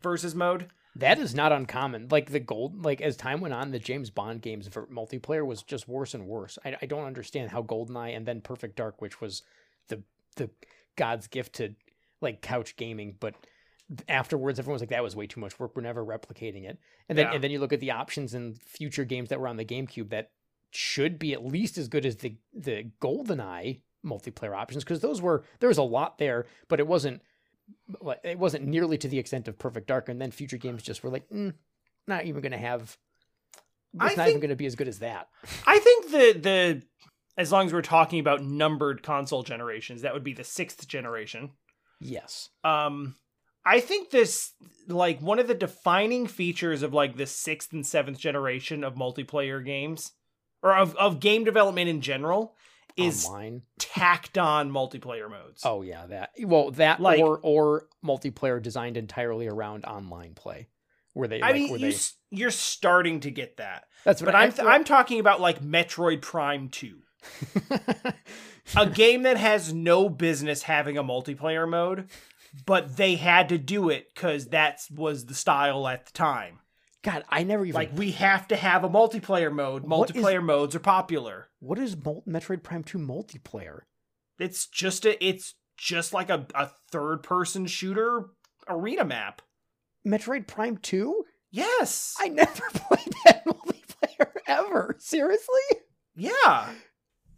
[0.04, 0.68] versus mode.
[0.96, 2.10] That is not uncommon.
[2.12, 5.64] Like the gold, like as time went on, the James Bond games for multiplayer was
[5.64, 6.60] just worse and worse.
[6.64, 9.42] I, I don't understand how GoldenEye and then Perfect Dark, which was
[9.88, 10.04] the
[10.36, 10.50] the
[10.96, 11.74] God's gift to
[12.22, 13.34] like couch gaming, but
[14.08, 17.18] afterwards everyone was like that was way too much work we're never replicating it and
[17.18, 17.34] then Yeah.
[17.34, 20.10] and then you look at the options in future games that were on the gamecube
[20.10, 20.32] that
[20.72, 25.44] should be at least as good as the the goldeneye multiplayer options because those were
[25.60, 27.22] there was a lot there but it wasn't
[28.24, 31.10] it wasn't nearly to the extent of perfect dark and then future games just were
[31.10, 31.54] like mm,
[32.08, 32.98] not even gonna have
[34.00, 35.28] I it's not even gonna be as good as that
[35.68, 36.84] I think the the
[37.38, 41.52] as long as we're talking about numbered console generations, that would be the sixth generation.
[42.00, 43.16] yes Um,
[43.66, 44.52] I think this
[44.88, 49.64] like one of the defining features of like the sixth and seventh generation of multiplayer
[49.64, 50.12] games
[50.62, 52.56] or of, of game development in general
[52.98, 55.62] Oh, is online tacked on multiplayer modes.
[55.66, 60.68] oh yeah that well that Like- or or multiplayer designed entirely around online play
[61.14, 61.98] where they I like, mean, where you, they
[62.32, 66.22] you're starting to get that, that's what but I, I'm I'm talking about like Metroid
[66.22, 67.00] Prime Two,
[68.76, 72.10] a game that has no business having a multiplayer mode,
[72.66, 76.60] but they had to do it because that was the style at the time.
[77.04, 79.84] God, I never even Like we have to have a multiplayer mode.
[79.84, 81.50] What is- Multiplayer modes are popular.
[81.60, 83.82] What is Metroid Prime 2 multiplayer?
[84.40, 88.28] It's just a it's just like a, a third person shooter
[88.68, 89.42] arena map.
[90.08, 91.24] Metroid Prime 2?
[91.52, 92.16] Yes.
[92.20, 94.96] I never played that multiplayer ever.
[95.00, 95.62] Seriously?
[96.16, 96.70] yeah.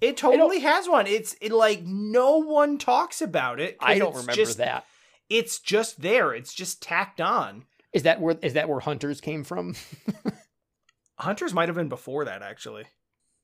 [0.01, 1.07] It totally has one.
[1.07, 3.77] It's it like no one talks about it.
[3.79, 4.85] I don't remember just- that.
[5.29, 6.33] It's just there.
[6.33, 7.63] It's just tacked on.
[7.95, 9.73] Is that where is that where Hunters came from?
[11.17, 12.83] Hunters might have been before that actually.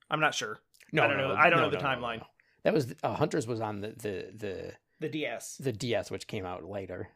[0.10, 0.60] I'm not sure.
[0.92, 1.36] No, I don't no, know.
[1.36, 2.22] I don't no, know the no, timeline.
[2.64, 5.56] That was uh, Hunters was on the, the the The DS.
[5.58, 7.10] the DS, which came out later.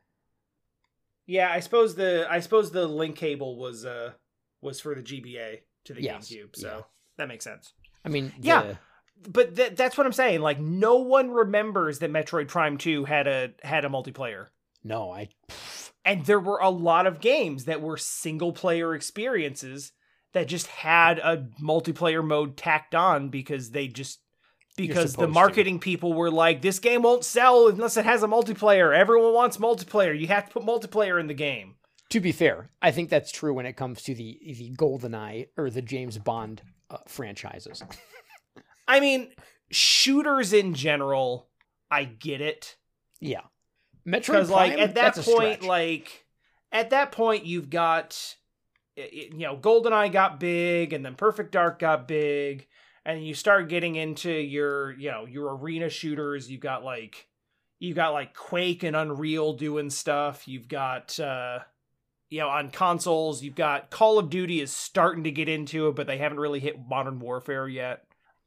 [1.27, 4.13] Yeah, I suppose the I suppose the link cable was uh
[4.61, 6.81] was for the GBA to the Yes, GameCube, so yeah.
[7.17, 7.73] that makes sense.
[8.05, 8.75] I mean, Yeah.
[9.29, 10.41] But th- that's what I'm saying.
[10.41, 14.47] Like no one remembers that Metroid Prime 2 had a had a multiplayer.
[14.83, 15.29] no, I
[16.05, 19.91] And there were a lot of games that were single player experiences
[20.33, 24.19] that just had a multiplayer mode tacked on because they just
[24.77, 25.33] because the supposed to.
[25.33, 28.95] marketing people were like this game won't sell unless it has a multiplayer.
[28.95, 30.17] Everyone wants multiplayer.
[30.17, 31.75] You have to put multiplayer in the game.
[32.09, 35.69] to be fair, I think that's true when it comes to the the GoldenEye or
[35.69, 37.83] the James Bond uh, franchises.
[38.87, 39.29] I mean,
[39.71, 41.49] shooters in general,
[41.89, 42.75] I get it.
[43.19, 43.41] Yeah.
[44.07, 45.63] Metroid because like at that that's point stretch.
[45.63, 46.25] like
[46.71, 48.35] at that point you've got
[48.97, 52.67] y- y- you know goldeneye got big and then perfect dark got big
[53.05, 57.27] and you start getting into your you know your arena shooters you've got like
[57.79, 61.59] you got like quake and unreal doing stuff you've got uh
[62.29, 65.95] you know on consoles you've got call of duty is starting to get into it
[65.95, 68.03] but they haven't really hit modern warfare yet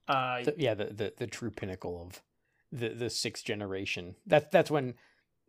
[0.08, 2.22] uh The- yeah, the, the the true pinnacle of
[2.72, 4.14] the the sixth generation.
[4.26, 4.94] That's that's when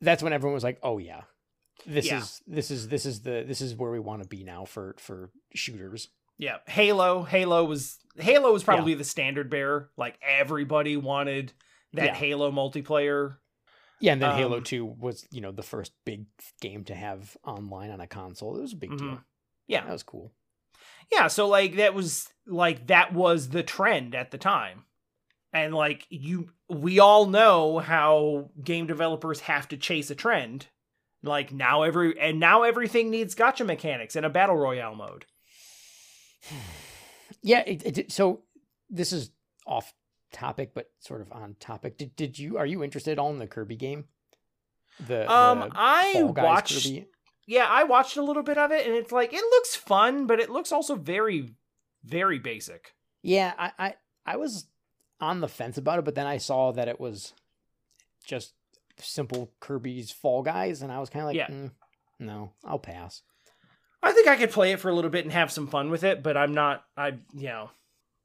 [0.02, 1.22] that's when everyone was like, "Oh yeah,
[1.86, 2.20] this Yeah.
[2.20, 4.96] is this is this is the this is where we want to be now for
[5.00, 7.24] for shooters." Yeah, Halo.
[7.24, 9.92] Halo was Halo was probably the standard bearer.
[9.98, 11.52] Like everybody wanted
[11.94, 12.14] that Yeah.
[12.16, 13.38] Halo multiplayer.
[14.00, 16.28] Yeah, and then Halo Um, Two was you know the first big
[16.62, 18.58] game to have online on a console.
[18.58, 18.98] It was a big Mhm.
[19.00, 19.24] deal.
[19.68, 20.32] Yeah, That was cool.
[21.12, 21.28] yeah.
[21.28, 24.86] So like that was like that was the trend at the time,
[25.52, 30.68] and like you, we all know how game developers have to chase a trend.
[31.22, 35.26] Like now every and now everything needs gacha mechanics and a battle royale mode.
[37.42, 38.42] Yeah, it, it, so
[38.90, 39.32] this is
[39.66, 39.94] off
[40.34, 41.98] topic, but sort of on topic.
[41.98, 44.06] Did did you are you interested at all in the Kirby game?
[45.08, 46.84] The Um, the I watched.
[46.84, 47.08] Kirby?
[47.48, 50.42] Yeah, I watched a little bit of it, and it's like it looks fun, but
[50.42, 51.56] it looks also very,
[52.04, 52.94] very basic.
[53.22, 53.94] Yeah, I, I
[54.26, 54.68] I was
[55.22, 57.34] on the fence about it, but then I saw that it was
[58.26, 58.54] just
[58.98, 61.48] simple Kirby's Fall Guys, and I was kind of like, Yeah.
[61.48, 61.72] "Mm,
[62.20, 63.22] no, I'll pass.
[64.02, 66.04] I think I could play it for a little bit and have some fun with
[66.04, 66.86] it, but I'm not.
[66.96, 67.72] I you know,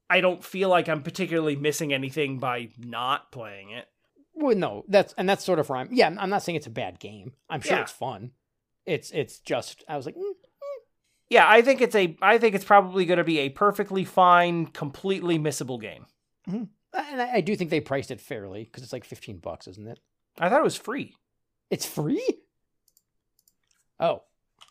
[0.09, 3.87] I don't feel like I'm particularly missing anything by not playing it.
[4.33, 5.89] Well, no, that's and that's sort of where I'm.
[5.91, 7.33] Yeah, I'm- I'm not saying it's a bad game.
[7.49, 7.81] I'm sure Yeah.
[7.83, 8.31] it's fun.
[8.85, 10.33] It's it's just I was like, mm,
[11.29, 12.15] Yeah, I think it's a.
[12.21, 16.05] I think it's probably going to be a perfectly fine, completely missable game.
[16.95, 19.67] Uh, and I, I do think they priced it fairly because it's like 15 bucks,
[19.67, 19.99] isn't it?
[20.39, 21.15] I thought it was free.
[21.69, 22.25] It's free.
[23.99, 24.23] Oh,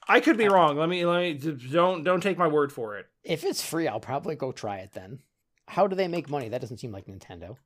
[0.08, 0.76] I could be uh, wrong.
[0.76, 1.04] Let me.
[1.04, 1.52] Let me.
[1.70, 3.06] Don't don't take my word for it.
[3.22, 5.20] if it's free, I'll probably go try it then.
[5.66, 6.48] How do they make money?
[6.48, 7.56] That doesn't seem like Nintendo.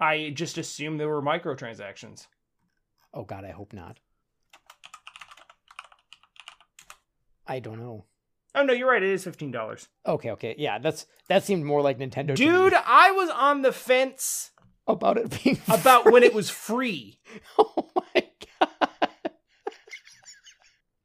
[0.00, 2.26] I just assumed there were microtransactions.
[3.14, 4.00] Oh God, I hope not.
[7.46, 8.04] I don't know.
[8.54, 9.02] Oh no, you're right.
[9.02, 9.88] It is fifteen dollars.
[10.06, 12.34] Okay, okay, yeah, that's that seemed more like Nintendo.
[12.34, 14.50] Dude, I was on the fence
[14.86, 17.18] about it being about when it was free.
[17.58, 18.24] Oh my
[18.60, 19.10] god!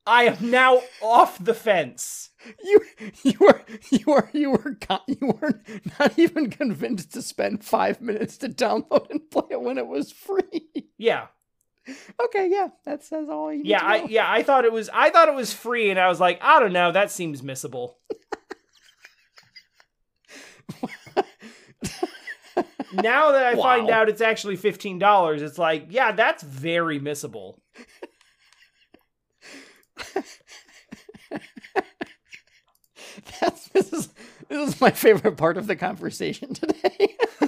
[0.06, 2.30] I am now off the fence.
[2.64, 2.82] You
[3.24, 3.62] you were
[3.92, 5.62] you were you were you were
[6.00, 10.12] not even convinced to spend five minutes to download and play it when it was
[10.12, 10.92] free.
[10.98, 11.28] Yeah.
[12.24, 14.90] Okay, yeah, that says all you need Yeah, to I yeah, I thought it was
[14.94, 17.96] I thought it was free and I was like, I don't know, that seems missable.
[22.94, 27.58] now that I find out it's actually $15, it's like, yeah, that's very missable.
[33.42, 34.10] That's this is
[34.50, 37.16] this is my favorite part of the conversation today.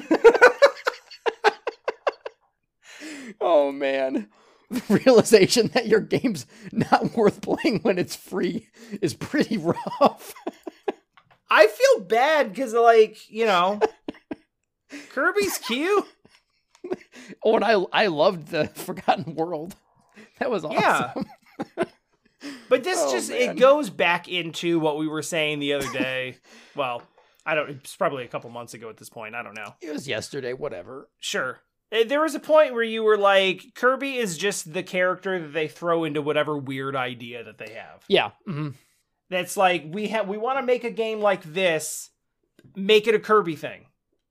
[3.42, 4.30] oh man.
[4.70, 8.68] The realization that your game's not worth playing when it's free
[9.02, 10.34] is pretty rough.
[11.50, 13.80] I feel bad cuz like, you know,
[15.12, 16.06] Kirby's cute.
[17.44, 19.76] Oh, and I I loved the Forgotten World.
[20.40, 21.26] That was awesome.
[21.78, 21.84] Yeah.
[22.70, 23.52] But this Oh, just man.
[23.52, 26.38] it goes back into what we were saying the other day.
[26.76, 27.02] well,
[27.46, 29.34] I don't it's probably a couple months ago at this point.
[29.36, 29.74] I don't know.
[29.82, 31.10] It was yesterday, whatever.
[31.20, 31.60] Sure.
[31.96, 35.54] Uh, There was a point where you were like Kirby is just the character that
[35.54, 38.04] they throw into whatever weird idea that they have.
[38.08, 38.32] Yeah.
[38.46, 38.70] hmm
[39.30, 42.10] That's like we have we want to make a game like this,
[42.76, 43.86] make it a Kirby thing.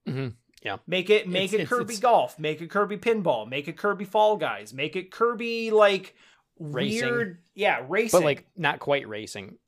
[0.08, 0.34] Mhm.
[0.62, 0.78] Yeah.
[0.86, 3.76] Make it make It's- it it's- Kirby it's- golf, make it Kirby pinball, make it
[3.76, 6.14] Kirby Fall Guys, make it Kirby like
[6.58, 7.08] Racing.
[7.08, 8.20] weird yeah, racing.
[8.20, 9.58] But like not quite racing.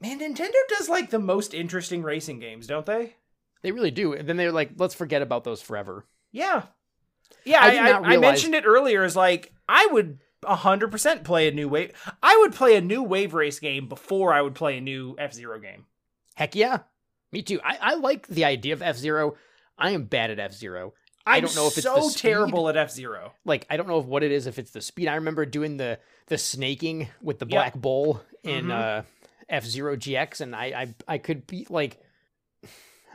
[0.00, 3.16] Man, Nintendo does like the most interesting racing games, don't they?
[3.62, 4.14] They really do.
[4.14, 6.06] And then they're like, let's forget about those forever.
[6.32, 6.62] Yeah.
[7.44, 11.52] Yeah, I I, I, I mentioned it earlier as like I would 100% play a
[11.52, 11.92] new wave.
[12.22, 15.58] I would play a new wave race game before I would play a new F-Zero
[15.58, 15.86] game.
[16.34, 16.80] Heck yeah.
[17.32, 17.60] Me too.
[17.62, 19.36] I, I like the idea of F Zero.
[19.78, 20.94] I am bad at F Zero.
[21.26, 22.20] I don't know if it's so the speed.
[22.20, 23.32] terrible at F-Zero.
[23.44, 25.06] Like I don't know if what it is, if it's the speed.
[25.08, 27.50] I remember doing the the snaking with the Yep.
[27.50, 28.70] black bull in Mhm.
[28.72, 29.02] uh
[29.48, 31.98] F Zero GX, and I, I I could be like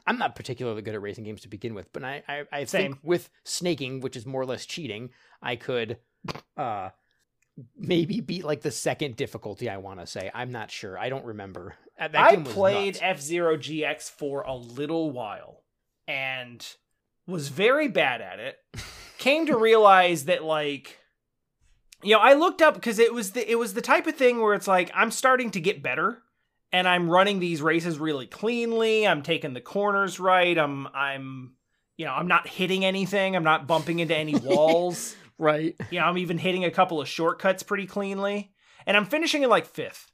[0.08, 2.98] I'm not particularly good at racing games to begin with, but I I, I think
[3.04, 5.10] with snaking, which is more or less cheating,
[5.42, 5.98] I could
[6.58, 6.90] uh
[7.78, 9.70] maybe beat like the second difficulty.
[9.70, 10.98] I want to say I'm not sure.
[10.98, 11.76] I don't remember.
[12.00, 13.00] Uh, That I was played.
[13.02, 15.64] F-Zero GX for a little while
[16.08, 16.66] and
[17.26, 18.60] was very bad at it.
[19.18, 21.00] Came to realize that like
[22.04, 24.40] you know, I looked up because it was the it was the type of thing
[24.42, 26.22] where it's like I'm starting to get better
[26.76, 29.08] and I'm running these races really cleanly.
[29.08, 30.58] I'm taking the corners right.
[30.58, 31.54] I'm I'm
[31.96, 33.34] you know, I'm not hitting anything.
[33.34, 35.16] I'm not bumping into any walls.
[35.38, 35.74] right.
[35.90, 38.52] you know, I'm even hitting a couple of shortcuts pretty cleanly.
[38.86, 40.12] And I'm finishing in like fifth.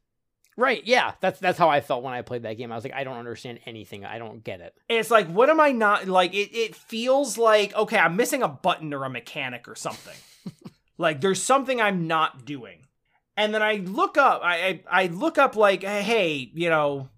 [0.56, 1.14] Right, yeah.
[1.20, 2.72] That's that's how I felt when I played that game.
[2.72, 4.06] I was like, I don't understand anything.
[4.06, 4.76] I don't get it.
[4.88, 6.36] It's like, what am I not like?
[6.36, 10.16] It it feels like okay, I'm missing a button or a mechanic or something.
[11.00, 12.81] like there's something I'm not doing.
[13.38, 14.56] And then I look up, I
[14.90, 17.10] I, I look up like, hey, you know,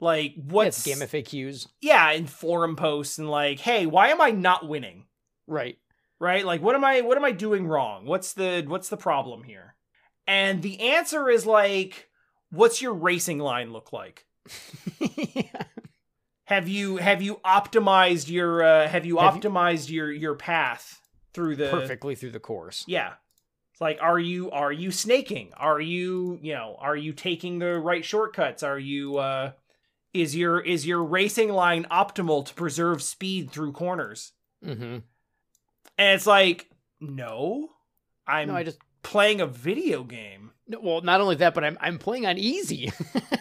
[0.00, 1.66] like what's It's game FAQs.
[1.80, 5.04] yeah, in forum posts and like, hey, why am I not winning?
[5.46, 5.78] Right.
[6.20, 6.44] Right?
[6.44, 8.06] Like, what am I what am I doing wrong?
[8.06, 9.74] What's the what's the problem here?
[10.26, 12.08] And the answer is like,
[12.50, 14.26] what's your racing line look like?
[16.44, 20.98] Have you have you optimized your uh, have you Have you- optimized your your path
[21.34, 22.84] through the Perfectly through the course.
[22.88, 23.14] Yeah.
[23.78, 25.52] It's like are you are you snaking?
[25.56, 28.64] Are you, you know, are you taking the right shortcuts?
[28.64, 29.52] Are you uh
[30.12, 34.32] is your is your racing line optimal to preserve speed through corners?
[34.66, 34.82] Mm-hmm.
[34.82, 35.04] And
[35.96, 36.68] it's like
[36.98, 37.68] no.
[38.26, 40.50] I'm No, I just playing a video game.
[40.66, 42.90] no, well, not only that, but I'm I'm playing on easy.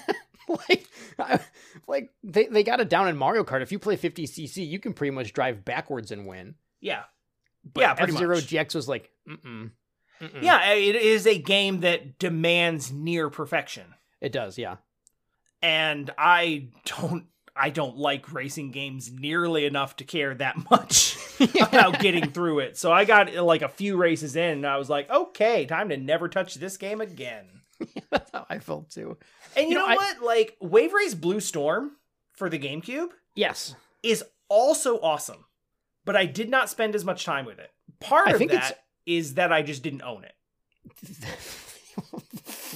[0.69, 0.87] like,
[1.17, 1.39] I,
[1.87, 3.63] like they they got it down in Mario Kart.
[3.63, 6.53] If you play 50cc, you can pretty much drive backwards and win.
[6.79, 7.05] Yeah.
[7.73, 8.35] But Yeah, F Zero.
[8.37, 9.71] GX was like, mm-mm,
[10.21, 10.41] mm-mm.
[10.41, 13.93] Yeah, it is a game that demands near perfection.
[14.21, 14.57] it does.
[14.57, 14.77] Yeah,
[15.61, 17.25] and I don't
[17.55, 21.17] I don't like racing games nearly enough to care that much
[21.61, 22.77] about getting through it.
[22.77, 25.97] So I got like a few races in and I was like, "Okay, time to
[25.97, 27.45] never touch this game again."
[28.09, 29.17] that's how I felt too.
[29.55, 30.21] And you, You know, know, I- what?
[30.23, 31.91] Like Wave Race Blue Storm
[32.33, 35.45] for the GameCube Yes, is also awesome,
[36.05, 37.71] but I did not spend as much time with it.
[37.99, 40.35] Part I of think it's- that is that I just didn't own it,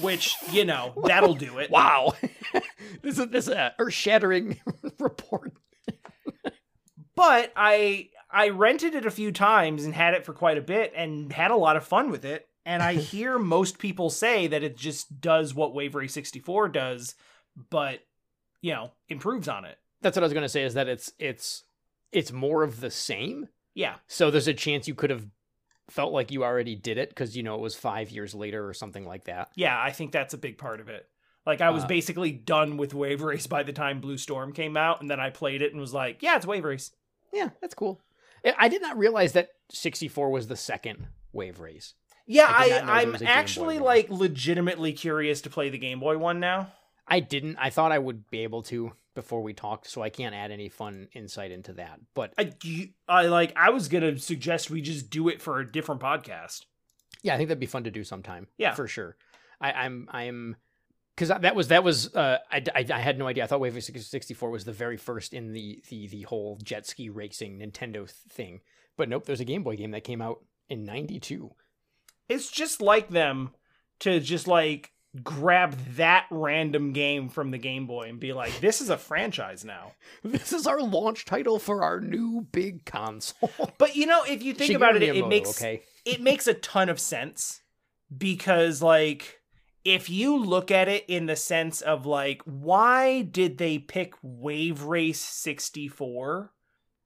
[0.00, 1.70] which, you know, that'll do it.
[1.70, 2.14] wow,
[3.02, 4.58] this is this is a earth shattering
[4.98, 5.52] report.
[7.14, 10.92] but I I rented it a few times and had it for quite a bit
[10.96, 12.48] and had a lot of fun with it.
[12.64, 17.14] And I hear most people say that it just does what Wave Race 64 does,
[17.70, 18.00] but
[18.62, 19.78] you know, improves on it.
[20.00, 20.62] That's what I was gonna say.
[20.62, 21.64] Is that it's it's
[22.10, 23.48] it's more of the same.
[23.74, 23.96] Yeah.
[24.06, 25.26] So there's a chance you could have
[25.90, 28.72] felt like you already did it because you know it was five years later or
[28.74, 29.50] something like that.
[29.54, 31.06] Yeah, I think that's a big part of it.
[31.44, 34.76] Like I was Uh, basically done with Wave Race by the time Blue Storm came
[34.76, 36.92] out, and then I played it and was like, "Yeah, it's Wave Race."
[37.32, 38.00] Yeah, that's cool.
[38.44, 41.94] I- I did not realize that 64 was the second wave race.
[42.26, 45.40] Yeah, I I, not know there I'm was a Game Boy actually like legitimately curious
[45.42, 46.72] to play the Game Boy one now.
[47.08, 47.56] I didn't.
[47.56, 50.68] I thought I would be able to before we talked, so I can't add any
[50.68, 52.00] fun insight into that.
[52.14, 52.52] But I,
[53.08, 53.52] I like.
[53.56, 56.64] I was gonna suggest we just do it for a different podcast.
[57.22, 58.46] yeah, I think that'd be fun to do sometime.
[58.58, 58.74] Yeah.
[58.74, 59.16] for sure.
[59.60, 60.56] I, I'm I'm
[61.14, 63.44] because that was that was uh I, I, I had no idea.
[63.44, 67.10] I thought Wave 64 was the very first in the the the whole jet ski
[67.10, 68.60] racing Nintendo thing.
[68.96, 71.50] But nope, there's a Game Boy game that came out in '92.
[72.28, 73.50] It's just like them
[74.00, 78.80] to just like grab that random game from the Game Boy and be like, "This
[78.80, 79.92] is a franchise now."
[80.24, 83.50] This is our launch title for our new big console.
[83.78, 85.82] But you know, if you think about it, Shigeru it, it makes okay.
[86.04, 87.60] it makes a ton of sense
[88.16, 89.40] because like
[89.84, 94.84] if you look at it in the sense of like why did they pick Wave
[94.84, 96.52] Race 64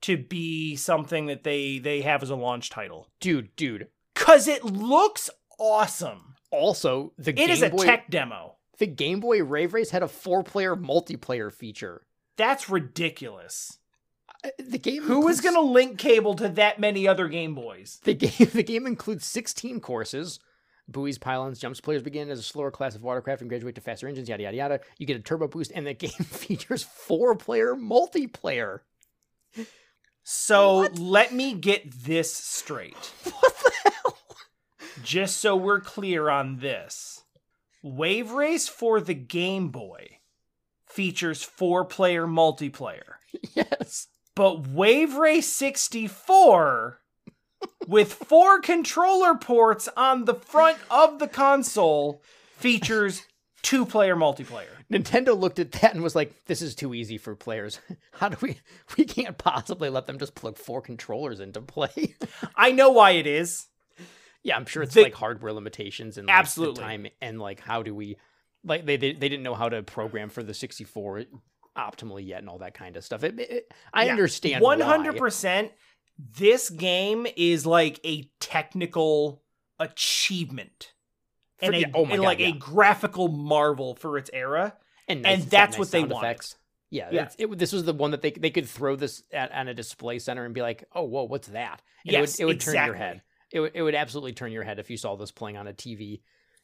[0.02, 3.08] to be something that they they have as a launch title?
[3.20, 3.88] dude, dude.
[4.14, 6.35] Cuz it looks awesome.
[6.50, 8.56] Also, the It Game is a Boy, tech demo.
[8.78, 12.06] the Game Boy Wave Race had a four-player multiplayer feature.
[12.36, 13.78] That's ridiculous.
[14.44, 17.54] Uh, The game Who is includes- going to link cable to that many other Game
[17.54, 18.00] Boys?
[18.04, 20.38] The game the game includes 16 courses.
[20.88, 21.80] Buoys, pylons, jumps.
[21.80, 24.56] Players begin as a slower class of watercraft and graduate to faster engines, yada yada
[24.56, 24.80] yada.
[24.98, 28.80] You get a turbo boost, and the game features four-player multiplayer.
[30.22, 30.98] So What?
[30.98, 32.96] let me get this straight.
[33.24, 34.05] What the hell?
[35.02, 37.22] Just so we're clear on this
[37.82, 40.18] Wave Race for the Game Boy
[40.86, 43.14] features four player multiplayer,
[43.54, 44.08] Yes.
[44.34, 47.00] but Wave Race 64
[47.86, 52.22] with four controller ports on the front of the console
[52.56, 53.22] features
[53.62, 54.66] two player multiplayer.
[54.90, 57.80] Nintendo looked at that and was like, "This is too easy for players.
[58.12, 58.58] How do we?
[58.96, 62.14] We can't possibly let them just plug four controllers into play."
[62.56, 63.66] I know why it is.
[64.46, 66.82] Yeah, I'm sure it's The- like hardware limitations and like, Absolutely.
[66.82, 68.16] time and like how do we
[68.64, 71.24] like they, they they didn't know how to program for the 64
[71.76, 73.24] optimally yet and all that kind of stuff.
[73.24, 75.72] It, it- I Yeah, understand hundred percent.
[76.18, 79.42] This game is like a technical
[79.78, 80.92] achievement,
[81.60, 82.48] and a yeah, oh my and God, like yeah.
[82.48, 84.74] a graphical marvel for its era.
[85.08, 86.16] and, and that's nice what they wanted.
[86.26, 86.56] effects.
[86.90, 87.28] Yeah, Yeah.
[87.38, 90.18] It, this was the one that they they could throw this at on a display
[90.20, 92.86] center and be like, "Oh, whoa, what's that?" And Yes, it would, it would turn
[92.86, 93.22] your head.
[93.56, 95.72] It would, it would absolutely turn your head if you saw this playing on a
[95.72, 96.20] TV.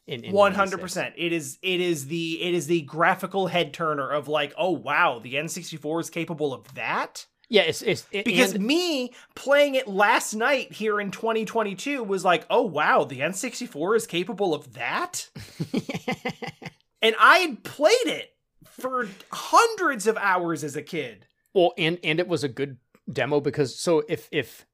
[0.07, 0.57] One 96.
[0.57, 1.15] hundred percent.
[1.17, 1.59] It is.
[1.63, 2.43] It is the.
[2.43, 6.11] It is the graphical head turner of like, oh wow, the N sixty four is
[6.11, 7.25] capable of that.
[7.49, 12.25] Yeah, it's it's it, Because and- me playing it last night here in 2022 was
[12.25, 15.29] like, oh wow, the N64 is capable of that?
[17.03, 18.31] And I had played it
[18.65, 21.27] for hundreds of hours as a kid.
[21.53, 22.77] well, and and it was a good
[23.13, 24.65] demo because so if if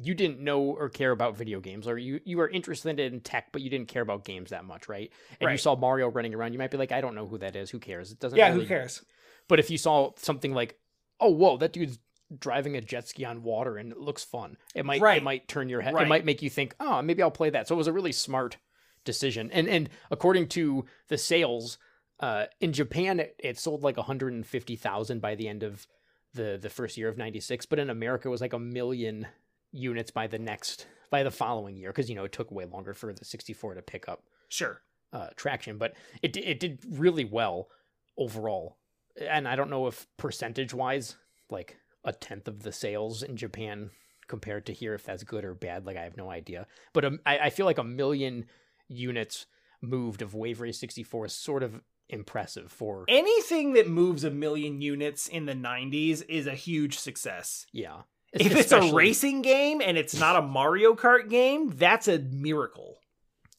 [0.00, 3.48] you didn't know or care about video games or you you were interested in tech
[3.52, 5.10] but you didn't care about games that much, right?
[5.40, 7.56] And you saw Mario running around, you might be like, I don't know who that
[7.56, 7.70] is.
[7.70, 8.12] Who cares?
[8.12, 8.38] It doesn't.
[8.38, 9.02] Yeah, really who cares?
[9.48, 10.78] But if you saw something like,
[11.20, 11.98] oh, whoa, that dude's
[12.38, 15.16] driving a jet ski on water and it looks fun, it might Right.
[15.18, 15.94] it might turn your head.
[15.94, 16.06] Right.
[16.06, 17.66] It might make you think, oh, maybe I'll play that.
[17.66, 18.58] So it was a really smart
[19.04, 19.50] decision.
[19.50, 21.78] And and according to the sales,
[22.20, 25.86] uh, in Japan, it, it sold like 150,000 by the end of
[26.34, 29.26] the the first year of '96, but in America, it was like a million
[29.72, 32.94] units by the next by the following year because you know it took way longer
[32.94, 34.80] for the 64 to pick up Sure.
[35.12, 37.68] uh, traction, but it it did really well
[38.16, 38.76] overall.
[39.20, 41.16] And I don't know if percentage wise,
[41.50, 43.90] like a tenth of the sales in Japan
[44.28, 45.86] compared to here, if that's good or bad.
[45.86, 46.66] Like I have no idea.
[46.92, 48.46] But um, I, I feel like a million
[48.88, 49.46] units
[49.82, 54.80] moved of Wave Race 64 is sort of impressive for Anything that moves a million
[54.80, 57.66] units in the 90s is a huge success.
[57.72, 58.02] yeah.
[58.32, 62.98] If it's a racing game and it's not a Mario Kart game, that's a miracle.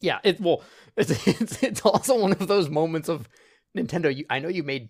[0.02, 0.64] yeah, it well,
[0.98, 3.28] it's, it's it's also one of those moments of
[3.78, 4.16] Nintendo.
[4.16, 4.90] You, I know you made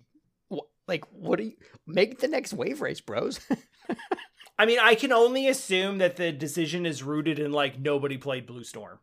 [0.86, 1.52] like what do you
[1.86, 3.40] make the next Wave Race, bros?
[4.58, 8.46] I mean, I can only assume that the decision is rooted in like nobody played
[8.46, 8.98] Blue Storm.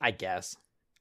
[0.00, 0.56] I guess.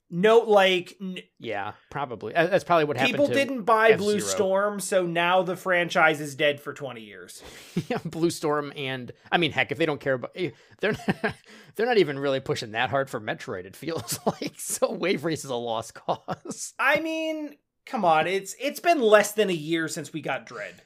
[0.09, 2.33] No, like n- Yeah, probably.
[2.33, 3.13] That's probably what happened.
[3.13, 4.31] people didn't buy Blue F-Zero.
[4.35, 7.41] Storm, so now the franchise is dead for 20 years.
[8.05, 11.33] Blue Storm, and I mean, heck, if they don't care about, eh, they're not,
[11.75, 13.65] they're not even really pushing that hard for Metroid.
[13.65, 14.91] It feels like so.
[14.91, 16.73] Wave Race is a lost cause.
[16.77, 17.55] I mean,
[17.87, 20.83] come on, it's it's been less than a year since we got Dread.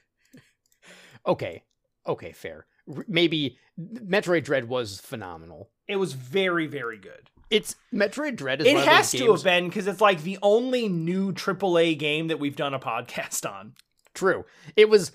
[1.27, 1.63] Okay,
[2.07, 2.65] okay, fair.
[3.07, 5.69] maybe Metroid Dread was phenomenal.
[5.87, 7.29] It was very, very good.
[7.49, 10.21] It's Metroid Dread is It one of those has to have been because it's like
[10.23, 13.73] the only new AAA game that we've done a podcast on.
[14.13, 14.45] True.
[14.75, 15.11] It was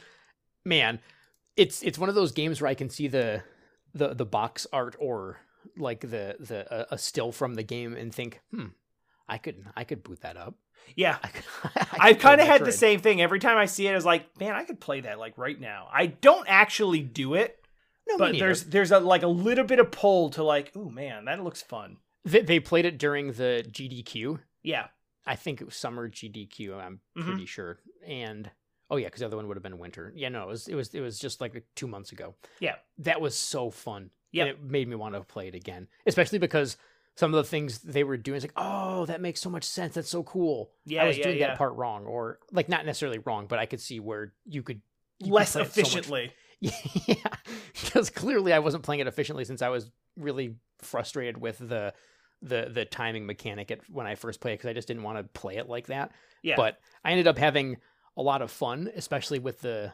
[0.65, 1.01] man,
[1.57, 3.43] it's it's one of those games where I can see the
[3.95, 5.39] the the box art or
[5.77, 8.69] like the the uh, a still from the game and think, "Hmm,
[9.29, 10.55] I could I could boot that up."
[10.97, 11.19] Yeah.
[11.23, 11.31] I
[11.75, 13.23] I I've kind of had the same thing.
[13.23, 15.59] Every time I see it, I was like, man, I could play that like right
[15.59, 15.89] now.
[15.93, 17.59] I don't actually do it,
[18.09, 21.27] No, but there's there's a like a little bit of pull to like, oh man,
[21.27, 21.99] that looks fun.
[22.25, 24.41] They, they played it during the GDQ.
[24.63, 24.87] Yeah.
[25.27, 26.75] I think it was summer GDQ.
[26.75, 27.25] I'm Mhm.
[27.25, 27.79] pretty sure.
[28.07, 28.51] And
[28.91, 30.13] oh yeah, because the other one would have been winter.
[30.15, 32.35] Yeah, no, it was it was it was just like two months ago.
[32.61, 32.77] Yeah.
[32.99, 34.11] that was so fun.
[34.33, 36.77] Yeah, it made me want to play it again, especially because
[37.17, 39.95] some of the things they were doing is like, oh, that makes so much sense.
[39.95, 40.73] That's so cool.
[40.85, 41.47] Yeah, I was yeah, doing yeah.
[41.49, 44.83] that part wrong, or like not necessarily wrong, but I could see where you could
[45.21, 46.33] you Less play it so efficiently.
[46.61, 47.15] yeah,
[47.81, 51.95] because clearly I wasn't playing it efficiently since I was really frustrated with the
[52.45, 55.25] the the timing mechanic at when I first played because I just didn't want to
[55.41, 56.13] play it like that.
[56.43, 56.57] Yeah.
[56.57, 57.79] But I ended up having
[58.17, 59.93] a lot of fun, especially with the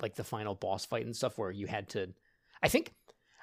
[0.00, 2.08] like the final boss fight and stuff where you had to.
[2.62, 2.92] I think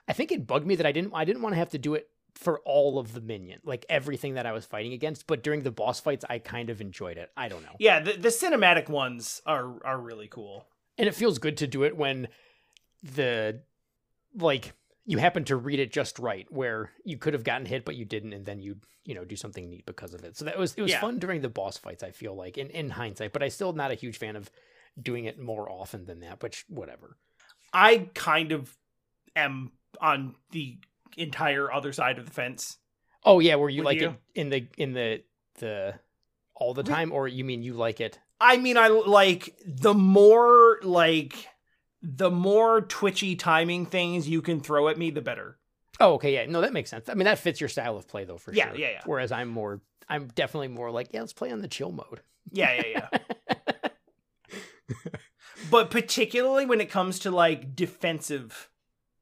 [0.08, 1.94] I think it bugged me that I didn't I didn't want to have to do
[1.94, 5.26] it for all of the minion, like everything that I was fighting against.
[5.28, 7.32] But during the boss fights, I kind of enjoyed it.
[7.36, 7.76] I don't know.
[7.80, 10.66] yeah, the, the cinematic ones are are really cool.
[10.98, 12.28] and it feels good to do it when
[13.04, 13.62] the
[14.36, 14.74] like
[15.10, 18.06] you happen to read it just right where you could have gotten hit but you
[18.06, 18.76] didn't and then you
[19.06, 21.02] you know do something neat because of it so that was it was Yeah.
[21.02, 23.90] fun during the boss fights i feel like in, in hindsight but i still not
[23.90, 24.52] a huge fan of
[25.02, 27.18] doing it more often than that which whatever
[27.74, 28.76] I kind of
[29.36, 29.72] am
[30.02, 30.78] on the
[31.18, 32.78] entire other side of the fence.
[33.24, 34.10] oh yeah where you like you?
[34.10, 35.24] it in the in the
[35.60, 35.96] the
[36.56, 40.80] all the time or you mean you like it I mean, I like the more
[40.84, 41.34] like
[42.02, 45.58] the more twitchy timing things you can throw at me, the better.
[46.00, 48.24] oh okay yeah no that makes sense i mean that fits your style of play
[48.24, 49.02] though for Yeah, sure yeah, yeah.
[49.06, 52.22] whereas i'm more i'm definitely more like yeah let's play on the chill mode
[52.52, 53.90] Yeah, yeah, yeah.
[55.72, 58.70] but particularly when it comes to like defensive,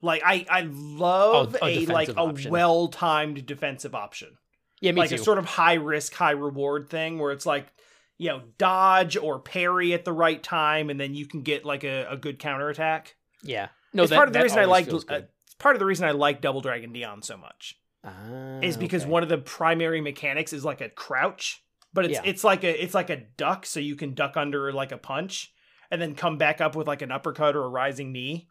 [0.01, 4.37] like I I love Oh, a a, like defensive a well timed defensive option,
[4.81, 7.67] yeah me like too a sort of high risk high reward thing where it's like
[8.17, 11.83] you know dodge or parry at the right time, and then you can get like
[11.83, 13.15] a, a good counterattack.
[13.43, 13.69] Yeah.
[13.93, 16.05] No, it's that, part of the reason I like uh, it's part of the reason
[16.07, 17.79] I like Double Dragon Neon so much.
[18.03, 19.11] Ah, is because okay.
[19.11, 21.63] one of the primary mechanics is like a crouch,
[21.93, 22.21] but it's Yeah.
[22.25, 25.53] it's like a it's like a duck, so you can duck under like a punch
[25.91, 28.47] and then come back up with like an uppercut or a rising knee,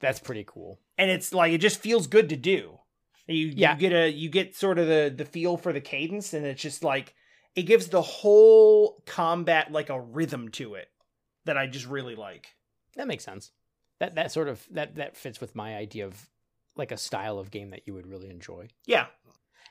[0.00, 0.80] that's pretty cool.
[0.96, 2.78] and it's like it just feels good to do.
[3.26, 3.74] You Yeah.
[3.74, 6.62] you get a you get sort of the the feel for the cadence, and it's
[6.62, 7.14] just like
[7.58, 10.88] it gives the whole combat like a rhythm to it
[11.44, 12.54] that I just really like.
[12.96, 13.50] That makes sense.
[13.98, 16.28] That that sort of that that fits with my idea of
[16.76, 18.68] like a style of game that you would really enjoy.
[18.86, 19.06] Yeah,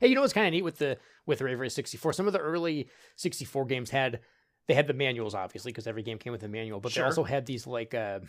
[0.01, 2.14] Hey, you know what's kind of neat with the with Wave Race 64?
[2.14, 4.19] Some of the early 64 games had
[4.68, 7.03] they had the manuals obviously because every game came with a manual, but Sure.
[7.03, 8.19] they also had these like uh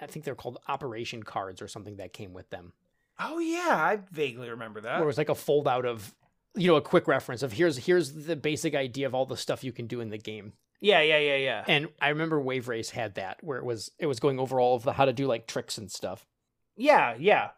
[0.00, 2.72] I think they're called operation cards or something that came with them.
[3.20, 4.94] oh yeah, I vaguely remember that.
[4.94, 6.12] where it was like a fold out of
[6.56, 9.64] you know a quick reference of here's here's the basic idea of all the stuff
[9.64, 11.64] you can do in the game Yeah, yeah, yeah, yeah.
[11.66, 14.76] and i remember wave race had that where it was it was going over all
[14.76, 16.26] of the how to do like tricks and stuff
[16.76, 17.50] Yeah, yeah.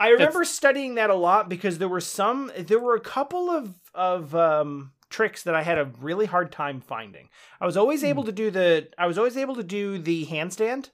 [0.00, 3.74] I remember studying that a lot because there were some there were a couple of
[3.94, 7.30] of um tricks that I had a really hard time finding.
[7.60, 10.90] I was always able to do the I was always able to do the handstand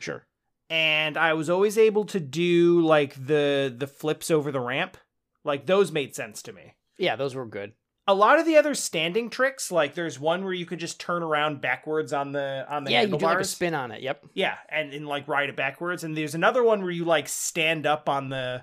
[0.00, 0.24] sure
[0.70, 4.96] and I was always able to do like the the flips over the ramp.
[5.44, 6.74] Like those made sense to me.
[6.98, 7.72] Yeah those were good
[8.08, 11.22] A lot of the other standing tricks, like there's one where you could just turn
[11.24, 13.50] around backwards on the on the yeah you do like a handlebars.
[13.50, 16.04] spin on it yep Yeah, and, and like ride it backwards.
[16.04, 18.62] And there's another one where you like stand up on the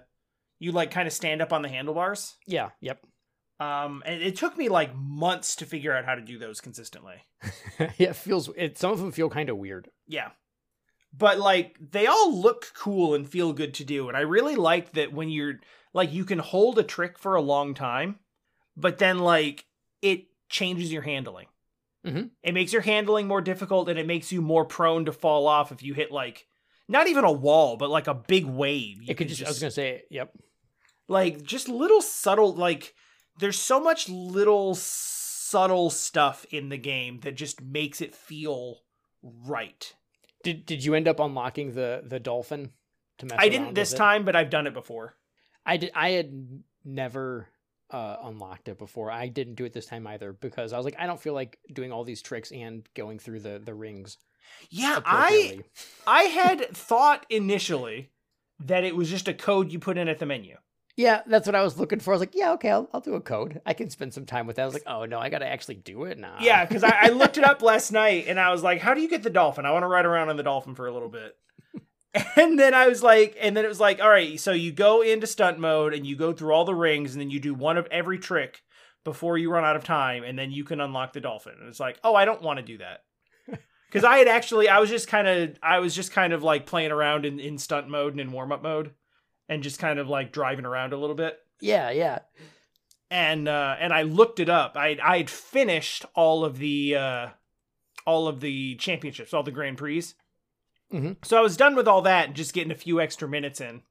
[0.59, 2.35] you like kind of stand up on the handlebars.
[2.47, 2.99] yeah yep
[3.59, 7.15] Um and it took me like months to figure out how to do those consistently.
[7.97, 10.29] yeah it feels it some of them feel kind of weird Yeah.
[11.15, 14.07] But like they all look cool and feel good to do.
[14.07, 15.59] And I really like that when you're
[15.93, 18.19] like you can hold a trick for a long time,
[18.75, 19.65] but then like
[20.01, 21.47] it changes your handling.
[22.05, 22.31] Mhm.
[22.43, 25.71] It makes your handling more difficult and it makes you more prone to fall off
[25.71, 26.47] if you hit like
[26.87, 29.01] not even a wall, but like a big wave.
[29.01, 30.33] You it could can just, i was gonna say yep
[31.07, 32.93] like just little subtle like
[33.39, 38.79] there's so much little subtle stuff in the game that just makes it feel
[39.21, 39.93] right.
[40.43, 42.71] did did you end up unlocking the the dolphin
[43.19, 45.15] to mess I didn't this time, but I've done it before.
[45.65, 45.91] I did.
[45.95, 46.33] I had
[46.83, 47.47] never
[47.93, 49.11] uh, unlocked it before.
[49.11, 51.59] I didn't do it this time either because I was like, I don't feel like
[51.71, 54.17] doing all these tricks and going through the the rings.
[54.69, 55.59] Yeah, I.
[56.05, 58.09] I had thought initially
[58.59, 60.57] that it was just a code you put in at the menu.
[60.95, 62.11] Yeah, that's what I was looking for.
[62.11, 63.61] I was like, yeah, okay, I'll, I'll do a code.
[63.65, 64.63] I can spend some time with that.
[64.63, 66.35] I was like, oh no, I got to actually do it now.
[66.39, 69.01] Yeah, because I, I looked it up last night and I was like, how do
[69.01, 69.65] you get the dolphin?
[69.65, 71.35] I want to ride around on the dolphin for a little bit.
[72.35, 75.01] And then I was like, and then it was like, all right, so you go
[75.01, 77.77] into stunt mode and you go through all the rings and then you do one
[77.77, 78.63] of every trick
[79.03, 81.55] before you run out of time and then you can unlock the dolphin.
[81.59, 83.03] And it's like, oh, I don't want to do that.
[83.89, 86.65] Because I had actually, I was just kind of, I was just kind of like
[86.65, 88.89] playing around in, in stunt mode and in warm up mode
[89.47, 91.37] and just kind of like driving around a little bit.
[91.61, 92.19] Yeah, yeah.
[93.11, 94.75] And, uh, and I looked it up.
[94.75, 97.27] I, I had finished all of the, uh,
[98.07, 100.05] all of the championships, all the Grand Prix.
[100.93, 101.25] Mhm.
[101.25, 103.81] So I was done with all that and just getting a few extra minutes in,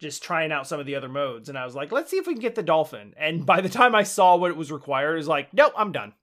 [0.00, 1.48] just trying out some of the other modes.
[1.48, 3.14] And I was like, let's see if we can get the dolphin.
[3.16, 5.92] And by the time I saw what it was required, it was like, nope, I'm
[5.92, 6.14] done.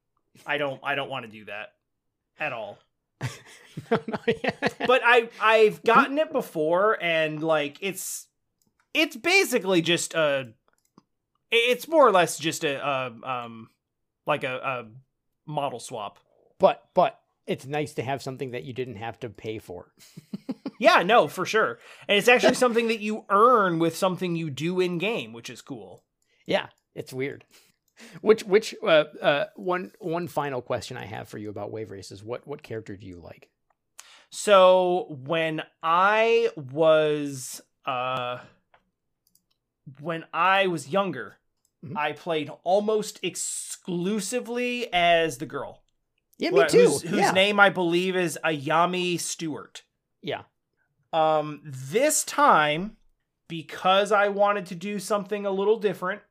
[0.45, 1.69] I don't I don't want to do that
[2.39, 2.77] at all.
[3.91, 4.17] No.
[4.87, 8.27] But I I've gotten it before and like it's
[8.93, 10.53] it's basically just a
[11.51, 13.69] it's more or less just a, a um
[14.25, 14.85] like a, a
[15.45, 16.19] model swap.
[16.57, 19.91] but but it's nice to have something that you didn't have to pay for.
[20.77, 21.79] Yeah, no, for sure.
[22.09, 25.61] And it's actually something that you earn with something you do in game, which is
[25.61, 26.03] cool.
[26.45, 27.45] Yeah, it's weird.
[28.19, 32.25] Which which uh, uh one one final question I have for you about wave races.
[32.25, 33.47] What what character do you like?
[34.29, 38.39] So when I was uh
[40.01, 41.37] when I was younger,
[41.85, 41.95] Mhm.
[41.95, 45.83] I played almost exclusively as the girl.
[46.37, 46.77] Yeah, me wh- too.
[46.79, 47.31] Whose, whose yeah.
[47.31, 49.83] name I believe is Ayumi Stewart.
[50.21, 50.41] yeah.
[51.13, 52.97] Um, this time,
[53.47, 56.21] because I wanted to do something a little different,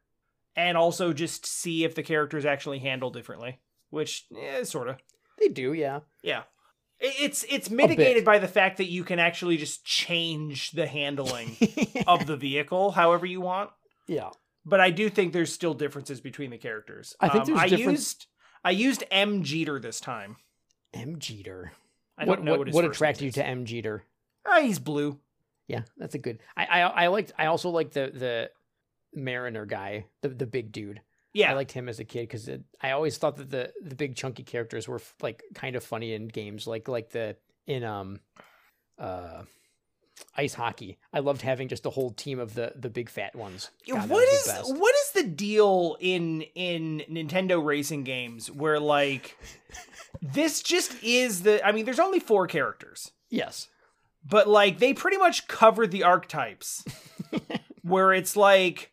[0.56, 4.96] and also just see if the characters actually handle differently, which eh, sort of.
[5.40, 6.00] They do, yeah.
[6.22, 6.42] Yeah.
[7.00, 11.56] It's it's mitigated by the fact that you can actually just change the handling
[12.06, 13.70] of the vehicle however you want.
[14.06, 14.30] yeah.
[14.66, 17.14] But I do think there's still differences between the characters.
[17.20, 18.26] I think Um, there's I difference- used
[18.64, 20.36] I used M Jeter this time.
[20.92, 21.72] M Jeter.
[22.16, 24.04] I what don't know what, what, what attracted you to M Jeter?
[24.46, 25.18] Ah, he's blue.
[25.68, 26.40] Yeah, that's a good.
[26.56, 27.32] I I I liked.
[27.38, 28.50] I also like the the
[29.14, 31.00] Mariner guy, the the big dude.
[31.32, 31.50] Yeah.
[31.50, 32.48] I liked him as a kid because
[32.80, 36.28] I always thought that the the big chunky characters were like kind of funny in
[36.28, 37.36] games, like like the
[37.66, 38.20] in um
[38.98, 39.42] uh
[40.36, 40.98] ice hockey.
[41.12, 43.70] I loved having just a whole team of the the big fat ones.
[43.88, 49.36] God, what is what is the deal in in Nintendo racing games where like
[50.22, 53.10] this just is the I mean there's only four characters.
[53.30, 53.68] Yes.
[54.24, 56.84] but like they pretty much covered the archetypes
[57.82, 58.92] where it's like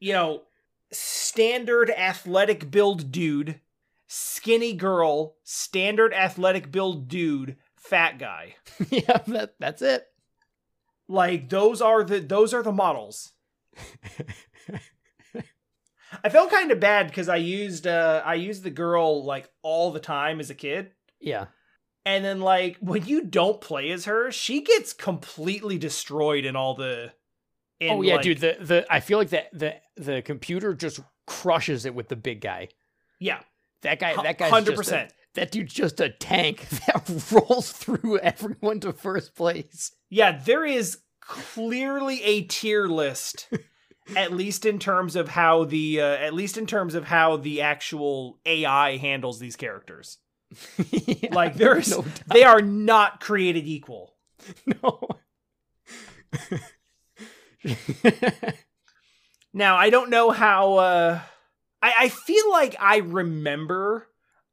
[0.00, 0.42] you know
[0.90, 3.60] standard athletic build dude
[4.06, 8.54] skinny girl standard athletic build dude fat guy
[8.90, 10.06] yeah, that that's it.
[11.08, 13.32] Like those are the those are the models
[16.22, 19.90] i felt kind of bad because i used uh i used the girl like all
[19.92, 21.46] the time as a kid Yeah.
[22.04, 26.74] and then like when you don't play as her she gets completely destroyed in all
[26.74, 27.12] the
[27.80, 28.38] in, oh yeah, like- dude.
[28.38, 32.40] The the I feel like the the the computer just crushes it with the big
[32.40, 32.68] guy.
[33.18, 33.40] yeah
[33.82, 34.14] That guy.
[34.22, 38.78] That guy hundred just a- percent That dude's just a tank that rolls through everyone
[38.80, 39.90] to first place.
[40.14, 43.48] Yeah there is clearly a tier list
[44.16, 47.60] at least in terms of how the uh, at least in terms of how the
[47.62, 50.18] actual ai handles these characters.
[50.90, 54.14] Yeah, like there's no they are not created equal.
[54.66, 55.00] No.
[59.54, 61.20] now i don't know how uh
[61.80, 64.06] i i feel like i remember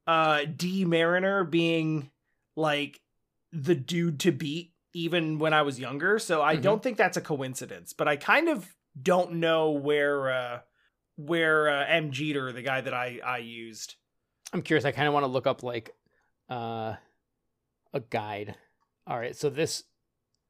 [0.08, 2.10] uh d mariner being
[2.56, 3.02] like
[3.52, 6.62] the dude to beat even when i was younger so i Mhm.
[6.62, 8.68] don't think that's a coincidence but i kind of
[9.02, 10.60] don't know where uh
[11.16, 13.96] where uh, m jeter the guy that i i used
[14.54, 14.84] I'm curious.
[14.84, 15.96] I kind of want to look up like
[16.50, 16.96] uh
[17.94, 18.56] a guide.
[19.08, 19.84] All right, so this.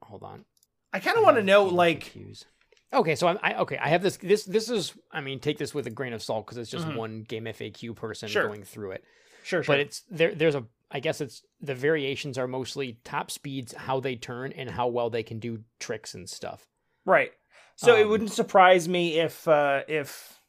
[0.01, 0.43] Hold on.
[0.91, 2.45] i kind of want to know like FAQs.
[2.93, 3.77] Okay, so I'm I, okay.
[3.77, 4.17] I have this.
[4.17, 4.93] This this is.
[5.11, 6.95] I mean, take this with a grain of salt because it's just Mhm.
[6.95, 8.47] one game FAQ person Sure.
[8.47, 9.03] going through it.
[9.43, 9.71] sure, sure.
[9.75, 10.33] But it's there.
[10.33, 10.65] There's a.
[10.93, 15.09] I guess it's the variations are mostly top speeds, how they turn, and how well
[15.09, 16.67] they can do tricks and stuff.
[17.05, 17.31] Right.
[17.77, 20.39] So it Um, wouldn't surprise me if uh if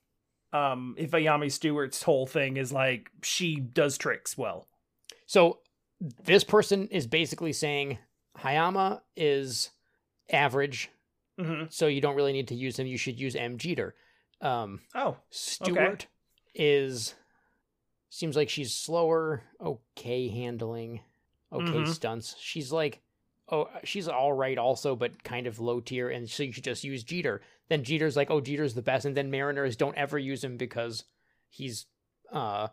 [0.52, 4.68] um if Ayumi Stewart's whole thing is like she does tricks well.
[5.26, 5.60] So
[6.24, 7.98] this person is basically saying
[8.38, 9.70] Hayami is
[10.30, 10.90] average,
[11.40, 11.64] Mm-hmm.
[11.70, 12.86] so you don't really need to use him.
[12.86, 13.94] You should use M Jeter.
[14.42, 16.06] Um, Oh, Stewart
[16.54, 17.14] is
[18.14, 21.00] seems like she's slower, okay handling,
[21.50, 21.88] okay Mhm.
[21.88, 22.36] stunts.
[22.38, 23.00] She's like
[23.48, 26.84] oh, she's all right also, but kind of low tier, and so you should just
[26.84, 27.42] use Jeter.
[27.68, 31.04] Then Jeter's like, oh, Jeter's the best, and then Mariners don't ever use him because
[31.50, 31.86] he's
[32.30, 32.68] uh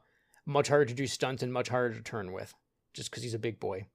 [0.45, 2.53] much harder to do stunts and much harder to turn with,
[2.93, 3.87] just because he's a big boy.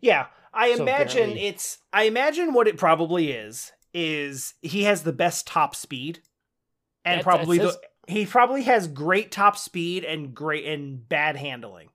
[0.00, 1.78] Yeah, I So imagine apparently- it's.
[1.92, 6.20] I imagine what it probably is is he has the best top speed,
[7.04, 11.08] and That- probably that the says- he probably has great top speed and great and
[11.08, 11.90] bad handling.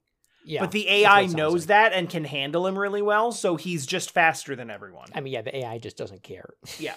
[0.46, 1.68] Yeah, but the AI knows like.
[1.68, 5.08] that and can handle him really well, so he's just faster than everyone.
[5.14, 6.50] I mean, yeah, the AI just doesn't care.
[6.78, 6.94] Yeah.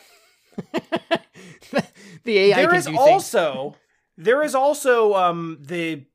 [2.23, 3.75] the AI there is also
[4.17, 6.05] there is also um the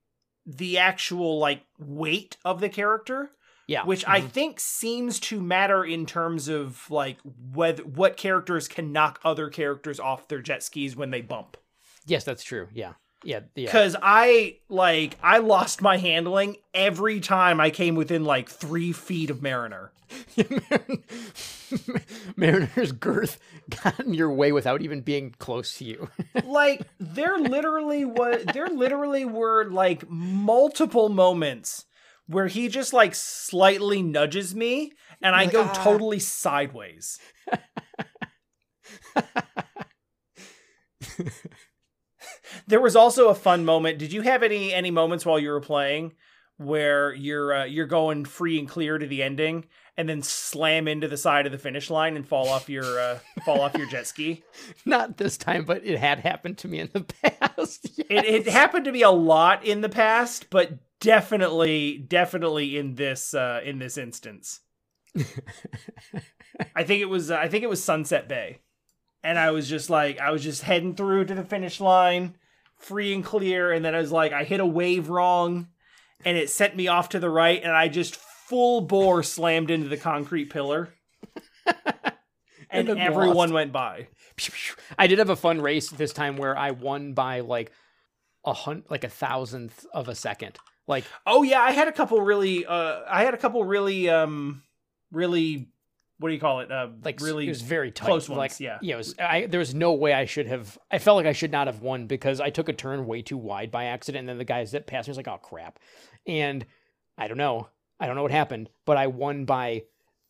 [0.44, 3.30] the actual like weight of the character
[3.68, 4.28] Yeah, which I mhm.
[4.28, 10.00] think seems to matter in terms of like whether what characters can knock other characters
[10.00, 11.56] off their jet skis when they bump.
[12.06, 12.68] Yes, that's true.
[12.72, 13.66] Yeah, yeah, yeah.
[13.66, 19.30] Because I like I lost my handling every time I came within like three feet
[19.30, 19.92] of Mariner.
[22.36, 23.38] Mariner's girth
[23.82, 26.08] got in your way without even being close to you.
[26.44, 31.86] like there literally was there literally were like multiple moments
[32.26, 34.92] where he just like slightly nudges me
[35.22, 37.18] and I Like, go "Ah." totally sideways.
[42.66, 43.98] there was also a fun moment.
[43.98, 46.12] Did you have any any moments while you were playing
[46.58, 49.64] where you're uh, you're going free and clear to the ending
[49.96, 53.18] and then slam into the side of the finish line and fall off your uh,
[53.44, 54.42] fall off your jet ski?
[54.84, 57.88] Not this time, but it had happened to me in the past.
[58.12, 63.32] It, it happened to me a lot in the past, but definitely, definitely in this
[63.32, 64.60] uh, in this instance.
[66.76, 68.60] I think it was I think it was Sunset Bay,
[69.22, 72.36] and I was just like I was just heading through to the finish line,
[72.82, 75.68] free and clear, and then I was like I hit a wave wrong,
[76.24, 79.88] and it sent me off to the right, and I just full bore slammed into
[79.88, 80.92] the concrete pillar,
[82.70, 83.52] and, And everyone lost.
[83.52, 84.08] went by.
[84.98, 87.70] I did have a fun race this time where I won by like
[88.44, 90.58] a hun- like a thousandth of a second.
[90.88, 94.62] Like Oh yeah, I had a couple really uh I had a couple really um
[95.12, 95.68] really
[96.22, 96.70] what do you call it?
[96.72, 98.06] Uh like really it was very tight.
[98.06, 98.78] close like, yeah.
[98.80, 98.94] yeah.
[98.94, 99.14] It was.
[99.18, 100.78] I there was no way I should have.
[100.90, 103.36] I felt like I should not have won because I took a turn way too
[103.36, 105.78] wide by accident, and then the guys that passed me was like, "Oh crap,"
[106.26, 106.64] and
[107.18, 107.68] I don't know.
[108.00, 109.82] I don't know what happened, but I won by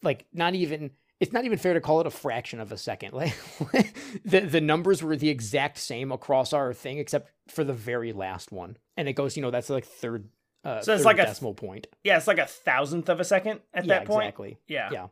[0.02, 0.90] like not even.
[1.20, 3.12] It's not even fair to call it a fraction of a second.
[3.14, 3.94] Like
[4.24, 8.51] the the numbers were the exact same across our thing, except for the very last
[8.51, 9.36] one, and it goes.
[9.36, 10.28] You know, that's like third.
[10.64, 11.86] Uh, So it's like a- decimal point.
[12.05, 14.24] Yeah, it's like a thousandth of a second at yeah, that point.
[14.24, 14.59] exactly.
[14.69, 14.90] Yeah.
[14.93, 15.06] Yeah.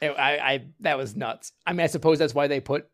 [0.00, 1.52] It- I, I that was nuts.
[1.66, 2.88] I mean, I suppose that's why they put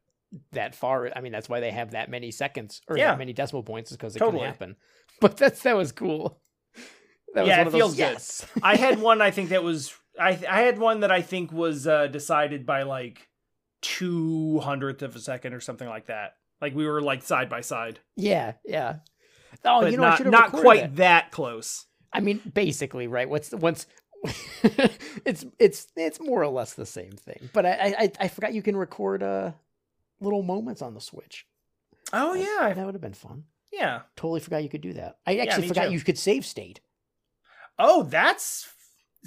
[0.53, 1.11] that far.
[1.16, 3.12] I mean, that's why they have that many seconds or Yeah.
[3.12, 4.41] that many decimal points is because it Totally.
[4.41, 4.77] can happen.
[5.20, 6.41] But that's that was cool.
[7.35, 7.99] That was Yeah, it of those, feels good.
[8.01, 8.47] yes.
[8.62, 11.87] I had one I think that was I I had one that I think was
[11.87, 13.29] uh decided by like
[13.83, 16.35] two hundredth of a second or something like that.
[16.61, 18.01] Like we were like side by side.
[18.16, 18.97] yeah, yeah.
[19.65, 20.97] Oh, but you know, I not should have not quite that.
[20.97, 21.87] that close.
[22.12, 23.29] I mean, basically, right?
[23.29, 23.87] What's once
[25.24, 27.51] it's it's it's more or less the same thing.
[27.53, 29.53] But I I I forgot you can record uh
[30.20, 31.47] little moments on the Switch.
[32.12, 32.74] Oh That- yeah.
[32.74, 33.45] that would have been fun.
[33.73, 34.01] Yeah.
[34.16, 35.19] Totally forgot you could do that.
[35.27, 35.93] I actually me forgot too.
[35.93, 36.81] you could save state.
[37.78, 38.69] Oh, that's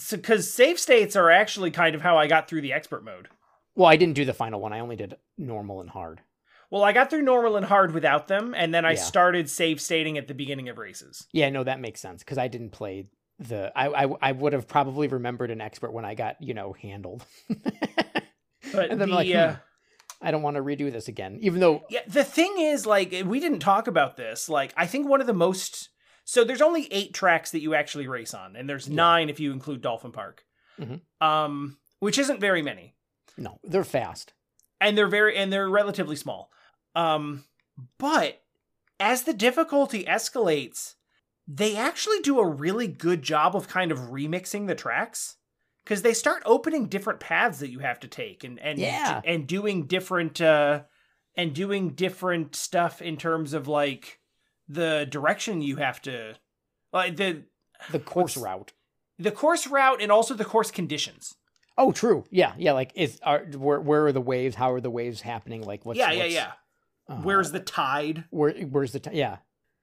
[0.09, 3.27] because save states are actually kind of how I got through the expert mode.
[3.75, 4.73] Well, I didn't do the final one.
[4.73, 6.21] I only did normal and hard.
[6.69, 9.01] Well, I got through normal and hard without them, and then I Yeah.
[9.01, 11.27] started save stating at the beginning of races.
[11.33, 13.07] Yeah, no, that makes sense because I didn't play
[13.41, 13.71] the.
[13.75, 17.25] I, I I would have probably remembered an expert when I got you know handled.
[18.73, 19.57] But and then the like, uh, hmm,
[20.21, 23.39] I don't want to redo this again, even though yeah, the thing is, like, we
[23.39, 24.47] didn't talk about this.
[24.47, 25.89] Like, I think one of the most
[26.23, 28.95] so there's only eight tracks that you actually race on, and there's Yeah.
[28.95, 30.45] nine if you include Dolphin Park,
[30.79, 31.01] Mhm.
[31.19, 32.95] um, which isn't very many,
[33.37, 34.33] no, they're fast.
[34.79, 36.51] and they're very and they're relatively small.
[36.95, 37.43] Um,
[37.97, 38.43] but
[38.99, 40.93] as the difficulty escalates,
[41.53, 45.37] they actually do a really good job of kind of remixing the tracks
[45.83, 49.21] because they start opening different paths that you have to take and and Yeah.
[49.25, 50.83] and doing different uh
[51.35, 54.19] and doing different stuff in terms of like
[54.67, 56.35] the direction you have to
[56.93, 57.43] like the
[57.91, 58.73] The course route.
[59.17, 61.33] the course route and also the course conditions.
[61.77, 62.25] Oh, true.
[62.29, 62.73] Yeah, yeah.
[62.73, 64.55] Like, is are where where are the waves?
[64.55, 65.63] How are the waves happening?
[65.63, 66.51] Like, what's yeah, yeah, what's, yeah.
[67.09, 68.25] uh, Where's the tide?
[68.29, 69.37] where where's the t- yeah?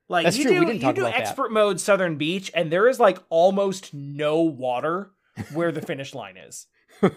[0.09, 1.14] Like That's you true, do, you do about that.
[1.20, 5.10] expert mode Southern Beach, and there is like almost no water
[5.52, 6.66] where the finish line is.
[7.02, 7.10] You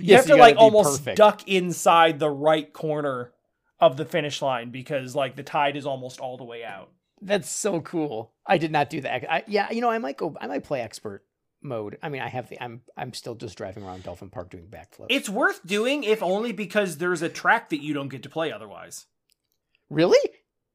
[0.00, 1.16] Yes, have to gotta like almost perfect.
[1.16, 3.32] duck inside the right corner
[3.80, 6.90] of the finish line because like the tide is almost all the way out.
[7.20, 8.32] That's so cool.
[8.46, 9.32] I did not do that.
[9.32, 10.36] I, yeah, you know, I might go.
[10.40, 11.24] I might play expert
[11.62, 11.98] mode.
[12.00, 12.62] I mean, I have the.
[12.62, 15.06] I'm I'm still just driving around Dolphin Park doing backflips.
[15.08, 18.52] It's worth doing if only because there's a track that you don't get to play
[18.52, 19.06] otherwise.
[19.90, 20.18] really?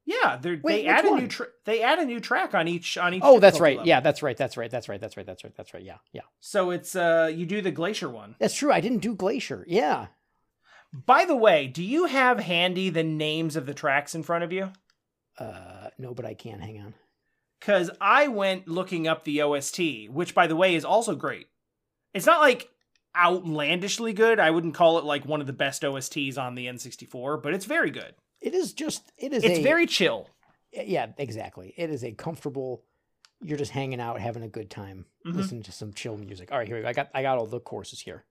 [0.05, 2.67] Yeah, they're, Wait, they add which a new tra- they add a new track on
[2.67, 3.21] each on each.
[3.23, 3.77] Oh, that's right.
[3.77, 3.87] level.
[3.87, 4.35] Yeah, that's right.
[4.35, 4.69] That's right.
[4.69, 4.99] That's right.
[4.99, 5.25] That's right.
[5.25, 5.55] That's right.
[5.55, 5.73] That's right.
[5.73, 5.83] That's right.
[5.83, 6.21] Yeah, yeah.
[6.41, 8.35] So it's uh you do the glacier one.
[8.39, 8.71] That's true.
[8.71, 9.63] I didn't do Glacier.
[9.67, 10.07] Yeah.
[10.93, 14.51] By the way, do you have handy the names of the tracks in front of
[14.51, 14.71] you?
[15.39, 16.59] Uh, no, but I can.
[16.59, 16.93] Hang on.
[17.59, 21.47] Because I went looking up the OST, which by the way is also great.
[22.13, 22.69] It's not like
[23.17, 24.39] outlandishly good.
[24.39, 27.65] I wouldn't call it like one of the best OSTs on the N64, but it's
[27.65, 28.13] very good.
[28.43, 29.11] It is just.
[29.17, 29.43] It is.
[29.43, 30.29] It's a, very chill.
[30.73, 31.73] Yeah, exactly.
[31.77, 32.83] It is a comfortable.
[33.41, 35.35] You're just hanging out, having a good time, Mhm.
[35.35, 36.51] listening to some chill music.
[36.51, 36.87] All right, here we go.
[36.89, 37.09] I got.
[37.13, 38.25] I got all the courses here.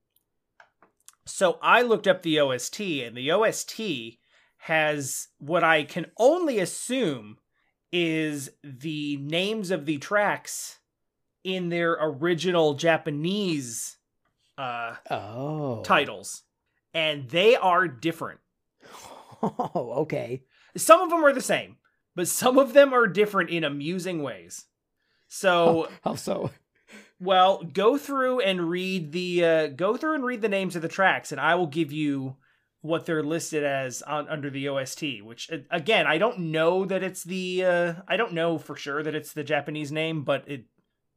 [1.25, 4.19] So I looked up the OST, and the OST
[4.59, 7.39] has what I can only assume
[7.93, 10.79] is the names of the tracks
[11.45, 13.97] in their original Japanese
[14.59, 15.83] uh, Oh.
[15.85, 16.43] titles,
[16.95, 18.41] and they are different.
[19.43, 20.45] Oh, okay.
[20.77, 21.77] Some of them are the same,
[22.15, 24.67] but some of them are different in amusing ways.
[25.29, 26.51] So, How so?
[27.21, 30.89] well, go through and read the uh, go through and read the names of the
[30.89, 32.37] tracks, and I will give you
[32.83, 35.23] what they're listed as on under the OST.
[35.23, 39.15] Which again, I don't know that it's the uh, I don't know for sure that
[39.15, 40.67] it's the Japanese name, but it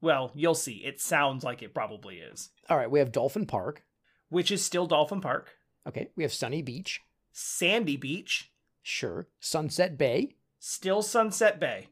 [0.02, 0.84] well, you'll see.
[0.86, 3.84] It sounds like it probably is, All right, we have Dolphin Park.
[4.30, 5.52] which is still Dolphin Park,
[5.88, 7.02] Okay, we have Sunny Beach.
[7.38, 8.50] Sandy Beach,
[8.82, 9.28] Sure.
[9.42, 11.88] Sunset Bay, still Sunset Bay,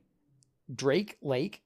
[0.74, 1.62] Drake Lake.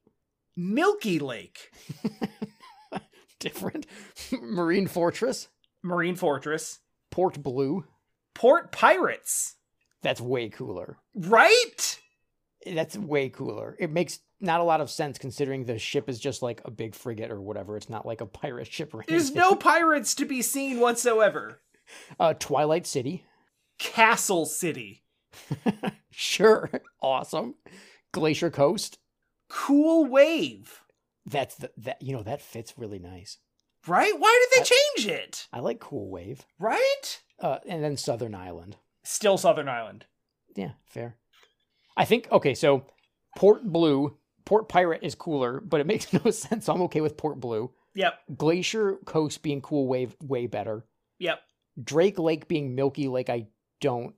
[0.55, 1.71] Milky Lake,
[3.39, 3.85] Different.
[4.41, 5.49] Marine Fortress,
[5.83, 6.79] Marine Fortress,
[7.11, 7.85] Port Blue.
[8.33, 9.55] Port Pirates.
[10.01, 10.97] That's way cooler.
[11.13, 11.99] Right?
[12.65, 13.75] That's way cooler.
[13.79, 16.95] It makes not a lot of sense considering the ship is just like a big
[16.95, 17.77] frigate or whatever.
[17.77, 21.61] It's not like a pirate ship or There's no pirates to be seen whatsoever.
[22.19, 23.23] uh, Twilight City.
[23.77, 25.03] Castle City.
[26.09, 26.71] Sure.
[26.99, 27.53] Awesome.
[28.11, 28.97] Glacier Coast.
[29.49, 30.81] Cool Wave.
[31.27, 33.37] That's the that you know that fits really nice.
[33.85, 34.13] Right?
[34.17, 35.47] Why did they I- change it?
[35.53, 36.43] I like Cool Wave.
[36.57, 37.21] Right?
[37.39, 38.77] Uh, and then Southern Island.
[39.03, 40.05] Still Southern Island.
[40.55, 41.17] Yeah, fair.
[41.95, 42.85] I think okay, so
[43.37, 46.65] Port Blue, Port Pirate is cooler, but it makes no sense.
[46.65, 47.71] So I'm okay with Port Blue.
[47.93, 48.13] Yep.
[48.35, 50.83] Glacier Coast being cool wave way better.
[51.19, 51.39] Yep.
[51.83, 53.45] Drake Lake being Milky Lake, I
[53.79, 54.15] don't.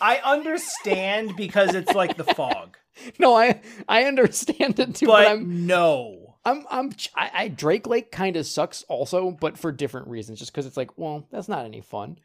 [0.00, 2.76] I understand because it's like the fog.
[3.18, 6.36] No, I I understand it too, but, But I'm no.
[6.44, 10.38] I'm I'm I, I Drake Lake kind of sucks also, but for different reasons.
[10.38, 12.18] Just because it's like, well, that's not any fun.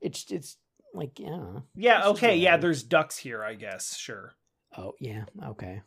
[0.00, 0.56] It's it's
[0.94, 1.60] like yeah.
[1.74, 3.96] Yeah, okay, yeah, there's ducks here, I guess.
[3.96, 4.32] Sure.
[4.76, 5.80] Oh yeah, okay.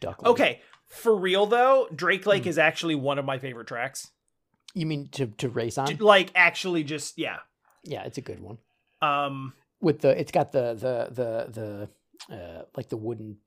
[0.00, 0.22] Duck.
[0.22, 0.30] Lake.
[0.30, 0.60] Okay.
[0.86, 2.48] For real though, Drake Lake Hmm.
[2.48, 4.10] is actually one of my favorite tracks.
[4.74, 5.96] You mean to to race on?
[5.98, 7.38] Like actually just yeah.
[7.84, 8.58] Yeah, it's a good one.
[9.02, 11.88] Um With the it's got the the the
[12.30, 13.38] the uh like the wooden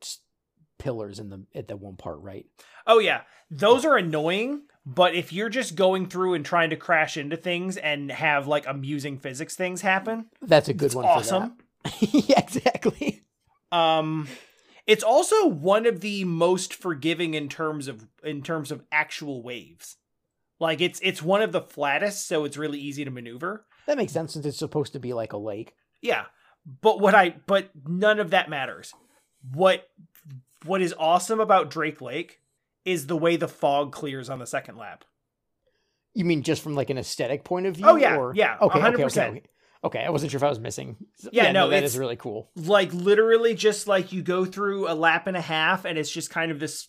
[0.79, 2.45] pillars in the at that one part, right?
[2.87, 4.63] Oh yeah, those are annoying.
[4.85, 8.67] But if you're just going through and trying to crash into things and have like
[8.67, 11.05] amusing physics things happen, That's a good it's one.
[11.05, 11.55] awesome.
[11.85, 12.13] For that.
[12.29, 13.23] yeah, exactly.
[13.71, 14.27] Um,
[14.85, 19.95] it's also one of the most forgiving in terms of in terms of actual waves.
[20.59, 23.65] Like it's it's one of the flattest, so it's really easy to maneuver.
[23.87, 25.73] That makes sense since it's supposed to be like a lake.
[26.01, 26.25] Yeah,
[26.81, 28.93] but what I but none of that matters.
[29.53, 29.87] What
[30.65, 32.39] what is awesome about Drake Lake
[32.85, 35.03] is the way the fog clears on the second lap.
[36.13, 37.85] You mean just from like an aesthetic point of view?
[37.87, 38.33] Oh, yeah, or...
[38.35, 39.05] yeah, Okay, okay, 100%.
[39.05, 39.43] okay, okay.
[39.85, 40.95] Okay, I wasn't sure if I was missing.
[41.31, 42.49] Yeah, no, that it's- is really cool.
[42.55, 46.29] like literally just like you go through a lap and a half and it's just
[46.29, 46.87] kind of this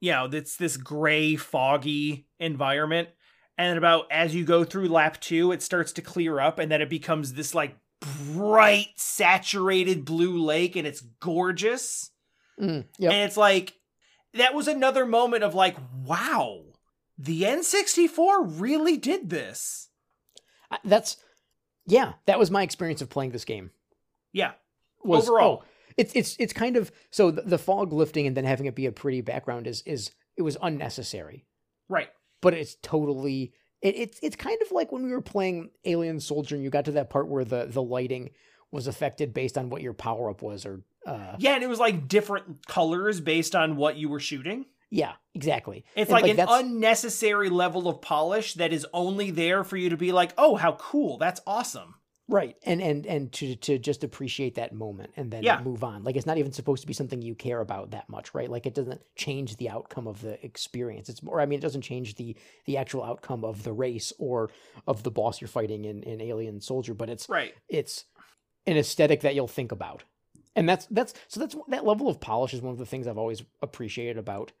[0.00, 3.08] you know it's this gray foggy environment
[3.58, 6.70] and then about as you go through lap two it starts to clear up and
[6.72, 7.76] then it becomes this like
[8.32, 12.10] bright saturated blue lake and it's gorgeous
[12.60, 13.12] Mm, yep.
[13.12, 13.74] and it's like
[14.34, 16.60] that was another moment of like wow
[17.18, 19.88] the n64 really did this
[20.70, 21.16] I- That's
[21.86, 22.14] yeah.
[22.26, 23.70] That was my experience of playing this game.
[24.32, 24.52] yeah
[25.04, 25.62] Was, Overall.
[25.62, 25.66] oh,
[25.96, 28.86] it's it's it's kind of so the, the fog lifting and then having it be
[28.86, 31.44] a pretty background is is it was unnecessary,
[31.88, 32.08] right
[32.44, 33.52] but it's totally
[33.82, 36.84] it, it's it's kind of like when we were playing Alien Soldier and you got
[36.84, 38.30] to that part where the the lighting
[38.70, 41.78] was affected based on what your power up was or uh yeah and it was
[41.80, 46.36] like different colors based on what you were shooting yeah exactly It's And, like, an
[46.36, 50.54] that's- unnecessary level of polish that is only there for you to be like, oh,
[50.56, 51.18] how cool.
[51.18, 51.96] That's awesome.
[52.26, 52.56] Right.
[52.64, 55.60] And and and to to just appreciate that moment and then Yeah.
[55.62, 56.04] move on.
[56.04, 58.50] Like it's not even supposed to be something you care about that much, right?
[58.50, 61.10] Like it doesn't change the outcome of the experience.
[61.10, 62.34] It's more I mean it doesn't change the
[62.64, 64.50] the actual outcome of the race or
[64.86, 67.54] of the boss you're fighting in in Alien Soldier, but it's Right.
[67.68, 68.06] it's
[68.66, 70.04] an aesthetic that you'll think about.
[70.56, 73.18] And that's that's so that's that level of polish is one of the things I've
[73.18, 74.52] always appreciated about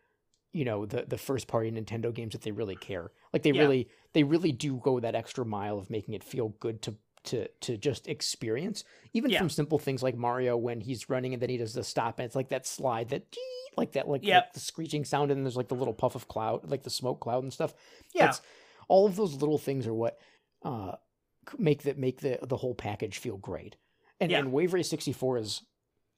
[0.52, 3.10] you know the the first party Nintendo games that they really care.
[3.32, 3.62] Like they Yeah.
[3.62, 7.48] really they really do go that extra mile of making it feel good to to
[7.60, 9.38] to just experience even Yeah.
[9.38, 12.26] from simple things like Mario when he's running and then he does the stop and
[12.26, 13.22] it's like that slide that
[13.76, 14.42] like that like, Yep.
[14.44, 17.20] like the screeching sound and there's like the little puff of cloud like the smoke
[17.20, 17.74] cloud and stuff
[18.14, 18.22] Yeah.
[18.26, 18.42] That's-
[18.88, 20.18] all of those little things are what
[20.62, 20.92] uh
[21.58, 23.76] make the make the the whole package feel great
[24.20, 24.38] and Yeah.
[24.40, 25.62] and Wave Race 64 is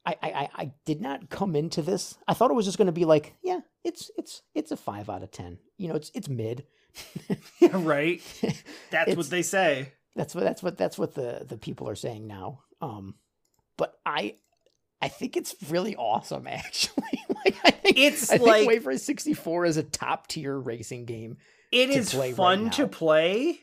[0.04, 2.16] I, I I- I did not come into this.
[2.28, 5.10] I thought it was just going to be like, yeah, it's it's it's a five
[5.10, 5.58] out of ten.
[5.78, 6.64] You know, it's it's mid.
[7.72, 8.22] right.
[8.90, 9.92] That's what they say.
[10.16, 12.60] That's what that's what that's what the the people are saying now.
[12.80, 13.14] Um,
[13.76, 14.34] but I
[15.01, 17.20] I think it's really awesome actually.
[17.44, 21.36] like I think It's I like- Wave Race 64 is a top tier racing game.
[21.70, 23.60] It is play right fun to play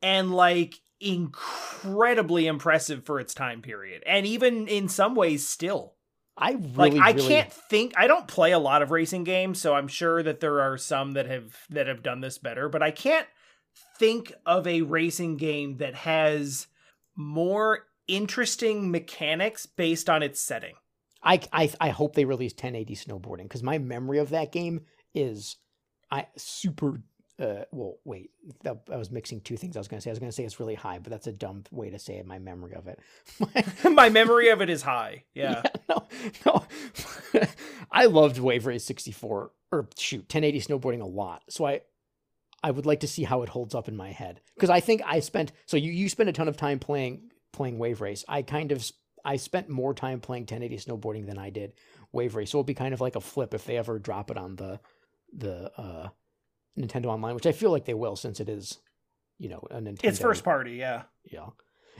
[0.00, 4.02] and like incredibly impressive for its time period.
[4.06, 5.94] And even in some ways still.
[6.38, 9.74] I Like I really, can't think I don't play a lot of racing games, so
[9.74, 12.90] I'm sure that there are some that have that have done this better, but I
[12.90, 13.26] can't
[13.98, 16.66] think of a racing game that has
[17.16, 20.74] more interesting mechanics based on its setting.
[21.22, 24.82] I, I I hope they release 1080 snowboarding because my memory of that game
[25.14, 25.56] is
[26.10, 27.02] I super
[27.38, 28.30] uh well wait
[28.62, 30.60] that, I was mixing two things I was gonna say I was gonna say it's
[30.60, 33.00] really high but that's a dumb way to say it my memory of it
[33.90, 35.24] My memory of it is high.
[35.34, 35.62] Yeah.
[35.88, 36.06] no
[36.46, 36.64] no
[37.90, 41.80] I loved Wave Race 64 or shoot 1080 snowboarding a lot so I
[42.62, 45.02] I would like to see how it holds up in my head because I think
[45.04, 48.42] I spent so you you spent a ton of time playing playing Wave Race I
[48.42, 48.84] kind of
[49.24, 51.72] I spent more time playing 1080 snowboarding than I did
[52.12, 54.36] Wave Race so it'll be kind of like a flip if they ever drop it
[54.38, 54.80] on the
[55.32, 56.08] the uh
[56.78, 58.78] Nintendo Online which I feel like they will since it is
[59.38, 61.02] you know a Nintendo It's first party, yeah.
[61.24, 61.46] yeah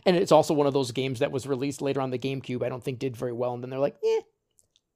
[0.04, 2.68] and it's also one of those games that was released later on the GameCube I
[2.68, 4.20] don't think did very well and then they're like eh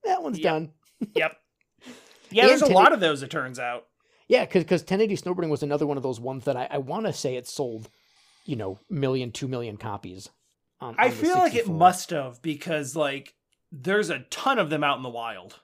[0.04, 0.50] that one's Yeah.
[0.52, 0.72] done
[1.14, 1.36] Yep.
[2.32, 3.86] Yeah, And there's a 10 lot of those, it turns out.
[4.30, 7.06] Yeah, because because 1080 snowboarding was another one of those ones that I, I want
[7.06, 7.90] to say it sold,
[8.44, 10.28] you know, million, two million copies.
[10.80, 13.34] On, I on feel like it must have because like
[13.72, 15.58] there's a ton of them out in the wild.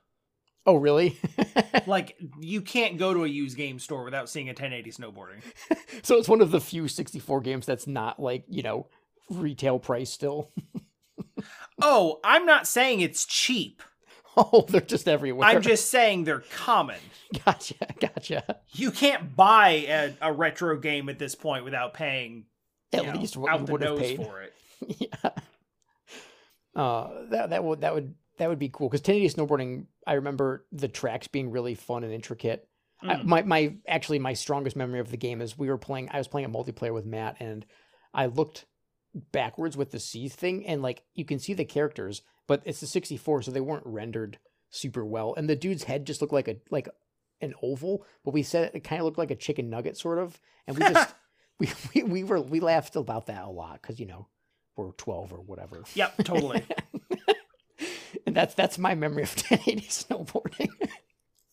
[0.67, 1.19] Oh, really?
[1.87, 5.41] Like you can't go to a used game store without seeing a 1080 snowboarding.
[6.03, 8.89] so it's one of the few 64 games that's not like you know
[9.31, 10.51] retail price still.
[11.81, 13.83] Oh, I'm not saying it's cheap.
[14.37, 15.49] Oh, they're just everywhere.
[15.49, 16.99] I'm just saying they're common.
[17.45, 18.61] gotcha, gotcha.
[18.73, 22.45] You can't buy a, a retro game at this point without paying
[22.93, 24.17] At know, least what out you would have paid.
[24.17, 24.55] for it.
[24.99, 25.31] yeah.
[26.75, 29.87] Uh, that that would that would that would be cool because 1080 snowboarding.
[30.07, 32.69] I remember the tracks being really fun and intricate.
[33.03, 33.25] I, Mm.
[33.25, 36.09] my my actually my strongest memory of the game is we were playing.
[36.13, 37.65] I was playing a multiplayer with Matt, and
[38.15, 38.67] I looked
[39.33, 42.87] backwards with the C thing, and like you can see the characters, but it's the
[42.87, 44.39] 64, so they weren't rendered
[44.71, 45.35] super well.
[45.37, 46.89] And the dude's head just looked like a like
[47.41, 50.41] an oval, but we said it kind of looked like a chicken nugget, sort of.
[50.67, 51.15] And we just
[51.59, 54.29] we, we we were we laughed about that a lot because you know
[54.77, 55.83] we're 12 or whatever.
[55.95, 56.63] Yep, totally.
[58.27, 60.69] and that's that's my memory of 1080 snowboarding.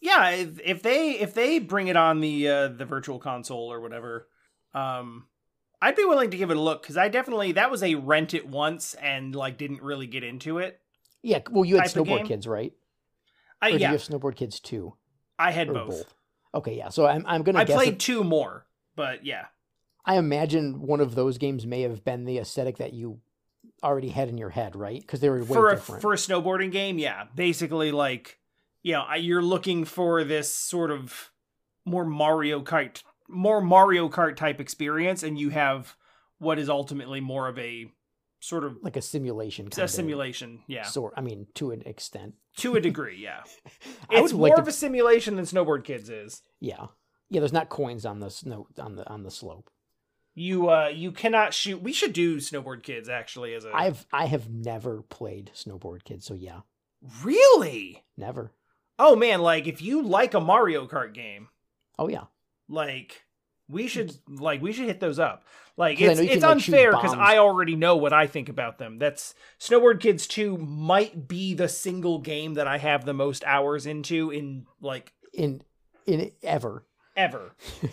[0.01, 3.79] yeah, if, if they if they bring it on the uh, the virtual console or
[3.79, 4.27] whatever,
[4.73, 5.27] um,
[5.81, 8.33] I'd be willing to give it a look because I definitely that was a rent
[8.33, 10.81] it once and like didn't really get into it.
[11.23, 12.73] Yeah, well, you had snowboard kids, right?
[13.61, 14.93] I Or yeah, you have snowboard kids too?
[15.39, 16.13] I had Or both.
[16.53, 16.89] Okay, yeah.
[16.89, 19.45] So I'm I'm gonna I played that- two more, but yeah,
[20.05, 23.21] I imagine one of those games may have been the aesthetic that you
[23.83, 24.99] already had in your head, right?
[25.01, 26.01] Because they were way for a different.
[26.01, 28.39] for a snowboarding game, yeah, basically like
[28.83, 31.31] you know I- you're looking for this sort of
[31.85, 35.95] more Mario Kart more Mario Kart type experience, and you have
[36.37, 37.89] what is ultimately more of a
[38.43, 39.67] sort of like a simulation.
[39.67, 41.13] a Kind simulation, yeah, Sort.
[41.15, 42.33] I mean, to an extent.
[42.57, 43.43] to a degree, yeah.
[44.11, 46.41] It's more like of to- a simulation than Snowboard Kids is.
[46.59, 46.87] Yeah.
[47.29, 47.39] Yeah.
[47.39, 49.69] There's not coins on the snow on the on the slope.
[50.35, 51.81] You uh you cannot shoot.
[51.81, 56.25] We should do Snowboard Kids actually as a I've I have never played snowboard kids,
[56.25, 56.61] so yeah,
[57.23, 58.03] really.
[58.17, 58.51] never.
[58.99, 61.47] Oh man, like if you like a Mario Kart game,
[61.97, 62.25] Oh yeah.
[62.67, 63.22] like
[63.69, 65.43] we should like we should hit those up
[65.77, 69.33] Like it's, it's can, unfair because i already know what i think about them that's
[69.59, 74.31] snowboard kids 2 might be the single game that i have the most hours into
[74.31, 75.61] in like In
[76.05, 76.83] in ever.
[77.15, 77.55] ever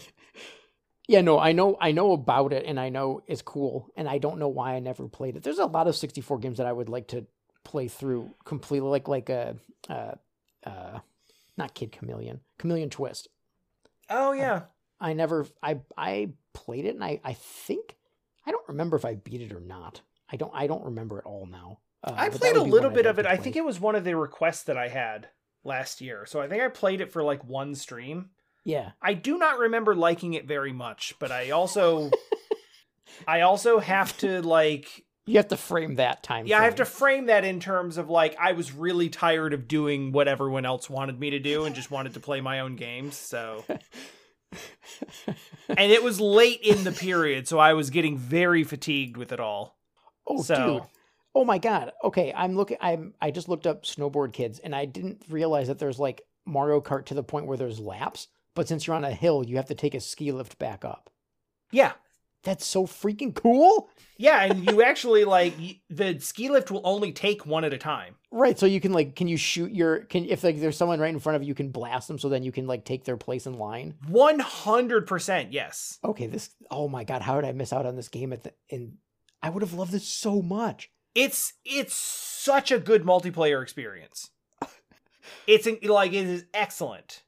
[1.09, 4.19] Yeah, no, I know I know about it and I know it's cool and I
[4.19, 5.43] don't know why I never played it.
[5.43, 7.27] There's a lot of 64 games that I would like to
[7.65, 9.57] play through completely like like a
[9.89, 10.13] uh
[10.65, 11.01] uh
[11.57, 13.27] not Kid Chameleon, Chameleon Twist.
[14.09, 14.63] Oh yeah.
[15.01, 17.97] I never I I played it and I I think
[18.47, 20.01] I don't remember if I beat it or not.
[20.31, 21.79] I don't I don't remember at all now.
[22.03, 23.27] Uh, I played a little bit of it.
[23.27, 25.29] I think it was one of the requests that I had
[25.65, 26.25] last year.
[26.27, 28.31] So I think I played it for like one stream.
[28.65, 28.93] Yeah.
[29.03, 32.11] I do not remember liking it very much, but I also
[33.29, 36.47] I also have to like You have to frame that time.
[36.47, 37.19] yeah, I have to frame.
[37.19, 40.89] frame that in terms of like I was really tired of doing what everyone else
[40.89, 43.17] wanted me to do and just wanted to play my own games.
[43.17, 43.65] So
[45.69, 49.41] and it was late in the period, so I was getting very fatigued with it
[49.41, 49.77] all.
[50.27, 50.83] Oh, so dude.
[51.35, 51.93] Oh my god.
[52.03, 55.79] Okay, I'm looking I'm I just looked up snowboard kids and I didn't realize that
[55.79, 59.13] there's like Mario Kart to the point where there's laps, but since you're on a
[59.13, 61.11] hill, you have to take a ski lift back up.
[61.71, 61.93] yeah,
[62.43, 63.91] That's so freaking cool.
[64.17, 65.55] yeah, and you actually like
[65.91, 68.15] the ski lift will only take one at a time.
[68.31, 71.13] Right, so you can like can you shoot your can if like there's someone right
[71.13, 73.17] in front of you, you can blast them so then you can like take their
[73.17, 73.95] place in line.
[74.09, 75.99] One hundred percent, yes.
[76.05, 78.53] Okay, this oh my god, how did I miss out on this game at the
[78.71, 78.95] and
[79.43, 80.91] I would have loved this so much.
[81.15, 84.31] It's it's such a good multiplayer experience.
[85.47, 87.23] It's like it is excellent.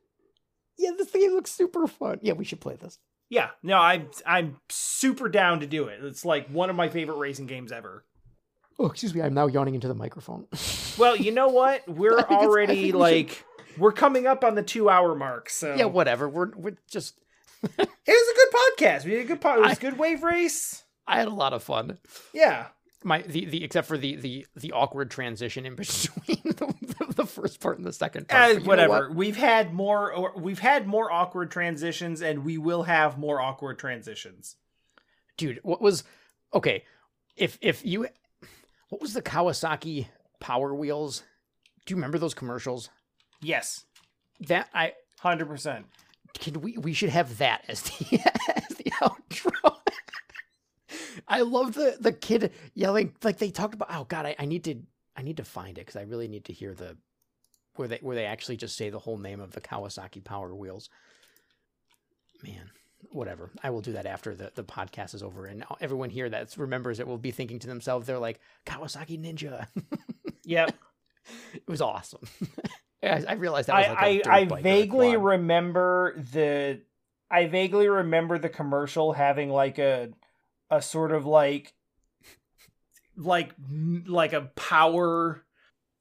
[0.78, 2.18] Yeah, this game looks super fun.
[2.22, 2.98] Yeah, we should play this.
[3.32, 6.04] Yeah, no, I'm I'm super down to do it.
[6.04, 8.04] It's like one of my favorite racing games ever.
[8.78, 10.46] Oh, excuse me, I'm now yawning into the microphone.
[10.98, 11.88] Well, you know what?
[11.88, 13.44] We're I think it's- I already think we should- like
[13.78, 15.48] we're coming up on the two hour mark.
[15.48, 16.28] So yeah, whatever.
[16.28, 17.14] We're we're just
[17.62, 18.52] it was a good
[18.86, 19.04] podcast.
[19.06, 19.60] We did a good pod.
[19.60, 20.84] It was I- good wave race.
[21.06, 21.98] I had a lot of fun.
[22.34, 22.66] Yeah,
[23.02, 27.26] My the, the except for the the the awkward transition in between the, the, the
[27.26, 28.42] first part and the second part.
[28.42, 29.08] Uh, But you know whatever.
[29.08, 29.14] what?
[29.16, 30.12] We've had more.
[30.12, 34.56] Or we've had more awkward transitions, and we will have more awkward transitions.
[35.36, 35.60] dude.
[35.62, 36.04] What was
[36.54, 36.84] okay?
[37.36, 38.06] If if you,
[38.90, 40.06] what was the Kawasaki
[40.40, 41.22] Power Wheels?
[41.86, 42.90] Do you remember those commercials?
[43.40, 43.84] Yes,
[44.48, 45.86] That I hundred percent.
[46.38, 48.20] can we we should have that as the
[48.56, 49.76] as the outro.
[51.28, 53.88] I love the the kid yelling like they talked about.
[53.90, 54.76] Oh God, I, I need to
[55.16, 56.96] I need to find it because I really need to hear the
[57.76, 60.90] where they where they actually just say the whole name of the Kawasaki Power Wheels.
[62.42, 62.70] Man,
[63.10, 63.50] whatever.
[63.62, 67.00] I will do that after the the podcast is over, and everyone here that remembers
[67.00, 69.66] it will be thinking to themselves, they're like Kawasaki Ninja.
[70.44, 70.74] Yep.
[71.54, 72.22] it was awesome.
[73.02, 76.20] I, I realized that was like a I I, I bike or a vaguely remember
[76.32, 76.80] the
[77.30, 80.10] I vaguely remember the commercial having like a
[80.68, 81.74] a sort of like
[83.16, 83.52] like
[84.06, 85.42] like a power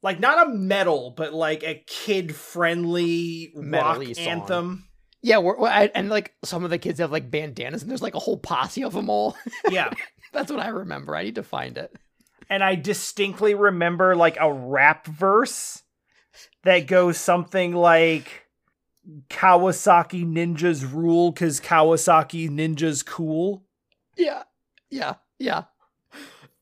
[0.02, 4.14] like not a metal but like a kid friendly rock song.
[4.26, 4.88] anthem.
[5.24, 8.02] Yeah, we're, we're- I, and like some of the kids have like bandanas, and there's
[8.02, 9.36] like a whole posse of them all.
[9.70, 9.90] Yeah.
[10.32, 11.14] That's what I remember.
[11.14, 11.94] I need to find it.
[12.50, 15.82] and I distinctly remember like a rap verse
[16.64, 18.46] that goes something like
[19.30, 23.64] Kawasaki ninjas rule cuz Kawasaki ninjas cool.
[24.16, 24.42] Yeah,
[24.90, 25.64] yeah, yeah.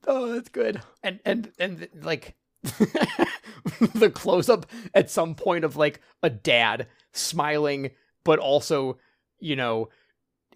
[0.07, 0.81] Oh, that's good.
[1.03, 7.91] And and and like the close up at some point of like a dad smiling,
[8.25, 8.99] but also
[9.39, 9.89] you know.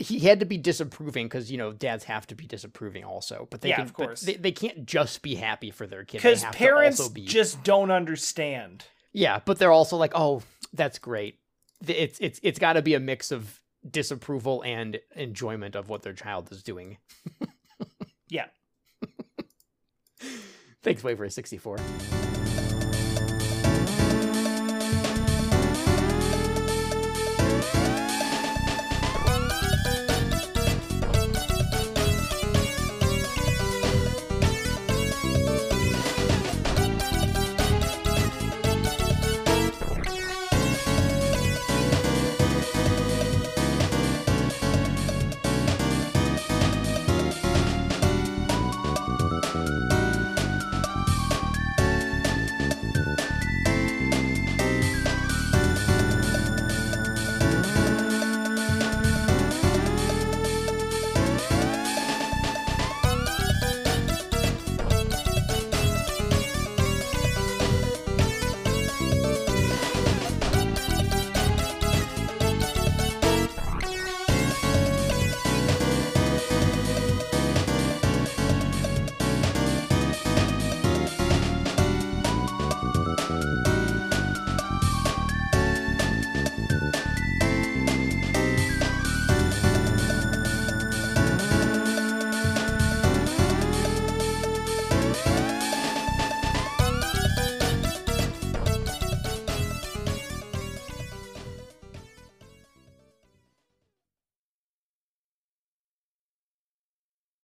[0.00, 3.60] He had to be disapproving because you know dads have to be disapproving also, but
[3.60, 6.20] they Yeah, can, of course they, they can't just be happy for their kid.
[6.20, 8.86] To parents be just don't understand.
[9.12, 10.42] Yeah, but they're also like, "Oh,
[10.72, 11.38] that's great."
[11.86, 16.12] It's it's it's got to be a mix of disapproval and enjoyment of what their
[16.12, 16.98] child is doing.
[20.84, 22.23] Thanks, Waver64.